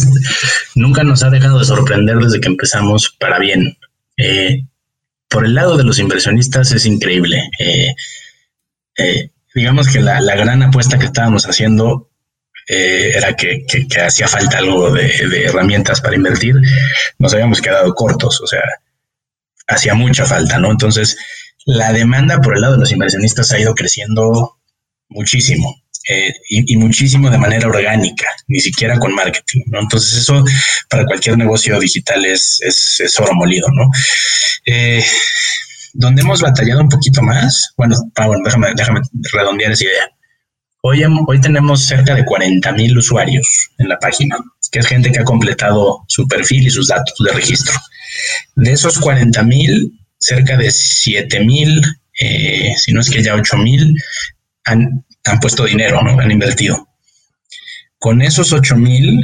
nunca 0.75 1.03
nos 1.03 1.21
ha 1.23 1.29
dejado 1.29 1.59
de 1.59 1.65
sorprender 1.65 2.17
desde 2.17 2.39
que 2.39 2.47
empezamos 2.47 3.13
para 3.19 3.39
bien. 3.39 3.77
Eh, 4.15 4.63
por 5.27 5.45
el 5.45 5.55
lado 5.55 5.75
de 5.75 5.83
los 5.83 5.99
inversionistas 5.99 6.71
es 6.71 6.85
increíble. 6.85 7.41
Eh, 7.59 7.87
eh, 8.99 9.29
digamos 9.53 9.87
que 9.87 9.99
la, 9.99 10.19
gran 10.35 10.63
apuesta 10.63 10.97
que 10.97 11.05
estábamos 11.05 11.45
haciendo 11.45 12.09
era 12.67 13.35
que, 13.35 13.65
hacía 14.05 14.27
falta 14.27 14.59
algo 14.59 14.91
de, 14.91 15.45
herramientas 15.45 16.01
para 16.01 16.15
invertir. 16.15 16.55
Nos 17.19 17.33
habíamos 17.33 17.61
quedado 17.61 17.93
cortos, 17.93 18.41
o 18.41 18.47
sea, 18.47 18.63
hacía 19.67 19.93
mucha 19.93 20.25
falta, 20.25 20.57
¿no? 20.59 20.71
Entonces, 20.71 21.17
la 21.65 21.93
demanda 21.93 22.41
por 22.41 22.55
el 22.55 22.61
lado 22.61 22.73
de 22.73 22.79
los 22.79 22.91
inversionistas 22.91 23.51
ha 23.51 23.59
ido 23.59 23.73
creciendo 23.75 24.57
muchísimo. 25.09 25.83
Eh, 26.09 26.33
y, 26.49 26.75
muchísimo 26.75 27.29
de 27.29 27.37
manera 27.37 27.65
orgánica, 27.65 28.27
ni 28.47 28.59
siquiera 28.59 28.99
con 28.99 29.15
marketing, 29.15 29.61
¿no? 29.67 29.79
Entonces 29.79 30.17
eso 30.17 30.43
para 30.89 31.05
cualquier 31.05 31.37
negocio 31.37 31.79
digital 31.79 32.25
es, 32.25 32.59
es, 32.61 33.19
oro 33.21 33.33
molido, 33.33 33.69
¿no? 33.71 33.89
Eh, 34.65 35.01
donde 35.93 36.21
hemos 36.21 36.41
batallado 36.41 36.81
un 36.81 36.89
poquito 36.89 37.21
más, 37.21 37.73
bueno, 37.77 37.95
ah, 38.15 38.29
déjame, 38.43 38.67
déjame 38.75 39.01
redondear 39.31 39.71
esa 39.71 39.85
idea. 39.85 40.09
Hoy, 40.81 41.03
hoy 41.27 41.39
tenemos 41.39 41.85
cerca 41.85 42.13
de 42.13 42.25
40 42.25 42.71
mil 42.73 42.97
usuarios 42.97 43.47
en 43.77 43.87
la 43.87 43.97
página, 43.99 44.37
que 44.71 44.79
es 44.79 44.87
gente 44.87 45.11
que 45.11 45.19
ha 45.19 45.23
completado 45.23 46.03
su 46.07 46.27
perfil 46.27 46.67
y 46.67 46.69
sus 46.69 46.87
datos 46.87 47.15
de 47.25 47.31
registro. 47.31 47.73
De 48.55 48.73
esos 48.73 48.99
40 48.99 49.41
mil, 49.43 49.93
cerca 50.19 50.57
de 50.57 50.69
7 50.69 51.39
mil, 51.39 51.81
eh, 52.19 52.73
si 52.77 52.91
no 52.91 52.99
es 52.99 53.09
que 53.09 53.23
ya 53.23 53.35
8 53.35 53.57
mil, 53.57 53.95
han 54.65 55.05
han 55.25 55.39
puesto 55.39 55.65
dinero, 55.65 56.01
¿no? 56.01 56.19
Han 56.19 56.31
invertido. 56.31 56.87
Con 57.97 58.21
esos 58.21 58.51
8 58.51 58.75
mil 58.75 59.21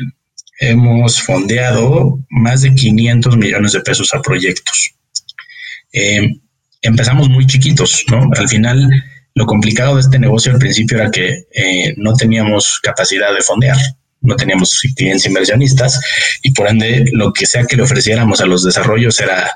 hemos 0.59 1.21
fondeado 1.21 2.19
más 2.29 2.61
de 2.61 2.73
500 2.73 3.37
millones 3.37 3.73
de 3.73 3.81
pesos 3.81 4.13
a 4.13 4.21
proyectos. 4.21 4.91
Eh, 5.91 6.39
empezamos 6.81 7.29
muy 7.29 7.45
chiquitos, 7.45 8.05
¿no? 8.09 8.29
Al 8.35 8.47
final, 8.47 8.89
lo 9.35 9.45
complicado 9.45 9.95
de 9.95 10.01
este 10.01 10.19
negocio 10.19 10.51
al 10.51 10.59
principio 10.59 10.97
era 10.97 11.11
que 11.11 11.47
eh, 11.53 11.93
no 11.97 12.13
teníamos 12.13 12.79
capacidad 12.81 13.33
de 13.33 13.41
fondear, 13.41 13.77
no 14.21 14.35
teníamos 14.35 14.81
clientes 14.95 15.25
inversionistas 15.25 15.99
y 16.43 16.51
por 16.51 16.67
ende 16.67 17.05
lo 17.13 17.31
que 17.31 17.45
sea 17.45 17.65
que 17.65 17.75
le 17.75 17.83
ofreciéramos 17.83 18.41
a 18.41 18.45
los 18.45 18.63
desarrollos 18.63 19.19
era 19.19 19.51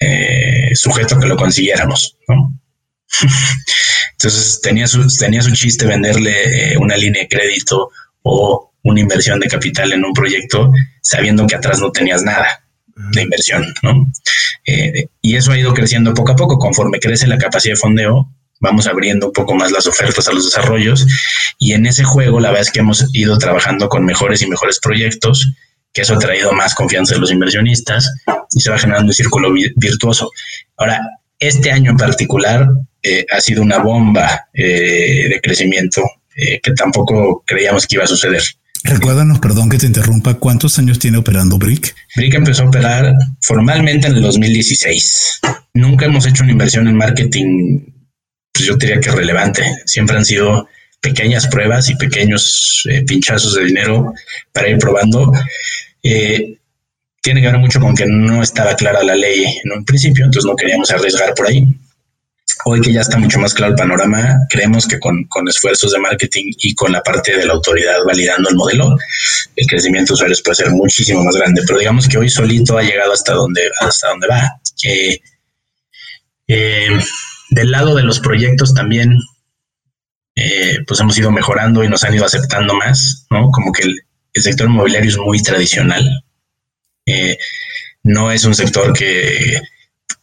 eh, 0.00 0.70
sujeto 0.74 1.16
a 1.16 1.20
que 1.20 1.26
lo 1.26 1.36
consiguiéramos, 1.36 2.16
¿no? 2.28 2.58
Entonces 4.12 4.60
tenía 4.62 4.86
su, 4.86 5.06
tenía 5.18 5.42
su 5.42 5.52
chiste 5.52 5.86
venderle 5.86 6.72
eh, 6.72 6.78
una 6.78 6.96
línea 6.96 7.22
de 7.22 7.28
crédito 7.28 7.90
o 8.22 8.72
una 8.82 9.00
inversión 9.00 9.40
de 9.40 9.48
capital 9.48 9.92
en 9.92 10.04
un 10.04 10.12
proyecto 10.12 10.70
sabiendo 11.00 11.46
que 11.46 11.56
atrás 11.56 11.80
no 11.80 11.90
tenías 11.90 12.22
nada 12.22 12.63
de 12.96 13.22
inversión, 13.22 13.72
¿no? 13.82 14.06
Eh, 14.66 15.08
y 15.20 15.36
eso 15.36 15.52
ha 15.52 15.58
ido 15.58 15.74
creciendo 15.74 16.14
poco 16.14 16.32
a 16.32 16.36
poco. 16.36 16.58
Conforme 16.58 17.00
crece 17.00 17.26
la 17.26 17.38
capacidad 17.38 17.74
de 17.74 17.80
fondeo, 17.80 18.28
vamos 18.60 18.86
abriendo 18.86 19.26
un 19.26 19.32
poco 19.32 19.54
más 19.54 19.72
las 19.72 19.86
ofertas 19.86 20.28
a 20.28 20.32
los 20.32 20.44
desarrollos 20.44 21.06
y 21.58 21.72
en 21.72 21.86
ese 21.86 22.04
juego 22.04 22.40
la 22.40 22.48
verdad 22.48 22.62
es 22.62 22.70
que 22.70 22.80
hemos 22.80 23.14
ido 23.14 23.36
trabajando 23.38 23.88
con 23.88 24.04
mejores 24.04 24.42
y 24.42 24.46
mejores 24.46 24.80
proyectos, 24.80 25.52
que 25.92 26.02
eso 26.02 26.14
ha 26.14 26.18
traído 26.18 26.52
más 26.52 26.74
confianza 26.74 27.14
en 27.14 27.20
los 27.20 27.30
inversionistas 27.30 28.10
y 28.52 28.60
se 28.60 28.70
va 28.70 28.78
generando 28.78 29.10
un 29.10 29.14
círculo 29.14 29.52
virtuoso. 29.76 30.30
Ahora, 30.76 31.00
este 31.38 31.70
año 31.70 31.90
en 31.90 31.96
particular 31.96 32.66
eh, 33.02 33.26
ha 33.30 33.40
sido 33.40 33.62
una 33.62 33.78
bomba 33.78 34.48
eh, 34.54 35.28
de 35.28 35.40
crecimiento 35.42 36.02
eh, 36.36 36.60
que 36.60 36.72
tampoco 36.72 37.44
creíamos 37.46 37.86
que 37.86 37.96
iba 37.96 38.04
a 38.04 38.08
suceder. 38.08 38.42
Recuérdanos, 38.84 39.38
perdón 39.38 39.70
que 39.70 39.78
te 39.78 39.86
interrumpa, 39.86 40.34
¿cuántos 40.34 40.78
años 40.78 40.98
tiene 40.98 41.16
operando 41.16 41.56
Brick? 41.56 41.94
Brick 42.16 42.34
empezó 42.34 42.64
a 42.64 42.68
operar 42.68 43.14
formalmente 43.40 44.08
en 44.08 44.16
el 44.16 44.22
2016. 44.22 45.40
nunca 45.72 46.04
hemos 46.04 46.26
hecho 46.26 46.42
una 46.42 46.52
inversión 46.52 46.86
en 46.86 46.96
marketing, 46.96 47.80
pues 48.52 48.66
yo 48.66 48.76
diría 48.76 49.00
que 49.00 49.10
relevante. 49.10 49.62
Siempre 49.86 50.18
han 50.18 50.24
sido 50.26 50.68
pequeñas 51.00 51.46
pruebas 51.46 51.88
y 51.88 51.96
pequeños 51.96 52.86
eh, 52.90 53.02
pinchazos 53.04 53.54
de 53.54 53.64
dinero 53.64 54.12
para 54.52 54.68
ir 54.68 54.76
probando. 54.76 55.32
Eh, 56.02 56.58
tiene 57.22 57.40
que 57.40 57.46
ver 57.46 57.58
mucho 57.58 57.80
con 57.80 57.94
que 57.94 58.04
no 58.04 58.42
estaba 58.42 58.76
clara 58.76 59.02
la 59.02 59.16
ley 59.16 59.46
en 59.64 59.72
un 59.72 59.84
principio, 59.86 60.26
entonces 60.26 60.46
no 60.46 60.56
queríamos 60.56 60.90
arriesgar 60.90 61.32
por 61.34 61.46
ahí. 61.46 61.66
Hoy 62.66 62.80
que 62.80 62.92
ya 62.92 63.02
está 63.02 63.18
mucho 63.18 63.38
más 63.38 63.52
claro 63.52 63.72
el 63.72 63.76
panorama, 63.76 64.38
creemos 64.48 64.86
que 64.86 64.98
con, 64.98 65.26
esfuerzos 65.48 65.92
de 65.92 65.98
marketing 65.98 66.50
y 66.58 66.74
con 66.74 66.92
la 66.92 67.02
parte 67.02 67.36
de 67.36 67.44
la 67.44 67.52
autoridad 67.52 67.96
validando 68.06 68.48
el 68.48 68.56
modelo, 68.56 68.96
el 69.56 69.66
crecimiento 69.66 70.12
de 70.12 70.14
usuarios 70.14 70.42
puede 70.42 70.56
ser 70.56 70.70
muchísimo 70.70 71.22
más 71.22 71.36
grande. 71.36 71.62
Pero 71.66 71.78
digamos 71.78 72.08
que 72.08 72.16
hoy 72.16 72.30
solito 72.30 72.78
ha 72.78 72.82
llegado 72.82 73.12
hasta 73.12 73.34
donde, 73.34 73.70
hasta 73.80 74.08
donde 74.08 74.28
va. 74.28 74.60
Eh, 76.46 76.88
del 77.50 77.70
lado 77.70 77.94
de 77.94 78.02
los 78.02 78.20
proyectos 78.20 78.72
también, 78.72 79.18
eh, 80.36 80.78
pues 80.86 81.00
hemos 81.00 81.18
ido 81.18 81.30
mejorando 81.30 81.84
y 81.84 81.88
nos 81.88 82.02
han 82.04 82.14
ido 82.14 82.24
aceptando 82.24 82.74
más, 82.74 83.26
¿no? 83.30 83.50
Como 83.50 83.72
que 83.72 83.82
el, 83.82 84.00
sector 84.42 84.68
inmobiliario 84.68 85.10
es 85.10 85.18
muy 85.18 85.40
tradicional. 85.42 86.24
Eh, 87.06 87.36
no 88.02 88.32
es 88.32 88.44
un 88.44 88.54
sector 88.54 88.92
que 88.92 89.60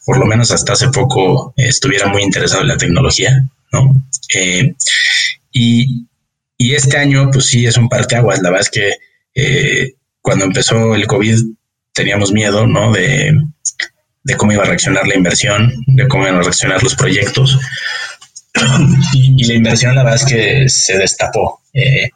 por 0.05 0.17
lo 0.17 0.25
menos 0.25 0.51
hasta 0.51 0.73
hace 0.73 0.89
poco, 0.89 1.53
estuviera 1.57 2.07
muy 2.07 2.23
interesado 2.23 2.61
en 2.61 2.69
la 2.69 2.77
tecnología, 2.77 3.43
¿no? 3.71 3.95
Eh, 4.35 4.73
y, 5.51 6.07
este 6.57 6.97
año, 6.97 7.29
pues 7.31 7.47
sí, 7.47 7.65
es 7.65 7.75
un 7.75 7.89
parteaguas. 7.89 8.41
La 8.41 8.49
verdad 8.49 8.67
es 8.67 8.69
que 8.69 8.93
eh, 9.33 9.93
cuando 10.21 10.45
empezó 10.45 10.95
el 10.95 11.07
COVID 11.07 11.37
teníamos 11.93 12.31
miedo, 12.31 12.67
¿no? 12.67 12.91
De, 12.91 13.35
cómo 14.37 14.53
iba 14.53 14.63
a 14.63 14.67
reaccionar 14.67 15.07
la 15.07 15.15
inversión, 15.15 15.73
de 15.87 16.07
cómo 16.07 16.23
iban 16.23 16.39
a 16.39 16.43
reaccionar 16.43 16.81
los 16.83 16.95
proyectos. 16.95 17.59
y, 19.13 19.43
la 19.45 19.53
inversión, 19.53 19.95
la 19.95 20.03
verdad 20.03 20.21
es 20.23 20.31
que 20.31 20.69
se 20.69 20.97
destapó. 20.97 21.61
Eh, 21.73 22.09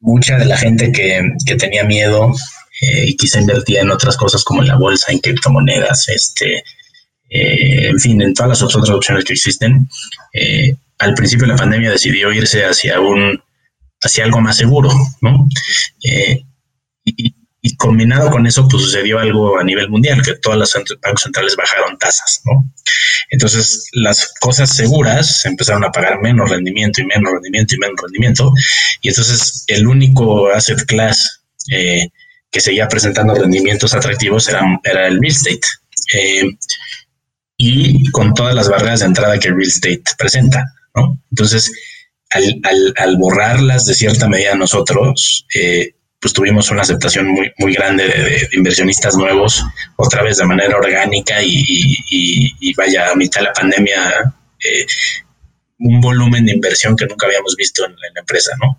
mucha 0.00 0.38
de 0.38 0.44
la 0.44 0.56
gente 0.56 0.92
que, 0.92 1.22
que 1.44 1.56
tenía 1.56 1.84
miedo 1.84 2.32
eh, 2.80 3.06
y 3.08 3.16
quizá 3.16 3.40
invertía 3.40 3.80
en 3.80 3.90
otras 3.90 4.16
cosas 4.16 4.44
como 4.44 4.62
en 4.62 4.68
la 4.68 4.76
bolsa, 4.76 5.10
en 5.10 5.18
criptomonedas, 5.18 6.08
este, 6.08 6.62
eh, 7.30 7.88
en 7.88 7.98
fin, 7.98 8.22
en 8.22 8.34
todas 8.34 8.50
las 8.50 8.62
otras 8.62 8.88
opciones 8.90 9.24
que 9.24 9.32
existen. 9.32 9.88
Eh, 10.32 10.76
al 10.98 11.14
principio 11.14 11.46
de 11.46 11.52
la 11.52 11.58
pandemia 11.58 11.90
decidió 11.90 12.32
irse 12.32 12.64
hacia 12.64 13.00
un 13.00 13.40
hacia 14.00 14.24
algo 14.24 14.40
más 14.40 14.56
seguro, 14.56 14.90
¿no? 15.22 15.48
y, 17.04 17.34
combinado 17.76 18.30
con 18.30 18.46
eso, 18.46 18.66
pues 18.68 18.82
sucedió 18.84 19.18
algo 19.18 19.58
a 19.58 19.64
nivel 19.64 19.90
mundial, 19.90 20.22
que 20.22 20.34
todas 20.36 20.58
las 20.58 20.72
bancos 21.02 21.22
centrales 21.22 21.54
bajaron 21.54 21.98
tasas, 21.98 22.40
¿no? 22.44 22.64
Entonces, 23.30 23.88
las 23.92 24.32
cosas 24.40 24.74
seguras 24.74 25.44
empezaron 25.44 25.84
a 25.84 25.90
pagar 25.90 26.20
menos 26.20 26.48
rendimiento 26.48 27.02
y 27.02 27.06
menos 27.06 27.32
rendimiento 27.32 27.74
y 27.74 27.78
menos 27.78 28.00
rendimiento. 28.00 28.52
Y 29.02 29.08
entonces, 29.08 29.64
el 29.66 29.86
único 29.86 30.48
asset 30.48 30.82
class 30.86 31.42
eh, 31.70 32.08
que 32.50 32.60
seguía 32.60 32.88
presentando 32.88 33.34
rendimientos 33.34 33.94
atractivos 33.94 34.48
era, 34.48 34.62
era 34.84 35.06
el 35.06 35.20
real 35.20 35.26
estate. 35.26 35.66
Eh, 36.14 36.50
y 37.56 38.10
con 38.10 38.34
todas 38.34 38.54
las 38.54 38.68
barreras 38.68 39.00
de 39.00 39.06
entrada 39.06 39.38
que 39.38 39.48
el 39.48 39.54
real 39.54 39.68
estate 39.68 40.02
presenta. 40.16 40.64
¿no? 40.94 41.20
Entonces, 41.30 41.72
al, 42.30 43.16
borrarlas 43.16 43.86
de 43.86 43.94
cierta 43.94 44.28
medida 44.28 44.54
nosotros, 44.54 45.46
eh, 45.54 45.94
pues 46.20 46.32
tuvimos 46.32 46.70
una 46.70 46.82
aceptación 46.82 47.28
muy, 47.28 47.52
muy 47.58 47.74
grande 47.74 48.04
de, 48.06 48.48
inversionistas 48.52 49.16
nuevos, 49.16 49.62
otra 49.96 50.22
vez 50.22 50.38
de 50.38 50.46
manera 50.46 50.76
orgánica 50.76 51.36
y, 51.42 52.74
vaya, 52.76 53.10
a 53.10 53.14
mitad 53.14 53.40
de 53.40 53.46
la 53.46 53.52
pandemia, 53.52 54.34
eh, 54.64 54.86
un 55.80 56.00
volumen 56.00 56.46
de 56.46 56.52
inversión 56.52 56.96
que 56.96 57.06
nunca 57.06 57.26
habíamos 57.26 57.54
visto 57.56 57.84
en, 57.84 57.92
en 57.92 58.14
la 58.14 58.20
empresa, 58.20 58.50
¿no? 58.60 58.78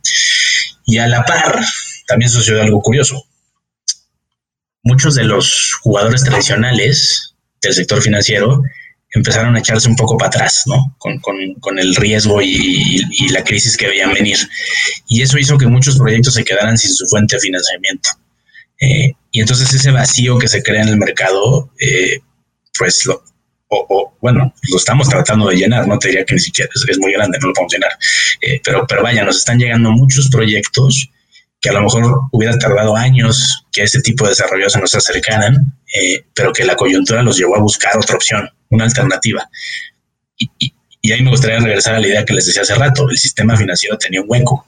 Y 0.85 0.97
a 0.97 1.07
la 1.07 1.23
par, 1.23 1.59
también 2.07 2.29
sucedió 2.29 2.61
algo 2.61 2.81
curioso 2.81 3.28
muchos 4.89 5.15
de 5.15 5.23
los 5.23 5.77
jugadores 5.81 6.23
tradicionales 6.23 7.35
del 7.61 7.73
sector 7.73 8.01
financiero 8.01 8.61
empezaron 9.11 9.55
a 9.55 9.59
echarse 9.59 9.87
un 9.87 9.95
poco 9.95 10.17
para 10.17 10.29
atrás, 10.29 10.63
¿no? 10.65 10.95
Con, 10.97 11.79
el 11.79 11.95
riesgo 11.95 12.41
y, 12.41 13.01
la 13.31 13.43
crisis 13.43 13.77
que 13.77 13.87
veían 13.87 14.13
venir. 14.13 14.37
Y 15.07 15.21
eso 15.21 15.37
hizo 15.37 15.57
que 15.57 15.67
muchos 15.67 15.97
proyectos 15.97 16.33
se 16.33 16.43
quedaran 16.43 16.77
sin 16.77 16.91
su 16.91 17.05
fuente 17.07 17.35
de 17.35 17.41
financiamiento. 17.41 18.09
Eh, 18.81 19.13
y 19.31 19.41
entonces 19.41 19.73
ese 19.73 19.91
vacío 19.91 20.37
que 20.37 20.47
se 20.47 20.63
crea 20.63 20.81
en 20.81 20.89
el 20.89 20.97
mercado, 20.97 21.71
eh, 21.79 22.19
pues 22.77 23.05
lo, 23.05 23.23
bueno, 24.21 24.53
lo 24.69 24.77
estamos 24.77 25.07
tratando 25.09 25.49
de 25.49 25.57
llenar, 25.57 25.87
no 25.87 25.99
te 25.99 26.09
diría 26.09 26.25
que 26.25 26.35
ni 26.35 26.39
siquiera 26.39 26.69
es, 26.73 26.97
muy 26.97 27.13
grande, 27.13 27.37
no 27.39 27.47
lo 27.47 27.53
podemos 27.53 27.73
llenar. 27.73 27.91
Eh, 28.41 28.59
pero, 28.63 28.85
pero 28.87 29.03
vaya, 29.03 29.23
nos 29.23 29.37
están 29.37 29.59
llegando 29.59 29.91
muchos 29.91 30.29
proyectos 30.29 31.09
que 31.61 31.69
a 31.69 31.73
lo 31.73 31.81
mejor 31.81 32.21
hubiera 32.31 32.57
tardado 32.57 32.95
años 32.95 33.65
que 33.71 33.83
este 33.83 34.01
tipo 34.01 34.23
de 34.23 34.31
desarrollos 34.31 34.73
se 34.73 34.79
nos 34.79 34.95
acercaran, 34.95 35.77
eh, 35.93 36.23
pero 36.33 36.53
que 36.53 36.63
la 36.63 36.75
coyuntura 36.75 37.21
los 37.21 37.37
llevó 37.37 37.57
a 37.57 37.61
buscar 37.61 37.97
otra 37.97 38.15
opción, 38.15 38.49
una 38.69 38.85
alternativa. 38.85 39.49
Y, 40.37 40.73
ahí 41.11 41.23
me 41.23 41.31
gustaría 41.31 41.59
regresar 41.59 41.95
a 41.95 41.99
la 41.99 42.07
idea 42.07 42.25
que 42.25 42.33
les 42.33 42.45
decía 42.45 42.61
hace 42.61 42.75
rato, 42.75 43.09
el 43.09 43.17
sistema 43.17 43.57
financiero 43.57 43.97
tenía 43.97 44.21
un 44.21 44.27
hueco, 44.29 44.65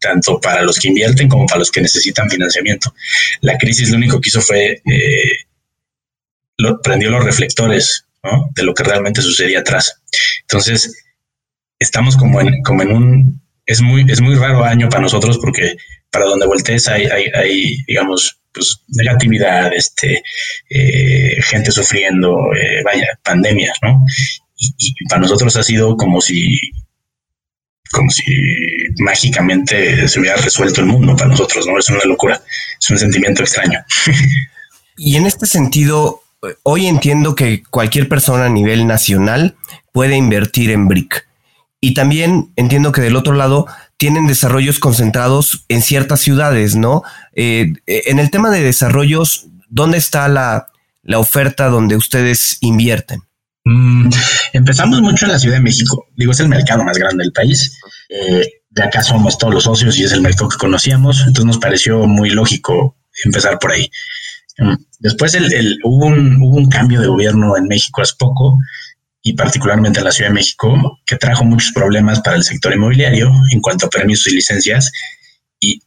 tanto 0.00 0.40
para 0.40 0.62
los 0.62 0.78
que 0.78 0.88
invierten 0.88 1.28
como 1.28 1.46
para 1.46 1.60
los 1.60 1.70
que 1.70 1.80
necesitan 1.80 2.28
financiamiento. 2.28 2.92
La 3.40 3.56
crisis 3.56 3.90
lo 3.90 3.96
único 3.96 4.20
que 4.20 4.28
hizo 4.28 4.40
fue, 4.40 4.82
eh, 4.84 5.36
lo, 6.58 6.80
prendió 6.82 7.10
los 7.10 7.24
reflectores 7.24 8.06
de 8.54 8.62
lo 8.62 8.74
que 8.74 8.82
realmente 8.82 9.22
sucedía 9.22 9.60
atrás. 9.60 10.00
Entonces, 10.42 11.04
estamos 11.78 12.16
como 12.16 12.40
en, 12.40 12.62
como 12.62 12.82
en 12.82 12.92
un, 12.92 13.43
es 13.66 13.80
muy, 13.80 14.04
es 14.08 14.20
muy 14.20 14.34
raro 14.34 14.64
año 14.64 14.88
para 14.88 15.02
nosotros 15.02 15.38
porque 15.38 15.76
para 16.10 16.26
donde 16.26 16.46
voltees 16.46 16.88
hay, 16.88 17.06
hay, 17.06 17.82
digamos, 17.86 18.38
pues 18.52 18.80
negatividad, 18.88 19.72
este, 19.74 20.22
eh, 20.70 21.42
gente 21.42 21.72
sufriendo, 21.72 22.54
eh, 22.54 22.82
vaya, 22.84 23.06
pandemias, 23.24 23.76
¿no? 23.82 24.04
Y, 24.56 24.94
para 25.08 25.22
nosotros 25.22 25.56
ha 25.56 25.62
sido 25.62 25.96
como 25.96 26.20
si, 26.20 26.56
como 27.90 28.08
si 28.10 28.22
mágicamente 28.98 30.06
se 30.06 30.20
hubiera 30.20 30.36
resuelto 30.36 30.80
el 30.80 30.86
mundo 30.86 31.16
para 31.16 31.30
nosotros, 31.30 31.66
¿no? 31.66 31.78
Es 31.78 31.90
una 31.90 32.04
locura, 32.04 32.40
es 32.80 32.90
un 32.90 32.98
sentimiento 32.98 33.42
extraño. 33.42 33.80
y 34.96 35.16
en 35.16 35.26
este 35.26 35.46
sentido, 35.46 36.22
hoy 36.62 36.86
entiendo 36.86 37.34
que 37.34 37.64
cualquier 37.64 38.08
persona 38.08 38.46
a 38.46 38.50
nivel 38.50 38.86
nacional 38.86 39.56
puede 39.92 40.16
invertir 40.16 40.70
en 40.70 40.86
BRIC. 40.86 41.26
Y 41.84 41.92
también 41.92 42.50
entiendo 42.56 42.92
que 42.92 43.02
del 43.02 43.14
otro 43.14 43.34
lado 43.34 43.66
tienen 43.98 44.26
desarrollos 44.26 44.78
concentrados 44.78 45.66
en 45.68 45.82
ciertas 45.82 46.20
ciudades, 46.20 46.76
¿no? 46.76 47.02
Eh, 47.34 47.74
en 47.86 48.18
el 48.18 48.30
tema 48.30 48.48
de 48.48 48.62
desarrollos, 48.62 49.48
¿dónde 49.68 49.98
está 49.98 50.26
la, 50.28 50.68
oferta 51.14 51.68
donde 51.68 51.96
ustedes 51.96 52.56
invierten? 52.62 53.20
Mm, 53.66 54.08
empezamos 54.54 55.02
mucho 55.02 55.26
en 55.26 55.32
la 55.32 55.38
Ciudad 55.38 55.56
de 55.56 55.62
México. 55.62 56.06
Digo, 56.16 56.32
es 56.32 56.40
el 56.40 56.48
mercado 56.48 56.82
más 56.84 56.96
grande 56.96 57.22
del 57.22 57.32
país. 57.32 57.78
Eh, 58.08 58.48
de 58.70 58.82
acá 58.82 59.02
somos 59.02 59.36
todos 59.36 59.52
los 59.52 59.64
socios 59.64 59.98
y 59.98 60.04
es 60.04 60.12
el 60.12 60.22
mercado 60.22 60.48
que 60.48 60.56
conocíamos. 60.56 61.18
Entonces 61.18 61.44
nos 61.44 61.58
pareció 61.58 62.06
muy 62.06 62.30
lógico 62.30 62.96
empezar 63.26 63.58
por 63.58 63.72
ahí. 63.72 63.90
Mm, 64.56 64.76
después 65.00 65.36
hubo, 65.82 66.06
un, 66.06 66.40
hubo 66.40 66.56
un 66.56 66.70
cambio 66.70 67.02
de 67.02 67.08
gobierno 67.08 67.58
en 67.58 67.68
México 67.68 68.00
hace 68.00 68.14
poco 68.18 68.58
y 69.26 69.32
particularmente 69.32 70.00
en 70.00 70.04
la 70.04 70.12
Ciudad 70.12 70.28
de 70.28 70.34
México, 70.34 71.00
que 71.06 71.16
trajo 71.16 71.44
muchos 71.44 71.72
problemas 71.72 72.20
para 72.20 72.36
el 72.36 72.44
sector 72.44 72.74
inmobiliario 72.74 73.32
en 73.52 73.60
cuanto 73.62 73.86
a 73.86 73.90
permisos 73.90 74.30
y 74.30 74.36
licencias. 74.36 74.92
Y, 75.58 75.80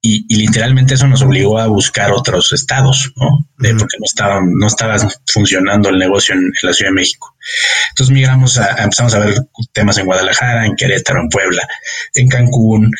y, 0.00 0.36
literalmente 0.36 0.94
eso 0.94 1.08
nos 1.08 1.20
obligó 1.20 1.58
a 1.58 1.66
buscar 1.66 2.12
otros 2.12 2.52
estados, 2.52 3.12
¿no? 3.16 3.44
porque 3.56 3.96
no 3.98 4.04
estaba, 4.04 4.40
no 4.40 4.66
estaba 4.68 4.96
funcionando 5.26 5.88
el 5.88 5.98
negocio 5.98 6.36
en, 6.36 6.52
la 6.62 6.72
Ciudad 6.72 6.92
de 6.92 6.94
México. 6.94 7.34
Entonces 7.90 8.14
migramos 8.14 8.56
a, 8.56 8.80
empezamos 8.84 9.14
a 9.14 9.18
ver 9.18 9.34
temas 9.72 9.98
en 9.98 10.06
Guadalajara, 10.06 10.64
en 10.64 10.76
Querétaro, 10.76 11.22
en 11.22 11.28
Puebla, 11.28 11.66
en 12.14 12.28
Cancún, 12.28 12.92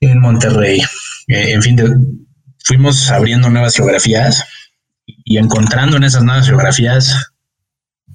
en 0.00 0.20
Monterrey. 0.20 0.80
Eh, 1.28 1.52
en 1.52 1.62
fin, 1.62 2.26
fuimos 2.64 3.10
abriendo 3.10 3.50
nuevas 3.50 3.76
geografías 3.76 4.42
y 5.04 5.36
encontrando 5.36 5.98
en 5.98 6.04
esas 6.04 6.22
nuevas 6.22 6.46
geografías 6.46 7.31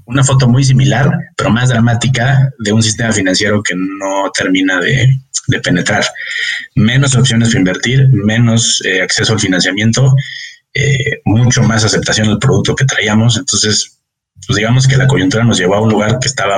una 0.08 0.24
foto 0.24 0.48
muy 0.48 0.64
similar, 0.64 1.12
pero 1.36 1.50
más 1.50 1.70
dramática, 1.70 2.52
de 2.60 2.72
un 2.72 2.82
sistema 2.82 3.12
financiero 3.12 3.62
que 3.62 3.76
no 3.76 4.32
termina 4.34 4.80
de, 4.80 5.10
penetrar. 5.64 6.04
Menos 6.76 7.16
opciones 7.16 7.50
para 7.50 7.60
invertir, 7.60 8.10
menos 8.10 8.82
eh, 8.86 9.02
acceso 9.02 9.34
al 9.34 9.40
financiamiento, 9.40 10.14
eh, 10.74 11.22
mucho 11.26 11.64
más 11.64 11.86
aceptación 11.86 12.28
del 12.28 12.40
producto 12.40 12.76
que 12.76 12.86
traíamos. 12.86 13.38
Entonces, 13.38 14.00
pues 14.46 14.58
digamos 14.58 14.88
que 14.88 14.98
la 14.98 15.08
coyuntura 15.08 15.44
nos 15.44 15.58
llevó 15.58 15.76
a 15.76 15.82
un 15.82 15.90
lugar 15.90 16.20
que 16.20 16.28
estaba 16.28 16.58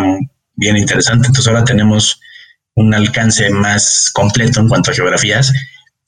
bien 0.56 0.78
interesante. 0.78 1.28
Entonces 1.28 1.47
ahora 1.47 1.64
tenemos 1.64 2.20
un 2.76 2.93
alcance 2.93 3.50
más 3.50 4.10
completo 4.14 4.60
en 4.60 4.70
cuanto 4.70 4.91
a 4.91 4.93
geografías 4.93 5.52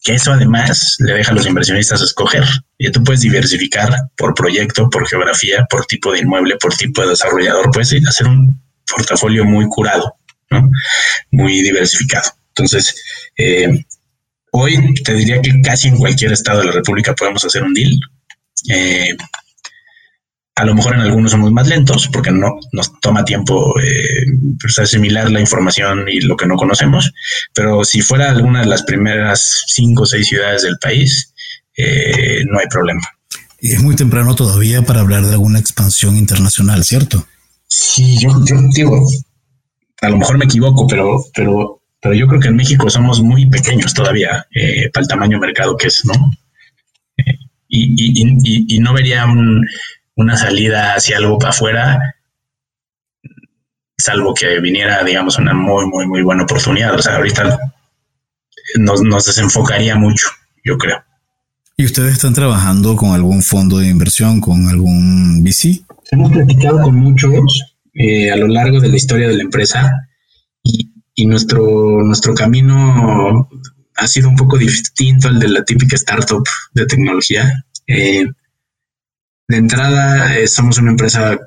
que 0.03 0.15
eso 0.15 0.31
además 0.31 0.95
le 0.99 1.13
deja 1.13 1.31
a 1.31 1.35
los 1.35 1.45
inversionistas 1.45 2.01
escoger. 2.01 2.43
Y 2.77 2.91
tú 2.91 3.03
puedes 3.03 3.21
diversificar 3.21 3.89
por 4.17 4.33
proyecto, 4.33 4.89
por 4.89 5.07
geografía, 5.07 5.65
por 5.69 5.85
tipo 5.85 6.11
de 6.11 6.19
inmueble, 6.19 6.57
por 6.57 6.75
tipo 6.75 7.01
de 7.01 7.09
desarrollador. 7.09 7.69
Puedes 7.71 7.93
hacer 8.07 8.27
un 8.27 8.59
portafolio 8.87 9.45
muy 9.45 9.65
curado, 9.67 10.15
muy 11.29 11.61
diversificado. 11.61 12.31
Entonces, 12.49 12.95
eh, 13.37 13.85
hoy 14.51 14.93
te 15.03 15.13
diría 15.13 15.41
que 15.41 15.53
casi 15.61 15.89
en 15.89 15.97
cualquier 15.97 16.31
estado 16.31 16.59
de 16.59 16.65
la 16.65 16.71
República 16.71 17.13
podemos 17.13 17.45
hacer 17.45 17.63
un 17.63 17.73
deal. 17.73 17.91
Eh, 18.69 19.15
a 20.55 20.65
lo 20.65 20.75
mejor 20.75 20.95
en 20.95 21.01
algunos 21.01 21.31
somos 21.31 21.51
más 21.51 21.67
lentos 21.67 22.09
porque 22.11 22.31
no 22.31 22.59
nos 22.73 22.99
toma 22.99 23.23
tiempo 23.23 23.73
eh, 23.79 24.25
pues, 24.59 24.77
asimilar 24.79 25.31
la 25.31 25.39
información 25.39 26.05
y 26.09 26.21
lo 26.21 26.35
que 26.35 26.45
no 26.45 26.55
conocemos, 26.55 27.11
pero 27.53 27.83
si 27.83 28.01
fuera 28.01 28.29
alguna 28.29 28.61
de 28.61 28.67
las 28.67 28.83
primeras 28.83 29.63
cinco 29.67 30.03
o 30.03 30.05
seis 30.05 30.27
ciudades 30.27 30.63
del 30.63 30.77
país, 30.81 31.33
eh, 31.77 32.43
no 32.49 32.59
hay 32.59 32.67
problema. 32.67 33.01
Y 33.61 33.73
es 33.73 33.81
muy 33.81 33.95
temprano 33.95 34.35
todavía 34.35 34.81
para 34.81 35.01
hablar 35.01 35.23
de 35.25 35.33
alguna 35.33 35.59
expansión 35.59 36.17
internacional, 36.17 36.83
¿cierto? 36.83 37.25
Sí, 37.67 38.17
yo, 38.19 38.33
digo, 38.73 39.07
a 40.01 40.09
lo 40.09 40.17
mejor 40.17 40.37
me 40.37 40.45
equivoco, 40.45 40.85
pero, 40.87 41.23
pero, 41.33 41.81
pero 42.01 42.13
yo 42.13 42.27
creo 42.27 42.41
que 42.41 42.49
en 42.49 42.57
México 42.57 42.89
somos 42.89 43.21
muy 43.21 43.47
pequeños 43.49 43.93
todavía 43.93 44.45
eh, 44.53 44.89
para 44.91 45.03
el 45.03 45.07
tamaño 45.07 45.39
mercado 45.39 45.77
que 45.77 45.87
es, 45.87 46.03
¿no? 46.03 46.13
y, 47.73 48.75
y 48.75 48.79
no 48.79 48.91
vería 48.93 49.25
un, 49.25 49.65
una 50.16 50.38
salida 50.38 50.95
hacia 50.95 51.18
algo 51.18 51.38
para 51.38 51.51
afuera, 51.51 52.16
salvo 53.97 54.34
que 54.34 54.59
viniera, 54.59 55.03
digamos, 55.03 55.38
una 55.38 55.53
muy, 55.53 55.86
muy, 55.88 56.07
muy 56.07 56.22
buena 56.22 56.43
oportunidad. 56.43 56.93
O 56.95 57.01
sea, 57.01 57.18
ahorita 57.18 57.57
nos, 58.80 59.26
desenfocaría 59.26 59.95
mucho, 59.95 60.28
yo 60.64 60.78
creo. 60.78 61.03
¿Y 61.78 61.86
ustedes 61.86 62.14
están 62.14 62.34
trabajando 62.34 62.95
con 62.95 63.12
algún 63.12 63.41
fondo 63.41 63.78
de 63.78 63.88
inversión, 63.88 64.41
con 64.41 64.68
algún 64.68 65.43
VC? 65.43 65.84
Hemos 66.12 66.32
platicado 66.32 66.82
con 66.82 66.95
muchos 66.95 67.64
eh, 67.93 68.32
a 68.32 68.36
lo 68.36 68.47
largo 68.47 68.80
de 68.80 68.89
la 68.89 68.97
historia 68.97 69.28
de 69.28 69.38
la 69.38 69.43
empresa 69.43 69.91
y, 70.64 70.89
nuestro, 71.26 72.03
nuestro 72.03 72.34
camino 72.34 73.47
ha 73.95 74.07
sido 74.07 74.28
un 74.28 74.36
poco 74.36 74.57
distinto 74.57 75.28
al 75.28 75.39
de 75.39 75.49
la 75.49 75.64
típica 75.64 75.95
startup 75.95 76.43
de 76.74 76.86
tecnología. 76.88 77.64
Eh, 77.88 78.26
de 79.51 79.57
entrada, 79.57 80.37
eh, 80.37 80.47
somos 80.47 80.77
una 80.77 80.91
empresa 80.91 81.37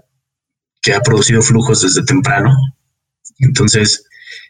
que 0.80 0.94
ha 0.94 1.00
producido 1.00 1.42
flujos 1.42 1.82
desde 1.82 2.04
temprano. 2.04 2.54
Entonces, 3.38 4.04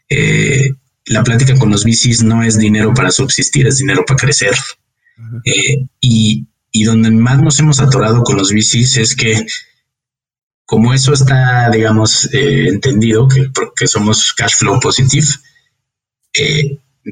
eh, 0.08 0.70
la 1.06 1.22
plática 1.22 1.56
con 1.56 1.70
los 1.70 1.84
VCs 1.84 2.24
no 2.24 2.42
es 2.42 2.58
dinero 2.58 2.92
para 2.92 3.10
subsistir, 3.10 3.66
es 3.66 3.78
dinero 3.78 4.04
para 4.06 4.18
crecer. 4.18 4.54
Eh, 5.44 5.86
y, 6.00 6.46
donde 6.84 7.10
más 7.12 7.40
nos 7.40 7.58
hemos 7.60 7.80
atorado 7.80 8.24
con 8.24 8.36
los 8.36 8.52
VCs 8.52 8.96
es 8.96 9.14
que 9.14 9.46
como 10.66 10.92
eso 10.92 11.12
está, 11.12 11.70
digamos, 11.70 12.28
entendido, 12.32 13.28
que, 13.28 13.48
que, 13.76 13.86
somos 13.86 14.32
cash 14.32 14.54
flow 14.58 14.80
positive, 14.80 15.26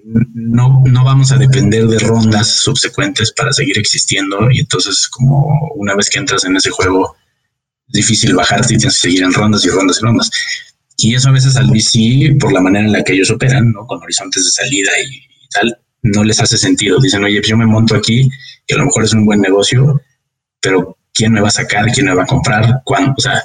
no, 0.02 0.82
no 0.86 1.04
vamos 1.04 1.32
a 1.32 1.38
depender 1.38 1.86
de 1.86 1.98
rondas 1.98 2.60
subsecuentes 2.60 3.32
para 3.32 3.52
seguir 3.52 3.78
existiendo 3.78 4.50
y 4.50 4.60
entonces 4.60 5.08
como 5.08 5.70
una 5.74 5.94
vez 5.94 6.08
que 6.08 6.18
entras 6.18 6.44
en 6.44 6.56
ese 6.56 6.70
juego 6.70 7.14
es 7.88 7.92
difícil 7.92 8.34
bajarte 8.34 8.74
y 8.74 8.78
tienes 8.78 8.94
que 8.96 9.08
seguir 9.08 9.22
en 9.22 9.32
rondas 9.32 9.64
y 9.64 9.70
rondas 9.70 9.98
y 10.00 10.04
rondas. 10.04 10.30
Y 10.96 11.14
eso 11.14 11.28
a 11.28 11.32
veces 11.32 11.56
al 11.56 11.68
VC, 11.68 12.38
por 12.38 12.52
la 12.52 12.60
manera 12.60 12.86
en 12.86 12.92
la 12.92 13.02
que 13.02 13.12
ellos 13.12 13.30
operan, 13.30 13.72
¿no? 13.72 13.86
con 13.86 14.02
horizontes 14.02 14.44
de 14.44 14.50
salida 14.50 14.90
y, 15.04 15.20
tal, 15.50 15.76
no 16.02 16.24
les 16.24 16.40
hace 16.40 16.56
sentido. 16.56 16.98
Dicen, 17.00 17.24
oye, 17.24 17.38
pues 17.40 17.48
yo 17.48 17.56
me 17.56 17.66
monto 17.66 17.94
aquí 17.94 18.28
y 18.66 18.74
a 18.74 18.78
lo 18.78 18.86
mejor 18.86 19.04
es 19.04 19.12
un 19.12 19.26
buen 19.26 19.40
negocio, 19.40 20.00
pero 20.60 20.96
¿quién 21.12 21.32
me 21.32 21.40
va 21.40 21.48
a 21.48 21.52
sacar? 21.52 21.86
¿Quién 21.92 22.06
me 22.06 22.14
va 22.14 22.22
a 22.22 22.26
comprar? 22.26 22.82
¿Cuándo? 22.84 23.14
O 23.16 23.20
sea, 23.20 23.42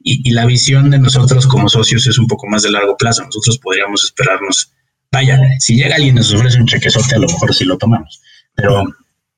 y 0.00 0.30
la 0.30 0.46
visión 0.46 0.90
de 0.90 0.98
nosotros 0.98 1.46
como 1.46 1.68
socios 1.68 2.06
es 2.06 2.18
un 2.18 2.26
poco 2.26 2.46
más 2.46 2.62
de 2.62 2.70
largo 2.70 2.96
plazo. 2.96 3.24
Nosotros 3.24 3.58
podríamos 3.58 4.04
esperarnos 4.04 4.72
Vaya, 5.10 5.40
si 5.58 5.76
llega 5.76 5.96
alguien 5.96 6.14
y 6.14 6.18
nos 6.18 6.32
ofrece 6.32 6.58
un 6.58 6.66
chequezote, 6.66 7.14
a 7.14 7.18
lo 7.18 7.26
mejor 7.26 7.54
sí 7.54 7.64
lo 7.64 7.78
tomamos. 7.78 8.20
Pero, 8.54 8.84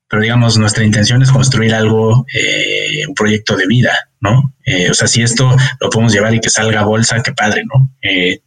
pero 0.08 0.22
digamos, 0.22 0.58
nuestra 0.58 0.84
intención 0.84 1.22
es 1.22 1.30
construir 1.30 1.74
algo, 1.74 2.26
eh, 2.34 3.06
un 3.06 3.14
proyecto 3.14 3.56
de 3.56 3.66
vida, 3.66 3.92
¿no? 4.20 4.54
Eh, 4.64 4.90
o 4.90 4.94
sea, 4.94 5.06
si 5.06 5.22
esto 5.22 5.56
lo 5.80 5.90
podemos 5.90 6.12
llevar 6.12 6.34
y 6.34 6.40
que 6.40 6.50
salga 6.50 6.82
bolsa, 6.82 7.22
qué 7.22 7.32
padre, 7.32 7.62
¿no? 7.72 7.90
Eh, 8.02 8.40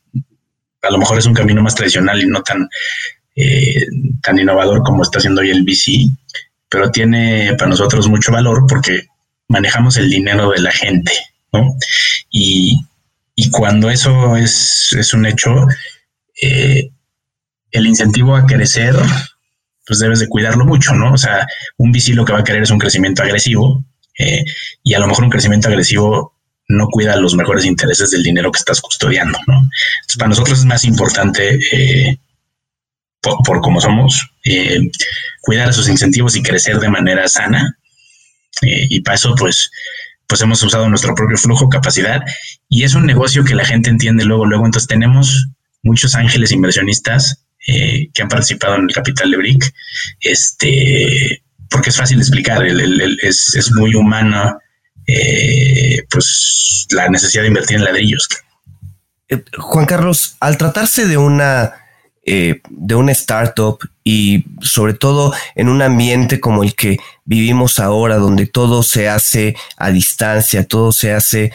a 0.82 0.92
lo 0.92 0.98
mejor 0.98 1.18
es 1.18 1.26
un 1.26 1.34
camino 1.34 1.62
más 1.62 1.76
tradicional 1.76 2.22
y 2.22 2.28
no 2.28 2.44
tan, 2.44 2.68
tan 4.22 4.38
innovador 4.38 4.84
como 4.84 5.02
está 5.02 5.20
haciendo 5.20 5.42
hoy 5.42 5.50
el 5.50 5.64
VC, 5.64 6.10
pero 6.70 6.92
tiene 6.92 7.56
para 7.58 7.70
nosotros 7.70 8.10
mucho 8.10 8.34
valor 8.34 8.66
porque 8.68 9.04
manejamos 9.48 9.96
el 9.98 10.10
dinero 10.10 10.50
de 10.52 10.60
la 10.60 10.72
gente, 10.72 11.14
¿no? 11.54 11.78
Y, 12.30 12.78
y 13.36 13.50
cuando 13.50 13.90
eso 13.90 14.36
es, 14.36 14.96
es 14.98 15.14
un 15.14 15.26
hecho, 15.26 15.68
eh, 16.42 16.90
el 17.74 17.88
incentivo 17.88 18.36
a 18.36 18.46
crecer, 18.46 18.96
pues 19.86 20.00
debes 20.00 20.20
de 20.20 20.30
cuidarlo 20.30 20.64
mucho, 20.66 20.94
¿no? 20.94 21.14
O 21.14 21.18
sea, 21.18 21.46
un 21.78 21.92
VC 21.92 22.14
lo 22.14 22.24
que 22.24 22.32
va 22.32 22.40
a 22.40 22.44
querer 22.44 22.64
es 22.64 22.72
un 22.72 22.80
crecimiento 22.80 23.24
agresivo 23.24 23.84
eh, 24.18 24.44
y 24.84 24.94
a 24.94 25.00
lo 25.00 25.08
mejor 25.08 25.26
un 25.26 25.30
crecimiento 25.30 25.68
agresivo 25.68 26.34
no 26.70 26.88
cuida 26.88 27.18
los 27.18 27.36
mejores 27.36 27.66
intereses 27.66 28.12
del 28.12 28.24
dinero 28.24 28.52
que 28.52 28.60
estás 28.60 28.80
custodiando, 28.80 29.38
¿no? 29.48 29.56
Entonces, 29.56 30.18
para 30.18 30.30
nosotros 30.30 30.60
es 30.60 30.66
más 30.66 30.86
importante, 30.86 31.60
eh, 31.72 32.18
por, 33.20 33.38
por, 33.44 33.62
como 33.62 33.82
somos, 33.82 34.30
eh, 34.46 34.80
cuidar 35.42 35.70
esos 35.70 35.90
incentivos 35.90 36.36
y 36.36 36.44
crecer 36.44 36.80
de 36.80 36.90
manera 36.90 37.28
sana. 37.28 37.78
y 38.62 39.02
para 39.02 39.16
eso, 39.16 39.34
pues, 39.36 39.72
pues 40.28 40.42
hemos 40.42 40.62
usado 40.64 40.88
nuestro 40.88 41.16
propio 41.16 41.38
flujo, 41.38 41.70
capacidad, 41.70 42.22
y 42.70 42.84
es 42.84 42.94
un 42.94 43.06
negocio 43.06 43.44
que 43.44 43.56
la 43.56 43.66
gente 43.66 43.90
entiende 43.90 44.24
luego, 44.24 44.46
luego. 44.46 44.66
Entonces 44.66 44.88
tenemos 44.88 45.48
muchos 45.82 46.16
ángeles 46.16 46.52
inversionistas 46.52 47.43
eh, 47.66 48.10
que 48.14 48.22
han 48.22 48.28
participado 48.28 48.76
en 48.76 48.84
el 48.84 48.94
capital 48.94 49.32
de 49.32 49.38
BRIC, 49.38 49.74
este, 50.20 51.42
porque 51.70 51.92
es 51.92 51.96
fácil 51.96 52.18
de 52.18 52.24
explicar, 52.24 52.62
es, 52.66 53.72
muy 53.76 53.96
humana 53.96 54.58
eh, 55.08 56.04
pues 56.10 56.86
la 56.92 57.08
necesidad 57.08 57.44
de 57.44 57.48
invertir 57.48 57.78
en 57.78 57.86
ladrillos. 57.86 58.28
Eh, 59.30 59.42
Juan 59.58 59.86
Carlos, 59.86 60.36
al 60.42 60.58
tratarse 60.58 61.08
de 61.08 61.18
una 61.18 61.76
de 62.26 62.96
una 62.96 63.12
startup 63.12 63.80
y 64.02 64.46
sobre 64.62 64.94
todo 64.94 65.34
en 65.56 65.68
un 65.68 65.82
ambiente 65.82 66.40
como 66.40 66.64
el 66.64 66.74
que 66.74 66.98
vivimos 67.26 67.80
ahora, 67.80 68.16
donde 68.16 68.46
todo 68.46 68.82
se 68.82 69.10
hace 69.10 69.58
a 69.76 69.92
distancia, 69.92 70.66
todo 70.66 70.94
se 70.94 71.12
hace 71.12 71.52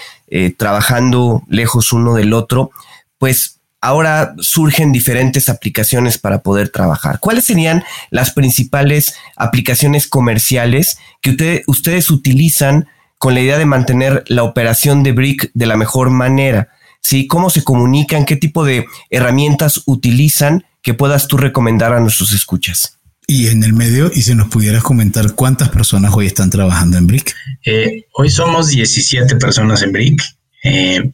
trabajando 0.58 1.42
lejos 1.48 1.94
uno 1.94 2.14
del 2.14 2.34
otro, 2.34 2.70
pues 3.16 3.57
ahora 3.80 4.34
surgen 4.40 4.92
diferentes 4.92 5.48
aplicaciones 5.48 6.18
para 6.18 6.42
poder 6.42 6.70
trabajar. 6.70 7.20
¿Cuáles 7.20 7.44
serían 7.44 7.84
las 8.10 8.32
principales 8.32 9.14
aplicaciones 9.36 10.06
comerciales 10.08 10.98
que 11.20 11.64
ustedes 11.66 12.10
utilizan 12.10 12.88
con 13.18 13.34
la 13.34 13.40
idea 13.40 13.58
de 13.58 13.66
mantener 13.66 14.24
la 14.28 14.44
operación 14.44 15.02
de 15.02 15.12
Brick 15.12 15.50
de 15.54 15.66
la 15.66 15.76
mejor 15.76 16.10
manera? 16.10 16.68
¿Sí? 17.00 17.26
¿Cómo 17.26 17.50
se 17.50 17.62
comunican? 17.62 18.24
¿Qué 18.24 18.36
tipo 18.36 18.64
de 18.64 18.86
herramientas 19.10 19.82
utilizan 19.86 20.64
que 20.82 20.94
puedas 20.94 21.28
tú 21.28 21.36
recomendar 21.36 21.92
a 21.92 22.00
nuestros 22.00 22.32
escuchas? 22.32 22.98
Y 23.30 23.48
en 23.48 23.62
el 23.62 23.74
medio, 23.74 24.10
y 24.12 24.22
si 24.22 24.34
nos 24.34 24.48
pudieras 24.48 24.82
comentar 24.82 25.34
cuántas 25.34 25.68
personas 25.68 26.12
hoy 26.14 26.26
están 26.26 26.48
trabajando 26.48 26.96
en 26.96 27.06
Brick. 27.06 27.36
Eh, 27.64 28.06
hoy 28.14 28.30
somos 28.30 28.68
17 28.68 29.36
personas 29.36 29.82
en 29.82 29.92
Brick. 29.92 30.22
Eh, 30.64 31.12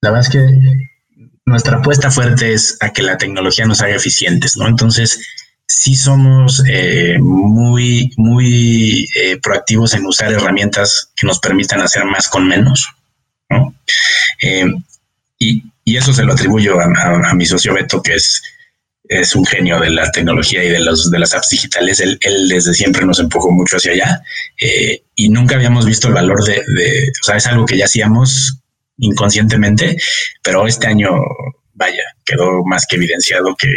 la 0.00 0.10
verdad 0.10 0.26
es 0.26 0.28
que 0.28 0.44
nuestra 1.46 1.78
apuesta 1.78 2.10
fuerte 2.10 2.52
es 2.52 2.76
a 2.80 2.92
que 2.92 3.02
la 3.02 3.16
tecnología 3.16 3.64
nos 3.64 3.80
haga 3.80 3.94
eficientes, 3.94 4.56
¿no? 4.56 4.66
Entonces, 4.66 5.20
sí 5.66 5.94
somos 5.94 6.62
eh, 6.68 7.16
muy, 7.20 8.12
muy 8.16 9.06
eh, 9.14 9.38
proactivos 9.40 9.94
en 9.94 10.04
usar 10.06 10.32
herramientas 10.32 11.10
que 11.16 11.26
nos 11.26 11.38
permitan 11.38 11.80
hacer 11.80 12.04
más 12.04 12.28
con 12.28 12.48
menos, 12.48 12.88
¿no? 13.48 13.74
Eh, 14.42 14.66
y, 15.38 15.62
eso 15.96 16.12
se 16.12 16.24
lo 16.24 16.32
atribuyo 16.32 16.78
a, 16.80 17.32
mi 17.34 17.46
socio 17.46 17.72
Beto, 17.72 18.02
que 18.02 18.16
es, 18.16 18.42
es 19.04 19.36
un 19.36 19.46
genio 19.46 19.78
de 19.78 19.90
la 19.90 20.10
tecnología 20.10 20.62
y 20.64 20.68
de, 20.68 20.80
los, 20.80 21.10
de 21.12 21.18
las 21.20 21.32
apps 21.32 21.50
digitales. 21.50 22.00
Él, 22.00 22.18
desde 22.48 22.74
siempre 22.74 23.06
nos 23.06 23.20
empujó 23.20 23.52
mucho 23.52 23.76
hacia 23.76 23.92
allá 23.92 24.20
y 25.14 25.28
nunca 25.28 25.54
habíamos 25.54 25.86
visto 25.86 26.08
el 26.08 26.14
valor 26.14 26.44
de, 26.44 26.54
de, 26.54 27.12
o 27.22 27.24
sea, 27.24 27.36
es 27.36 27.46
algo 27.46 27.64
que 27.64 27.78
ya 27.78 27.84
hacíamos 27.84 28.58
inconscientemente, 28.98 29.96
pero 30.42 30.66
este 30.66 30.86
año, 30.86 31.10
vaya, 31.74 32.02
quedó 32.24 32.64
más 32.64 32.86
que 32.86 32.96
evidenciado 32.96 33.54
que 33.56 33.68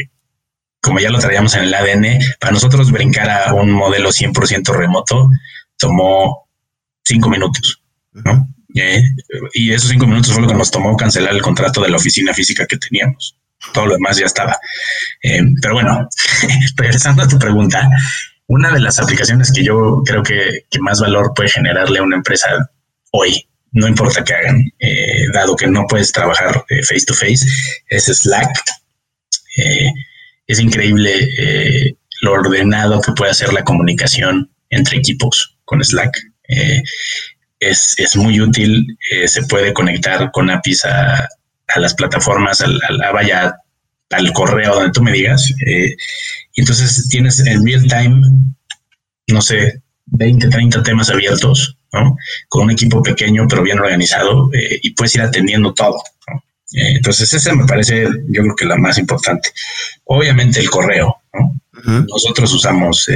como 0.82 0.99
ya 0.99 1.09
lo 1.09 1.20
traíamos 1.20 1.55
en 1.55 1.63
el 1.63 1.74
ADN, 1.74 2.20
para 2.39 2.53
nosotros 2.53 2.91
brincar 2.91 3.30
a 3.30 3.53
un 3.53 3.70
modelo 3.70 4.09
100% 4.09 4.74
remoto 4.74 5.30
tomó 5.78 6.47
cinco 7.03 7.30
minutos, 7.30 7.82
¿no? 8.13 8.47
Eh, 8.76 9.01
y 9.53 9.74
esos 9.74 9.89
cinco 9.89 10.05
minutos 10.05 10.32
fue 10.32 10.43
lo 10.43 10.47
que 10.47 10.53
nos 10.53 10.72
tomó 10.72 10.95
cancelar 10.95 11.34
el 11.34 11.41
contrato 11.41 11.82
de 11.82 11.89
la 11.89 11.97
oficina 11.97 12.34
física 12.34 12.65
que 12.67 12.78
teníamos. 12.78 13.36
todo 13.74 13.88
lo 13.88 13.93
demás 13.93 14.17
ya 14.17 14.26
estaba. 14.26 14.57
Eh, 15.24 15.41
pero 15.61 15.74
bueno, 15.74 16.07
regresando 16.78 17.24
a 17.24 17.28
tu 17.28 17.38
pregunta, 17.38 17.89
una 18.47 18.72
de 18.72 18.80
las 18.80 18.99
aplicaciones 18.99 19.51
que 19.51 19.63
yo 19.63 20.01
creo 20.05 20.24
que, 20.24 20.65
más 20.80 21.01
valor 21.01 21.34
puede 21.36 21.49
generarle 21.49 21.99
a 21.99 22.03
una 22.03 22.15
empresa 22.15 22.47
hoy, 23.11 23.48
no 23.72 23.88
importa 23.88 24.24
qué 24.24 24.34
hagan, 24.34 24.72
eh, 24.80 25.26
dado 25.34 25.55
que 25.55 25.67
no 25.67 25.86
puedes 25.88 26.11
trabajar 26.11 26.63
eh, 26.70 26.82
face 26.84 27.05
to 27.05 27.13
face, 27.13 27.45
es 27.88 28.05
Slack. 28.05 28.49
es 30.47 30.59
increíble 30.59 31.95
lo 32.22 32.34
ordenado 32.34 33.01
que 33.01 33.11
puede 33.11 33.32
hacer 33.32 33.53
la 33.53 33.63
comunicación 33.63 34.49
entre 34.70 34.97
equipos 34.97 35.57
con 35.65 35.84
Slack. 35.84 36.17
Es, 37.59 37.93
es, 37.97 38.15
muy 38.15 38.39
útil, 38.39 38.97
se 39.26 39.43
puede 39.43 39.74
conectar 39.74 40.32
con 40.32 40.49
APIs 40.49 40.86
a, 40.86 41.28
a 41.76 41.80
las 41.80 41.93
plataformas, 41.93 42.61
al, 42.61 42.80
vaya 43.13 43.55
al 44.11 44.34
correo 44.34 44.76
donde 44.76 44.91
tú 44.91 45.01
me 45.01 45.11
digas. 45.11 45.51
Eh, 45.65 45.95
entonces 46.55 47.07
tienes 47.09 47.39
en 47.39 47.65
real 47.65 47.84
time, 47.88 48.22
no 49.28 49.41
sé, 49.41 49.82
20, 50.07 50.49
30 50.49 50.84
temas 50.84 51.09
abiertos, 51.09 51.78
¿no? 51.93 52.17
Con 52.47 52.63
un 52.63 52.71
equipo 52.71 53.01
pequeño 53.01 53.47
pero 53.47 53.63
bien 53.63 53.79
organizado 53.79 54.49
eh, 54.53 54.79
y 54.81 54.91
puedes 54.91 55.15
ir 55.15 55.21
atendiendo 55.21 55.73
todo. 55.73 56.01
Eh, 56.73 56.97
entonces 56.97 57.33
esa 57.33 57.53
me 57.55 57.65
parece, 57.65 58.07
yo 58.27 58.43
creo 58.43 58.55
que 58.55 58.65
la 58.65 58.77
más 58.77 58.97
importante. 58.97 59.49
Obviamente 60.05 60.59
el 60.59 60.69
correo, 60.69 61.15
Nosotros 62.07 62.53
usamos 62.53 63.07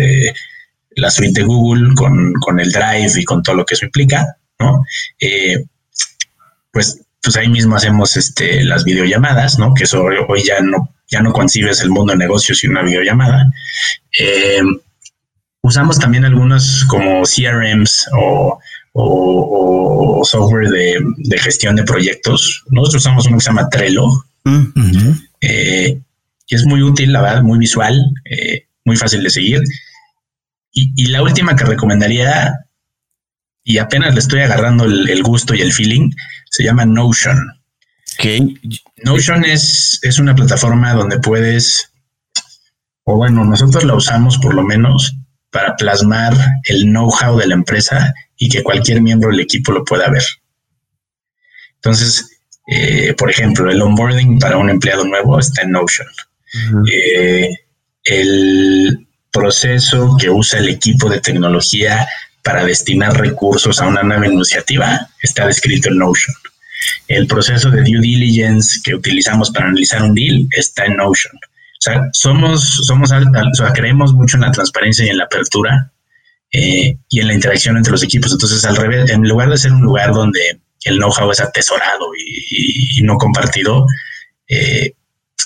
la 0.95 1.09
suite 1.09 1.41
de 1.41 1.45
Google 1.45 1.93
con, 1.95 2.33
con, 2.33 2.59
el 2.59 2.71
Drive 2.71 3.19
y 3.19 3.25
con 3.25 3.43
todo 3.43 3.55
lo 3.55 3.65
que 3.65 3.73
eso 3.75 3.85
implica, 3.85 4.37
¿no? 4.59 4.83
pues 6.71 7.03
pues 7.23 7.37
ahí 7.37 7.47
mismo 7.47 7.77
hacemos 7.77 8.17
este, 8.17 8.65
las 8.65 8.83
videollamadas, 8.83 9.57
¿no? 9.57 9.73
Que 9.73 9.85
eso 9.85 10.03
hoy 10.03 10.43
ya 10.43 10.59
no, 10.59 10.93
ya 11.07 11.21
no 11.21 11.31
concibes 11.31 11.81
el 11.81 11.89
mundo 11.89 12.11
de 12.11 12.19
negocios 12.19 12.59
sin 12.59 12.71
una 12.71 12.83
videollamada. 12.83 13.49
Usamos 15.63 15.97
también 15.97 16.25
algunos 16.25 16.83
como 16.89 17.23
CRMs 17.23 18.09
o, 18.13 18.59
software 20.25 20.69
de, 20.69 21.37
gestión 21.39 21.75
de 21.75 21.83
proyectos. 21.83 22.63
Nosotros 22.69 23.01
usamos 23.01 23.25
uno 23.27 23.37
que 23.37 23.43
se 23.43 23.49
llama 23.49 23.69
Trello. 23.69 24.07
Eh, 25.41 25.99
y 26.47 26.55
es 26.55 26.65
muy 26.65 26.81
útil, 26.83 27.13
la 27.13 27.21
verdad, 27.21 27.43
muy 27.43 27.57
visual, 27.57 28.13
eh, 28.25 28.67
muy 28.85 28.97
fácil 28.97 29.23
de 29.23 29.29
seguir. 29.29 29.61
Y, 30.73 30.91
y, 30.95 31.07
la 31.07 31.21
última 31.21 31.55
que 31.55 31.63
recomendaría, 31.63 32.53
y 33.63 33.77
apenas 33.77 34.13
le 34.13 34.19
estoy 34.19 34.41
agarrando 34.41 34.85
el 34.85 35.23
gusto 35.23 35.53
y 35.55 35.61
el 35.61 35.71
feeling, 35.71 36.11
se 36.49 36.63
llama 36.63 36.85
Notion. 36.85 37.37
Notion 39.03 39.43
es, 39.45 39.99
es 40.01 40.19
una 40.19 40.35
plataforma 40.35 40.93
donde 40.93 41.19
puedes, 41.19 41.91
o 43.03 43.15
bueno, 43.15 43.43
nosotros 43.43 43.83
la 43.83 43.95
usamos 43.95 44.37
por 44.37 44.53
lo 44.53 44.63
menos 44.63 45.15
para 45.53 45.75
plasmar 45.77 46.33
el 46.65 46.83
know-how 46.85 47.37
de 47.37 47.47
la 47.47 47.53
empresa 47.53 48.13
y 48.37 48.49
que 48.49 48.63
cualquier 48.63 49.01
miembro 49.01 49.29
del 49.29 49.39
equipo 49.39 49.71
lo 49.71 49.85
pueda 49.85 50.09
ver. 50.09 50.23
Entonces, 51.75 52.39
eh, 52.67 53.13
por 53.17 53.29
ejemplo, 53.29 53.69
el 53.69 53.81
onboarding 53.81 54.39
para 54.39 54.57
un 54.57 54.69
empleado 54.69 55.05
nuevo 55.05 55.39
está 55.39 55.61
en 55.61 55.71
Notion. 55.71 56.07
Eh, 56.91 57.49
el 58.03 59.07
proceso 59.31 60.17
que 60.19 60.29
usa 60.29 60.59
el 60.59 60.69
equipo 60.69 61.09
de 61.09 61.19
tecnología 61.19 62.07
para 62.41 62.65
destinar 62.65 63.19
recursos 63.19 63.79
a 63.79 63.87
una 63.87 64.03
nueva 64.03 64.27
iniciativa 64.27 65.07
está 65.21 65.45
descrito 65.45 65.89
en 65.89 65.99
Notion. 65.99 66.35
El 67.07 67.27
proceso 67.27 67.69
de 67.69 67.81
due 67.81 68.01
diligence 68.01 68.79
que 68.83 68.95
utilizamos 68.95 69.51
para 69.51 69.67
analizar 69.67 70.01
un 70.01 70.15
deal 70.15 70.47
está 70.51 70.85
en 70.85 70.97
Notion. 70.97 71.33
Somos, 72.13 72.85
somos, 72.85 73.11
o 73.11 73.55
sea, 73.55 73.73
creemos 73.73 74.13
mucho 74.13 74.37
en 74.37 74.41
la 74.41 74.51
transparencia 74.51 75.05
y 75.05 75.09
en 75.09 75.17
la 75.17 75.25
apertura 75.25 75.91
eh, 76.55 76.97
y 77.09 77.19
en 77.19 77.27
la 77.27 77.33
interacción 77.33 77.77
entre 77.77 77.91
los 77.91 78.03
equipos. 78.03 78.31
Entonces, 78.31 78.63
al 78.63 78.75
revés, 78.75 79.09
en 79.09 79.27
lugar 79.27 79.49
de 79.49 79.57
ser 79.57 79.73
un 79.73 79.81
lugar 79.81 80.13
donde 80.13 80.61
el 80.85 80.97
know-how 80.97 81.31
es 81.31 81.41
atesorado 81.41 82.09
y, 82.15 83.01
no 83.01 83.17
compartido, 83.17 83.85
eh, 84.47 84.93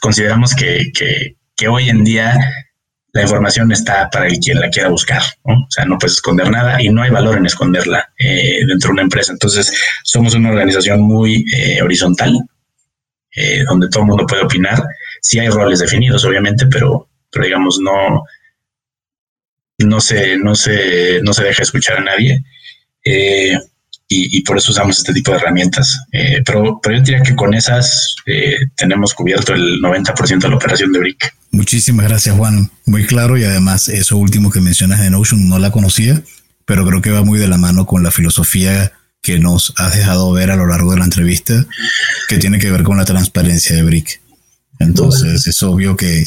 consideramos 0.01 0.53
que, 0.53 0.91
hoy 1.67 1.89
en 1.89 2.03
día 2.03 2.38
la 3.13 3.21
información 3.23 3.71
está 3.71 4.09
para 4.11 4.27
el 4.27 4.38
quien 4.39 4.59
la 4.59 4.69
quiera 4.69 4.89
buscar, 4.89 5.23
¿no? 5.45 5.55
O 5.55 5.71
sea, 5.71 5.85
no 5.85 5.97
puedes 5.97 6.17
esconder 6.17 6.51
nada 6.51 6.79
y 6.81 6.89
no 6.89 7.01
hay 7.01 7.09
valor 7.09 7.38
en 7.38 7.45
esconderla 7.47 8.09
eh, 8.19 8.59
dentro 8.67 8.89
de 8.89 8.93
una 8.93 9.01
empresa. 9.03 9.31
Entonces, 9.31 9.73
somos 10.03 10.35
una 10.35 10.49
organización 10.49 11.01
muy 11.01 11.45
horizontal, 11.81 12.38
donde 13.69 13.88
todo 13.89 14.01
el 14.01 14.07
mundo 14.09 14.25
puede 14.25 14.43
opinar. 14.43 14.83
Sí 15.28 15.39
hay 15.39 15.49
roles 15.49 15.80
definidos, 15.80 16.23
obviamente, 16.23 16.65
pero, 16.67 17.09
pero 17.30 17.43
digamos, 17.43 17.80
no, 17.82 18.23
no 19.80 19.99
se, 19.99 20.38
no 20.38 20.55
se, 20.55 21.21
no 21.21 21.34
se 21.34 21.43
deja 21.43 21.63
escuchar 21.63 21.97
a 21.97 22.03
nadie 22.03 22.43
y, 24.09 24.41
por 24.43 24.57
eso 24.57 24.71
usamos 24.71 24.97
este 24.97 25.13
tipo 25.13 25.32
de 25.32 25.38
herramientas. 25.38 25.99
Eh, 26.13 26.41
pero, 26.45 26.80
pero 26.82 26.97
yo 26.97 27.03
diría 27.03 27.21
que 27.21 27.36
con 27.36 27.53
esas 27.53 28.15
eh, 28.25 28.55
tenemos 28.75 29.13
cubierto 29.13 29.53
el 29.53 29.82
90% 29.82 30.39
de 30.39 30.49
la 30.49 30.55
operación 30.55 30.93
de 30.93 30.99
Brick. 30.99 31.36
Muchísimas 31.51 32.07
gracias, 32.07 32.36
Juan. 32.36 32.71
Muy 32.86 33.05
claro 33.05 33.38
y 33.38 33.43
además 33.43 33.89
eso 33.89 34.17
último 34.17 34.49
que 34.49 34.61
mencionas 34.61 35.01
de 35.01 35.09
Notion 35.09 35.49
no 35.49 35.59
la 35.59 35.71
conocía, 35.71 36.21
pero 36.65 36.86
creo 36.86 37.01
que 37.01 37.11
va 37.11 37.23
muy 37.23 37.38
de 37.38 37.47
la 37.47 37.57
mano 37.57 37.86
con 37.86 38.01
la 38.01 38.11
filosofía 38.11 38.93
que 39.21 39.39
nos 39.39 39.73
has 39.75 39.97
dejado 39.97 40.32
ver 40.32 40.51
a 40.51 40.55
lo 40.55 40.67
largo 40.67 40.91
de 40.91 40.99
la 40.99 41.03
entrevista, 41.03 41.65
que 42.30 42.38
tiene 42.38 42.59
que 42.59 42.71
ver 42.71 42.84
con 42.84 42.97
la 42.97 43.03
transparencia 43.03 43.75
de 43.75 43.84
Brick. 43.84 44.21
Entonces, 44.80 45.47
es 45.47 45.63
obvio 45.63 45.95
que 45.95 46.25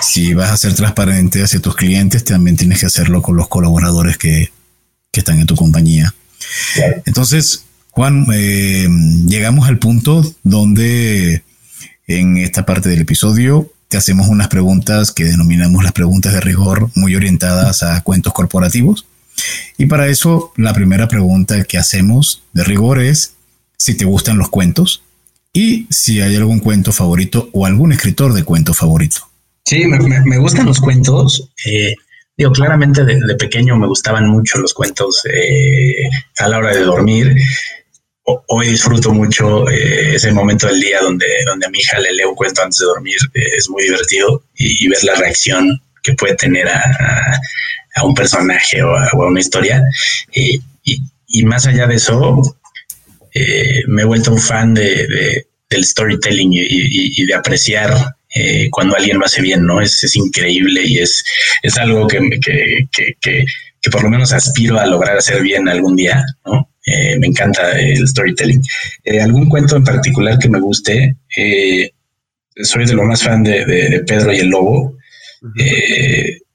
si 0.00 0.34
vas 0.34 0.50
a 0.50 0.56
ser 0.56 0.74
transparente 0.74 1.42
hacia 1.42 1.60
tus 1.60 1.76
clientes, 1.76 2.24
también 2.24 2.56
tienes 2.56 2.80
que 2.80 2.86
hacerlo 2.86 3.22
con 3.22 3.36
los 3.36 3.48
colaboradores 3.48 4.18
que, 4.18 4.52
que 5.10 5.20
están 5.20 5.38
en 5.38 5.46
tu 5.46 5.54
compañía. 5.54 6.14
Entonces, 7.06 7.64
Juan, 7.90 8.26
eh, 8.32 8.88
llegamos 9.26 9.68
al 9.68 9.78
punto 9.78 10.24
donde 10.42 11.44
en 12.06 12.38
esta 12.38 12.64
parte 12.66 12.88
del 12.88 13.02
episodio 13.02 13.70
te 13.88 13.98
hacemos 13.98 14.28
unas 14.28 14.48
preguntas 14.48 15.12
que 15.12 15.24
denominamos 15.24 15.84
las 15.84 15.92
preguntas 15.92 16.32
de 16.32 16.40
rigor 16.40 16.90
muy 16.94 17.14
orientadas 17.14 17.82
a 17.82 18.00
cuentos 18.00 18.32
corporativos. 18.32 19.06
Y 19.76 19.86
para 19.86 20.08
eso, 20.08 20.52
la 20.56 20.72
primera 20.72 21.08
pregunta 21.08 21.62
que 21.64 21.78
hacemos 21.78 22.42
de 22.54 22.64
rigor 22.64 23.00
es 23.00 23.34
si 23.76 23.94
te 23.94 24.04
gustan 24.04 24.38
los 24.38 24.48
cuentos 24.48 25.02
y 25.52 25.86
si 25.90 26.20
hay 26.20 26.36
algún 26.36 26.60
cuento 26.60 26.92
favorito 26.92 27.48
o 27.52 27.66
algún 27.66 27.92
escritor 27.92 28.32
de 28.32 28.44
cuento 28.44 28.74
favorito. 28.74 29.28
Sí, 29.64 29.84
me, 29.86 30.38
gustan 30.38 30.66
los 30.66 30.80
cuentos. 30.80 31.50
Eh, 31.66 31.94
Digo, 32.36 32.50
claramente 32.52 33.04
de, 33.04 33.34
pequeño 33.36 33.76
me 33.76 33.86
gustaban 33.86 34.26
mucho 34.26 34.58
los 34.58 34.72
cuentos 34.72 35.22
eh, 35.26 36.08
a 36.38 36.48
la 36.48 36.58
hora 36.58 36.74
de 36.74 36.82
dormir. 36.82 37.36
hoy 38.24 38.68
disfruto 38.68 39.12
mucho 39.12 39.68
eh, 39.68 40.14
ese 40.14 40.32
momento 40.32 40.66
del 40.66 40.80
día 40.80 41.00
donde, 41.02 41.26
donde 41.44 41.66
a 41.66 41.70
mi 41.70 41.78
hija 41.78 41.98
le 41.98 42.14
leo 42.14 42.30
un 42.30 42.34
cuento 42.34 42.62
antes 42.62 42.78
de 42.78 42.86
dormir. 42.86 43.18
Eh, 43.34 43.44
es 43.58 43.68
muy 43.68 43.82
divertido 43.82 44.42
y, 44.54 44.88
ver 44.88 45.04
la 45.04 45.14
reacción 45.16 45.80
que 46.02 46.14
puede 46.14 46.34
tener 46.36 46.68
a, 46.68 47.38
un 48.02 48.14
personaje 48.14 48.82
o 48.82 48.96
a, 48.96 49.10
una 49.12 49.40
historia. 49.40 49.82
Y, 50.34 51.44
más 51.44 51.66
allá 51.66 51.86
de 51.86 51.96
eso, 51.96 52.56
me 53.86 54.02
he 54.02 54.04
vuelto 54.04 54.32
un 54.32 54.40
fan 54.40 54.74
de, 54.74 55.46
del 55.72 55.84
storytelling 55.84 56.50
y, 56.52 57.24
de 57.24 57.34
apreciar 57.34 57.92
eh, 58.34 58.68
cuando 58.70 58.96
alguien 58.96 59.18
lo 59.18 59.24
hace 59.24 59.42
bien, 59.42 59.64
¿no? 59.64 59.80
Es, 59.80 60.04
es 60.04 60.16
increíble 60.16 60.82
y 60.84 60.98
es, 60.98 61.24
es 61.62 61.76
algo 61.76 62.06
que, 62.06 62.18
que, 62.44 62.88
que, 62.90 63.16
que, 63.20 63.90
por 63.90 64.04
lo 64.04 64.10
menos 64.10 64.32
aspiro 64.32 64.78
a 64.78 64.86
lograr 64.86 65.16
hacer 65.16 65.42
bien 65.42 65.68
algún 65.68 65.96
día, 65.96 66.24
¿no? 66.46 66.68
Eh, 66.86 67.18
me 67.18 67.28
encanta 67.28 67.78
el 67.78 68.06
storytelling. 68.08 68.62
Eh, 69.04 69.20
¿Algún 69.20 69.48
cuento 69.48 69.76
en 69.76 69.84
particular 69.84 70.38
que 70.38 70.48
me 70.48 70.60
guste? 70.60 71.16
soy 72.56 72.84
de 72.84 72.94
lo 72.94 73.04
más 73.04 73.22
fan 73.22 73.42
de, 73.42 73.64
de, 73.64 74.00
Pedro 74.00 74.32
y 74.32 74.38
el 74.38 74.48
Lobo. 74.48 74.96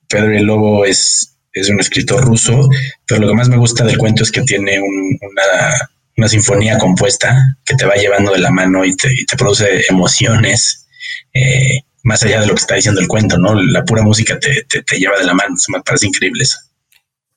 Pedro 0.08 0.34
y 0.34 0.38
el 0.38 0.46
Lobo 0.46 0.86
es, 0.86 1.36
es 1.54 1.70
un 1.70 1.80
escritor 1.80 2.24
ruso, 2.24 2.70
pero 3.06 3.22
lo 3.22 3.28
que 3.30 3.34
más 3.34 3.50
me 3.50 3.58
gusta 3.58 3.84
del 3.84 3.98
cuento 3.98 4.24
es 4.24 4.32
que 4.32 4.42
tiene 4.42 4.80
una, 4.80 5.90
una 6.18 6.28
sinfonía 6.28 6.78
compuesta 6.78 7.58
que 7.64 7.76
te 7.76 7.86
va 7.86 7.96
llevando 7.96 8.34
de 8.34 8.40
la 8.40 8.52
mano 8.52 8.84
y 8.84 8.96
te, 8.96 9.14
y 9.14 9.26
te 9.26 9.38
produce 9.38 9.86
emociones 9.88 10.88
eh, 11.34 11.82
más 12.04 12.24
allá 12.24 12.42
de 12.42 12.48
lo 12.48 12.56
que 12.56 12.62
está 12.62 12.76
diciendo 12.76 13.02
el 13.02 13.08
cuento, 13.08 13.38
¿no? 13.38 13.54
La 13.54 13.84
pura 13.84 14.02
música 14.02 14.40
te, 14.40 14.98
lleva 14.98 15.18
de 15.20 15.26
la 15.26 15.34
mano, 15.34 15.56
me 15.70 15.82
parece 15.82 16.08
increíble 16.08 16.44
eso. 16.44 16.58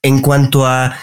En 0.01 0.21
cuanto 0.21 0.65
a 0.65 0.97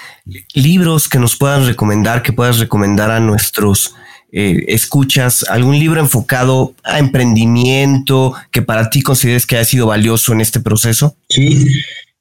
libros 0.55 1.09
que 1.09 1.19
nos 1.19 1.37
puedan 1.37 1.67
recomendar, 1.67 2.23
que 2.23 2.33
puedas 2.33 2.59
recomendar 2.59 3.11
a 3.11 3.21
nuestros 3.21 3.95
eh, 4.33 4.65
escuchas, 4.69 5.45
algún 5.49 5.79
libro 5.79 6.01
enfocado 6.01 6.75
a 6.83 6.99
emprendimiento 6.99 8.35
que 8.51 8.63
para 8.63 8.91
ti 8.91 9.03
consideres 9.03 9.47
que 9.47 9.59
ha 9.59 9.65
sido 9.65 9.87
valioso 9.87 10.33
en 10.33 10.41
este 10.41 10.61
proceso? 10.61 11.17
Sí, 11.29 11.67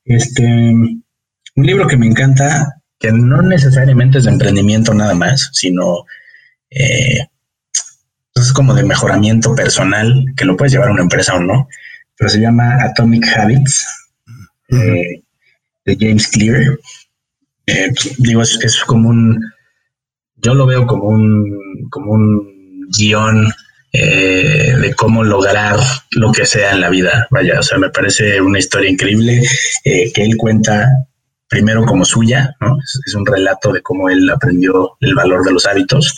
este, 0.06 0.44
un 0.44 1.04
libro 1.56 1.88
que 1.88 1.98
me 1.98 2.08
encanta, 2.08 2.82
que 3.00 3.12
no 3.12 3.42
necesariamente 3.42 4.18
es 4.18 4.26
de 4.26 4.32
emprendimiento 4.32 4.94
nada 4.94 5.14
más, 5.14 5.50
sino 5.54 6.06
eh, 6.70 7.28
es 8.36 8.54
como 8.54 8.74
de 8.74 8.84
mejoramiento 8.84 9.56
personal 9.56 10.26
que 10.36 10.46
lo 10.46 10.56
puedes 10.58 10.74
llevar 10.74 10.90
a 10.90 10.94
una 10.94 11.04
empresa 11.04 11.36
o 11.36 11.40
no, 11.40 11.68
pero 12.18 12.30
se 12.30 12.40
llama 12.40 12.84
Atomic 12.84 13.26
Habits 13.36 13.86
eh, 14.70 15.22
de 15.86 15.98
James 16.00 16.28
Clear. 16.28 16.78
Eh, 17.68 17.94
pues, 17.94 18.16
digo, 18.18 18.42
es, 18.42 18.84
como 18.86 19.10
un, 19.10 19.40
yo 20.38 20.54
lo 20.54 20.66
veo 20.66 20.86
como 20.88 21.10
un, 21.10 21.88
como 21.90 22.14
un 22.14 22.88
guion 22.98 23.48
eh, 23.94 24.76
de 24.82 24.94
cómo 24.96 25.24
lograr 25.24 25.80
lo 26.12 26.32
que 26.32 26.46
sea 26.46 26.72
en 26.74 26.82
la 26.82 26.90
vida. 26.90 27.28
Vaya, 27.30 27.60
o 27.60 27.64
sea, 27.64 27.78
me 27.78 27.90
parece 27.90 28.42
una 28.42 28.60
historia 28.60 28.90
increíble 28.90 29.42
que 29.84 30.12
él 30.16 30.38
cuenta 30.38 30.88
primero 31.50 31.86
como 31.86 32.04
suya, 32.06 32.56
¿no? 32.60 32.78
Es, 33.06 33.16
un 33.16 33.26
relato 33.26 33.72
de 33.72 33.82
cómo 33.82 34.10
él 34.10 34.30
aprendió 34.30 34.98
el 35.00 35.16
valor 35.16 35.46
de 35.46 35.54
los 35.54 35.66
hábitos 35.66 36.16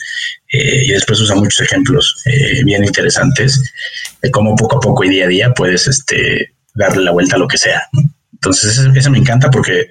eh, 0.52 0.84
y 0.86 0.92
después 0.92 1.22
usa 1.22 1.36
muchos 1.36 1.62
ejemplos 1.62 2.22
eh, 2.26 2.64
bien 2.64 2.84
interesantes 2.84 3.74
de 4.22 4.32
cómo 4.32 4.56
poco 4.56 4.78
a 4.78 4.80
poco 4.80 5.04
y 5.04 5.10
día 5.10 5.26
a 5.26 5.30
día 5.30 5.54
puedes 5.54 5.88
este, 5.88 6.54
darle 6.74 7.04
la 7.04 7.12
vuelta 7.12 7.36
a 7.36 7.40
lo 7.40 7.48
que 7.48 7.58
sea. 7.58 7.82
Entonces, 8.34 8.80
eso, 8.96 9.12
me 9.12 9.18
encanta 9.18 9.50
porque, 9.50 9.88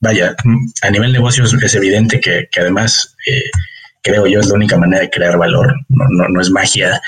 vaya, 0.00 0.34
a 0.82 0.90
nivel 0.90 1.12
negocios 1.12 1.54
es 1.54 1.74
evidente 1.74 2.20
que, 2.20 2.48
además... 2.58 3.14
Eh, 3.26 3.44
creo 4.04 4.26
yo 4.26 4.40
es 4.40 4.48
la 4.48 4.54
única 4.54 4.76
manera 4.76 5.02
de 5.02 5.10
crear 5.10 5.38
valor, 5.38 5.72
no, 5.90 6.28
no, 6.28 6.40
es 6.40 6.50
magia, 6.50 7.00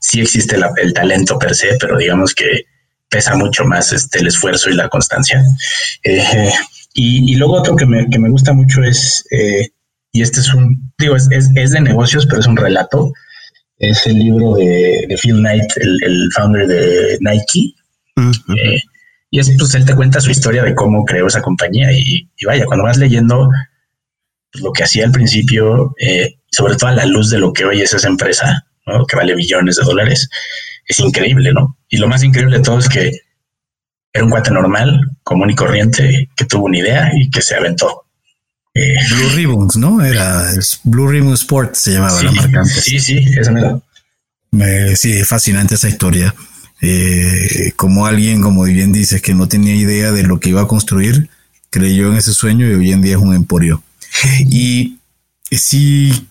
sí 0.00 0.22
existe 0.22 0.56
el 0.82 0.94
talento 0.94 1.38
per 1.38 1.54
se, 1.54 1.76
pero 1.78 1.98
digamos 1.98 2.34
que 2.34 2.64
pesa 3.08 3.34
mucho 3.34 3.64
más 3.64 3.92
este, 3.92 4.20
el 4.20 4.26
esfuerzo 4.26 4.70
y 4.70 4.74
la 4.74 4.88
constancia. 4.88 5.42
Eh, 6.04 6.50
y, 6.94 7.36
luego 7.36 7.54
otro 7.54 7.76
que 7.76 7.86
me, 7.86 8.08
que 8.08 8.18
me 8.18 8.30
gusta 8.30 8.52
mucho 8.52 8.82
es, 8.82 9.24
eh, 9.30 9.68
y 10.12 10.22
este 10.22 10.40
es 10.40 10.52
un, 10.52 10.92
digo, 10.98 11.16
es, 11.16 11.28
es, 11.30 11.70
de 11.70 11.80
negocios, 11.80 12.26
pero 12.26 12.40
es 12.40 12.46
un 12.46 12.56
relato, 12.56 13.12
es 13.78 14.06
el 14.06 14.18
libro 14.18 14.54
de, 14.54 15.16
Phil 15.22 15.36
Knight, 15.36 15.70
el, 15.76 16.28
founder 16.34 16.66
de 16.66 17.18
Nike. 17.20 17.74
Eh, 18.16 18.80
y 19.30 19.38
es, 19.38 19.52
pues 19.56 19.74
él 19.74 19.84
te 19.84 19.94
cuenta 19.94 20.20
su 20.20 20.30
historia 20.30 20.64
de 20.64 20.74
cómo 20.74 21.04
creó 21.04 21.28
esa 21.28 21.42
compañía 21.42 21.92
y, 21.92 22.28
vaya, 22.44 22.64
cuando 22.64 22.84
vas 22.84 22.98
leyendo 22.98 23.48
pues, 24.50 24.64
lo 24.64 24.72
que 24.72 24.82
hacía 24.82 25.04
al 25.04 25.12
principio, 25.12 25.94
sobre 26.50 26.74
todo 26.74 26.90
a 26.90 26.94
la 26.94 27.06
luz 27.06 27.30
de 27.30 27.38
lo 27.38 27.52
que 27.52 27.64
hoy 27.64 27.80
es 27.80 27.94
esa 27.94 28.08
empresa, 28.08 28.67
que 29.06 29.16
vale 29.16 29.34
billones 29.34 29.76
de 29.76 29.84
dólares, 29.84 30.28
es 30.86 30.98
increíble, 31.00 31.52
¿no? 31.52 31.76
Y 31.88 31.98
lo 31.98 32.08
más 32.08 32.22
increíble 32.22 32.58
de 32.58 32.62
todo 32.62 32.78
es 32.78 32.88
que 32.88 33.12
era 34.12 34.24
un 34.24 34.30
cuate 34.30 34.50
normal, 34.50 35.00
común 35.22 35.50
y 35.50 35.54
corriente, 35.54 36.30
que 36.34 36.44
tuvo 36.44 36.66
una 36.66 36.78
idea 36.78 37.10
y 37.14 37.30
que 37.30 37.42
se 37.42 37.54
aventó. 37.54 38.04
Eh, 38.74 38.96
Blue 39.10 39.28
Ribbons, 39.34 39.76
¿no? 39.76 40.04
Era 40.04 40.46
Blue 40.84 41.08
Ribbon 41.08 41.34
Sports, 41.34 41.80
se 41.80 41.92
llamaba 41.92 42.22
la 42.22 42.32
marca 42.32 42.60
antes. 42.60 42.84
Sí, 42.84 42.98
sí, 43.00 43.18
esa 43.38 43.50
me 43.50 43.80
Me, 44.50 44.96
sí, 44.96 45.24
fascinante 45.24 45.74
esa 45.74 45.88
historia. 45.88 46.34
Eh, 46.80 47.72
como 47.76 48.06
alguien, 48.06 48.40
como 48.40 48.64
bien 48.64 48.92
dices, 48.92 49.20
que 49.20 49.34
no 49.34 49.48
tenía 49.48 49.74
idea 49.74 50.12
de 50.12 50.22
lo 50.22 50.38
que 50.40 50.50
iba 50.50 50.62
a 50.62 50.68
construir, 50.68 51.28
creyó 51.70 52.10
en 52.10 52.18
ese 52.18 52.32
sueño 52.32 52.66
y 52.68 52.74
hoy 52.74 52.92
en 52.92 53.02
día 53.02 53.16
es 53.16 53.22
un 53.22 53.34
emporio. 53.34 53.82
Y 54.50 54.98
si 55.50 56.28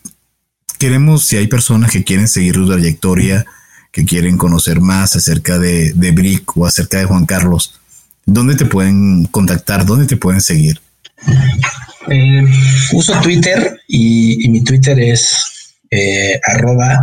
queremos, 0.77 1.25
si 1.25 1.37
hay 1.37 1.47
personas 1.47 1.91
que 1.91 2.03
quieren 2.03 2.27
seguir 2.27 2.55
su 2.55 2.67
trayectoria, 2.67 3.45
que 3.91 4.05
quieren 4.05 4.37
conocer 4.37 4.79
más 4.79 5.15
acerca 5.15 5.57
de, 5.57 5.91
de 5.93 6.11
Brick 6.11 6.55
o 6.57 6.65
acerca 6.65 6.99
de 6.99 7.05
Juan 7.05 7.25
Carlos, 7.25 7.79
¿dónde 8.25 8.55
te 8.55 8.65
pueden 8.65 9.25
contactar? 9.25 9.85
¿Dónde 9.85 10.05
te 10.05 10.17
pueden 10.17 10.41
seguir? 10.41 10.79
Eh, 12.09 12.45
uso 12.93 13.19
Twitter 13.21 13.81
y, 13.87 14.47
mi 14.49 14.63
Twitter 14.63 14.99
es 14.99 15.75
eh, 15.89 16.39
arroba 16.45 16.99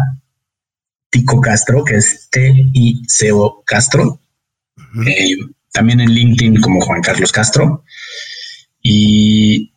Tico 1.11 1.41
Castro, 1.41 1.85
que 1.85 1.97
es 1.97 2.29
T-I-C-O 2.31 3.63
Castro. 3.67 4.21
Eh, 5.07 5.37
también 5.73 6.01
en 6.01 6.11
LinkedIn 6.11 6.61
como 6.61 6.81
Juan 6.81 7.03
Carlos 7.03 7.33
Castro. 7.33 7.85
Y, 8.83 9.73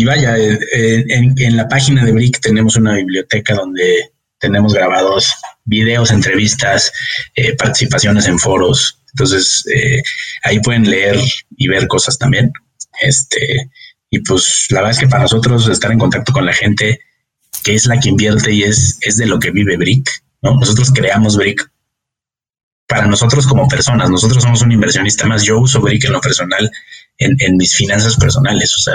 y 0.00 0.04
vaya, 0.06 0.34
en, 0.34 1.34
en, 1.36 1.56
la 1.58 1.68
página 1.68 2.02
de 2.02 2.12
Brick 2.12 2.40
tenemos 2.40 2.74
una 2.76 2.94
biblioteca 2.94 3.52
donde 3.52 4.10
tenemos 4.38 4.72
grabados 4.72 5.34
videos, 5.66 6.10
entrevistas, 6.10 6.90
eh, 7.34 7.54
participaciones 7.54 8.26
en 8.26 8.38
foros. 8.38 8.98
Entonces, 9.12 9.62
eh, 9.66 10.00
ahí 10.44 10.58
pueden 10.60 10.88
leer 10.88 11.18
y 11.54 11.68
ver 11.68 11.86
cosas 11.86 12.16
también. 12.16 12.50
Este, 13.02 13.70
y 14.08 14.20
pues 14.20 14.68
la 14.70 14.80
verdad 14.80 14.92
es 14.92 15.00
que 15.00 15.08
para 15.08 15.24
nosotros 15.24 15.68
estar 15.68 15.92
en 15.92 15.98
contacto 15.98 16.32
con 16.32 16.46
la 16.46 16.54
gente 16.54 16.98
que 17.62 17.74
es 17.74 17.84
la 17.84 18.00
que 18.00 18.08
invierte 18.08 18.54
y 18.54 18.62
es, 18.62 18.96
es 19.02 19.18
de 19.18 19.26
lo 19.26 19.38
que 19.38 19.50
vive 19.50 19.76
Brick, 19.76 20.08
¿no? 20.40 20.54
Nosotros 20.54 20.92
creamos 20.94 21.36
Brick 21.36 21.70
para 22.86 23.04
nosotros 23.04 23.46
como 23.46 23.68
personas. 23.68 24.08
Nosotros 24.08 24.42
somos 24.42 24.62
un 24.62 24.72
inversionista 24.72 25.26
más. 25.26 25.42
Yo 25.42 25.58
uso 25.58 25.82
Brick 25.82 26.06
en 26.06 26.12
lo 26.12 26.22
personal, 26.22 26.70
en, 27.18 27.36
en 27.40 27.58
mis 27.58 27.76
finanzas 27.76 28.16
personales. 28.16 28.74
O 28.74 28.80
sea, 28.80 28.94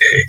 eh, 0.00 0.24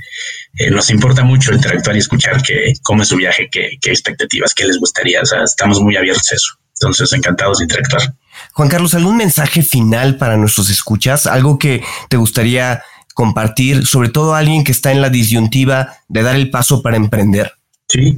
eh, 0.60 0.72
nos 0.72 0.90
importa 0.90 1.24
mucho 1.24 1.54
interactuar 1.54 1.96
y 1.96 2.00
escuchar 2.00 2.42
que, 2.42 2.74
cómo 2.84 3.04
es 3.04 3.10
su 3.10 3.16
viaje, 3.16 3.50
qué, 3.52 3.78
expectativas, 3.84 4.54
qué 4.54 4.66
les 4.66 4.80
gustaría. 4.80 5.22
O 5.22 5.26
sea, 5.26 5.44
estamos 5.44 5.80
muy 5.82 5.96
abiertos 5.96 6.32
a 6.32 6.36
eso. 6.36 6.54
Entonces, 6.80 7.14
encantados 7.14 7.60
de 7.60 7.66
interactuar. 7.66 8.14
Juan 8.54 8.70
Carlos, 8.70 8.94
¿algún 8.94 9.18
mensaje 9.18 9.64
final 9.64 10.18
para 10.18 10.38
nuestros 10.38 10.70
escuchas? 10.70 11.26
¿Algo 11.28 11.58
que 11.58 11.84
te 12.10 12.18
gustaría 12.18 12.84
compartir, 13.14 13.88
sobre 13.88 14.10
todo 14.10 14.36
a 14.36 14.40
alguien 14.40 14.64
que 14.64 14.72
está 14.72 14.92
en 14.92 15.02
la 15.02 15.10
disyuntiva 15.10 15.98
de 16.08 16.22
dar 16.22 16.36
el 16.36 16.52
paso 16.52 16.82
para 16.82 16.98
emprender? 16.98 17.52
Sí. 17.88 18.18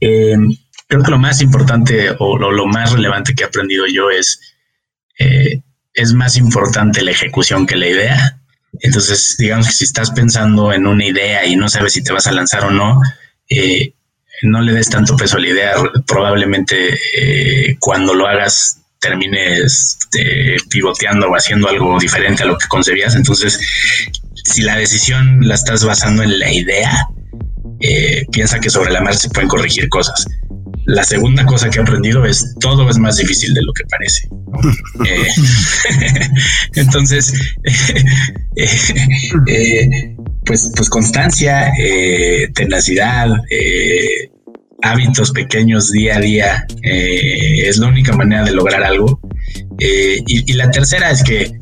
Eh, 0.00 0.36
creo 0.88 1.02
que 1.02 1.10
lo 1.10 1.18
más 1.18 1.40
importante 1.40 2.10
o 2.18 2.36
lo, 2.36 2.66
más 2.66 2.92
relevante 2.92 3.34
que 3.34 3.44
he 3.44 3.46
aprendido 3.46 3.84
yo 3.86 4.10
es, 4.10 4.40
eh, 5.18 5.60
es 5.94 6.12
más 6.14 6.36
importante 6.36 7.02
la 7.02 7.12
ejecución 7.12 7.66
que 7.66 7.76
la 7.76 7.86
idea. 7.86 8.40
Entonces, 8.80 9.36
digamos 9.38 9.66
que 9.66 9.72
si 9.72 9.84
estás 9.84 10.10
pensando 10.10 10.72
en 10.72 10.86
una 10.86 11.04
idea 11.04 11.46
y 11.46 11.56
no 11.56 11.68
sabes 11.68 11.92
si 11.92 12.02
te 12.02 12.12
vas 12.12 12.26
a 12.26 12.32
lanzar 12.32 12.64
o 12.64 12.70
no, 12.70 13.00
eh, 13.48 13.92
no 14.42 14.60
le 14.60 14.72
des 14.72 14.88
tanto 14.88 15.16
peso 15.16 15.36
a 15.36 15.40
la 15.40 15.48
idea. 15.48 15.72
Probablemente 16.06 16.98
eh, 17.16 17.76
cuando 17.80 18.14
lo 18.14 18.26
hagas 18.26 18.80
termines 19.00 19.98
este, 20.10 20.56
pivoteando 20.70 21.28
o 21.28 21.36
haciendo 21.36 21.68
algo 21.68 21.98
diferente 21.98 22.42
a 22.42 22.46
lo 22.46 22.58
que 22.58 22.66
concebías. 22.68 23.14
Entonces, 23.14 23.58
si 24.44 24.62
la 24.62 24.76
decisión 24.76 25.46
la 25.46 25.54
estás 25.54 25.84
basando 25.84 26.22
en 26.22 26.38
la 26.38 26.52
idea, 26.52 27.06
eh, 27.80 28.24
piensa 28.32 28.58
que 28.58 28.70
sobre 28.70 28.90
la 28.90 29.00
marcha 29.00 29.20
se 29.20 29.30
pueden 29.30 29.48
corregir 29.48 29.88
cosas. 29.88 30.26
La 30.88 31.04
segunda 31.04 31.44
cosa 31.44 31.68
que 31.68 31.78
he 31.78 31.82
aprendido 31.82 32.24
es 32.24 32.54
todo 32.60 32.88
es 32.88 32.96
más 32.96 33.18
difícil 33.18 33.52
de 33.52 33.60
lo 33.62 33.72
que 33.74 33.84
parece. 33.84 34.28
Eh, 35.06 35.28
entonces, 36.74 37.32
eh, 38.56 40.16
pues, 40.44 40.72
pues 40.74 40.88
constancia, 40.88 41.70
eh, 41.78 42.48
tenacidad, 42.54 43.28
hábitos 44.82 45.30
pequeños 45.32 45.92
día 45.92 46.16
a 46.16 46.20
día 46.20 46.66
es 46.82 47.78
la 47.78 47.88
única 47.88 48.16
manera 48.16 48.44
de 48.44 48.52
lograr 48.52 48.82
algo. 48.82 49.20
y, 49.78 50.52
la 50.54 50.70
tercera 50.70 51.10
es 51.10 51.22
que 51.22 51.52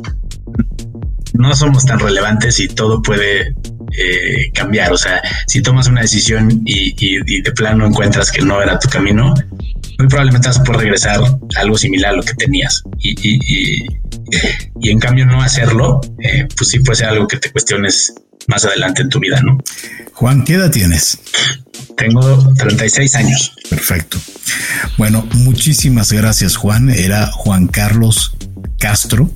no 1.35 1.55
somos 1.55 1.85
tan 1.85 1.99
relevantes 1.99 2.59
y 2.61 2.69
todo 2.69 3.03
puede 3.03 3.55
eh, 3.97 4.51
cambiar. 4.53 4.93
O 4.93 4.99
sea, 4.99 5.23
si 5.47 5.63
tomas 5.63 5.89
una 5.89 6.03
decisión 6.03 6.63
y, 6.65 7.41
de 7.43 7.53
plano 7.53 7.87
encuentras 7.87 8.31
que 8.31 8.43
no 8.43 8.63
era 8.63 8.79
tu 8.79 8.89
camino, 8.89 9.35
muy 9.99 10.09
probablemente 10.09 10.49
vas 10.49 10.59
a 10.59 10.65
poder 10.65 10.83
regresar 10.83 11.21
a 11.21 11.61
algo 11.61 11.79
similar 11.79 12.13
a 12.13 12.17
lo 12.17 12.23
que 12.23 12.35
tenías. 12.35 12.83
Y, 12.99 13.87
en 14.83 14.99
cambio 14.99 15.27
no 15.27 15.41
hacerlo, 15.41 16.01
eh, 16.21 16.47
pues 16.57 16.71
sí 16.71 16.81
puede 16.81 16.97
ser 16.97 17.09
algo 17.09 17.27
que 17.27 17.39
te 17.39 17.51
cuestiones 17.51 18.15
más 18.49 18.65
adelante 18.65 19.03
en 19.03 19.09
tu 19.09 19.21
vida, 19.21 19.41
¿no? 19.43 19.59
Juan, 20.13 20.45
¿qué 20.45 20.55
edad 20.55 20.71
tienes? 20.71 21.19
Tengo 21.97 22.55
36 22.59 23.15
años. 23.17 23.53
Perfecto. 23.71 24.19
Bueno, 24.99 25.27
muchísimas 25.35 26.13
gracias, 26.13 26.57
Juan. 26.57 26.91
Era 26.91 27.31
Juan 27.33 27.67
Carlos 27.67 28.37
Castro. 28.79 29.31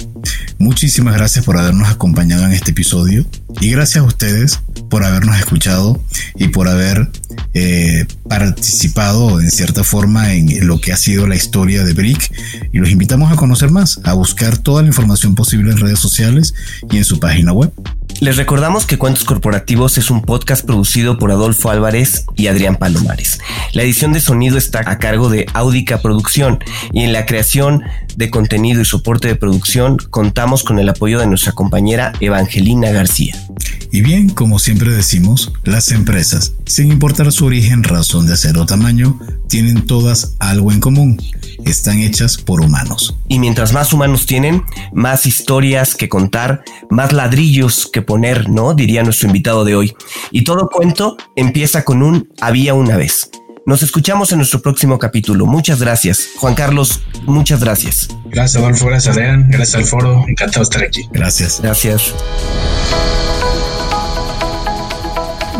Muchísimas 0.58 1.14
gracias 1.14 1.44
por 1.44 1.58
habernos 1.58 1.88
acompañado 1.88 2.44
en 2.44 2.52
este 2.52 2.72
episodio 2.72 3.24
y 3.60 3.70
gracias 3.70 4.04
a 4.04 4.06
ustedes 4.06 4.60
por 4.90 5.04
habernos 5.04 5.38
escuchado 5.38 6.02
y 6.36 6.48
por 6.48 6.68
haber 6.68 7.08
eh, 7.54 8.04
participado 8.28 9.40
en 9.40 9.50
cierta 9.50 9.82
forma 9.84 10.34
en 10.34 10.66
lo 10.66 10.80
que 10.80 10.92
ha 10.92 10.96
sido 10.96 11.26
la 11.26 11.36
historia 11.36 11.84
de 11.84 11.94
Brick 11.94 12.30
y 12.72 12.78
los 12.78 12.90
invitamos 12.90 13.32
a 13.32 13.36
conocer 13.36 13.70
más, 13.70 14.00
a 14.04 14.12
buscar 14.12 14.58
toda 14.58 14.82
la 14.82 14.88
información 14.88 15.34
posible 15.34 15.72
en 15.72 15.78
redes 15.78 15.98
sociales 15.98 16.54
y 16.90 16.98
en 16.98 17.04
su 17.04 17.18
página 17.18 17.52
web. 17.52 17.72
Les 18.20 18.36
recordamos 18.36 18.84
que 18.84 18.98
Cuentos 18.98 19.24
Corporativos 19.24 19.96
es 19.96 20.10
un 20.10 20.20
podcast 20.20 20.66
producido 20.66 21.18
por 21.18 21.30
Adolfo 21.30 21.70
Álvarez 21.70 22.26
y 22.36 22.48
Adrián 22.48 22.76
Palomares. 22.76 23.40
La 23.72 23.82
edición 23.82 24.12
de 24.12 24.20
sonido 24.20 24.58
está 24.58 24.80
a 24.90 24.98
cargo 24.98 25.30
de 25.30 25.46
Audica 25.54 26.02
Producción 26.02 26.58
y 26.92 27.04
en 27.04 27.14
la 27.14 27.24
creación 27.24 27.82
de 28.16 28.28
contenido 28.28 28.82
y 28.82 28.84
soporte 28.84 29.28
de 29.28 29.36
producción 29.36 29.96
contamos 30.10 30.64
con 30.64 30.78
el 30.78 30.90
apoyo 30.90 31.18
de 31.18 31.28
nuestra 31.28 31.52
compañera 31.52 32.12
Evangelina 32.20 32.90
García. 32.90 33.34
Y 33.90 34.02
bien, 34.02 34.28
como 34.28 34.58
siempre 34.58 34.90
decimos, 34.90 35.52
las 35.64 35.90
empresas, 35.90 36.52
sin 36.66 36.92
importar 36.92 37.32
su 37.32 37.46
origen, 37.46 37.82
razón 37.82 38.26
de 38.26 38.36
ser 38.36 38.56
o 38.58 38.66
tamaño, 38.66 39.18
tienen 39.48 39.86
todas 39.86 40.36
algo 40.38 40.70
en 40.70 40.80
común. 40.80 41.20
Están 41.64 41.98
hechas 41.98 42.36
por 42.38 42.60
humanos. 42.60 43.16
Y 43.28 43.38
mientras 43.38 43.72
más 43.72 43.92
humanos 43.92 44.26
tienen, 44.26 44.62
más 44.92 45.26
historias 45.26 45.94
que 45.94 46.08
contar, 46.08 46.62
más 46.88 47.12
ladrillos 47.12 47.88
que 47.92 48.02
poner, 48.10 48.50
¿no? 48.50 48.74
Diría 48.74 49.04
nuestro 49.04 49.28
invitado 49.28 49.64
de 49.64 49.76
hoy. 49.76 49.94
Y 50.32 50.42
todo 50.42 50.68
cuento 50.68 51.16
empieza 51.36 51.84
con 51.84 52.02
un 52.02 52.28
había 52.40 52.74
una 52.74 52.96
vez. 52.96 53.30
Nos 53.66 53.84
escuchamos 53.84 54.32
en 54.32 54.38
nuestro 54.38 54.60
próximo 54.60 54.98
capítulo. 54.98 55.46
Muchas 55.46 55.80
gracias. 55.80 56.30
Juan 56.38 56.56
Carlos, 56.56 57.02
muchas 57.26 57.62
gracias. 57.62 58.08
Gracias, 58.24 58.60
Adolfo. 58.60 58.86
Gracias, 58.86 59.16
Adrián. 59.16 59.46
Gracias 59.48 59.76
al 59.76 59.84
foro. 59.84 60.24
Encantado 60.26 60.58
de 60.58 60.62
estar 60.64 60.82
aquí. 60.82 61.08
Gracias. 61.12 61.60
Gracias. 61.62 62.12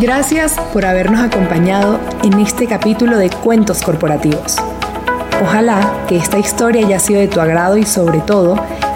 Gracias 0.01 0.55
por 0.73 0.85
habernos 0.85 1.21
acompañado 1.21 2.01
en 2.25 2.37
este 2.41 2.67
capítulo 2.67 3.17
de 3.17 3.29
Cuentos 3.29 3.81
Corporativos. 3.81 4.57
Ojalá 5.41 6.03
que 6.09 6.17
esta 6.17 6.37
historia 6.37 6.85
haya 6.85 6.99
sido 6.99 7.21
de 7.21 7.29
tu 7.29 7.39
agrado 7.39 7.77
y 7.77 7.85
sobre 7.85 8.19
todo 8.19 8.61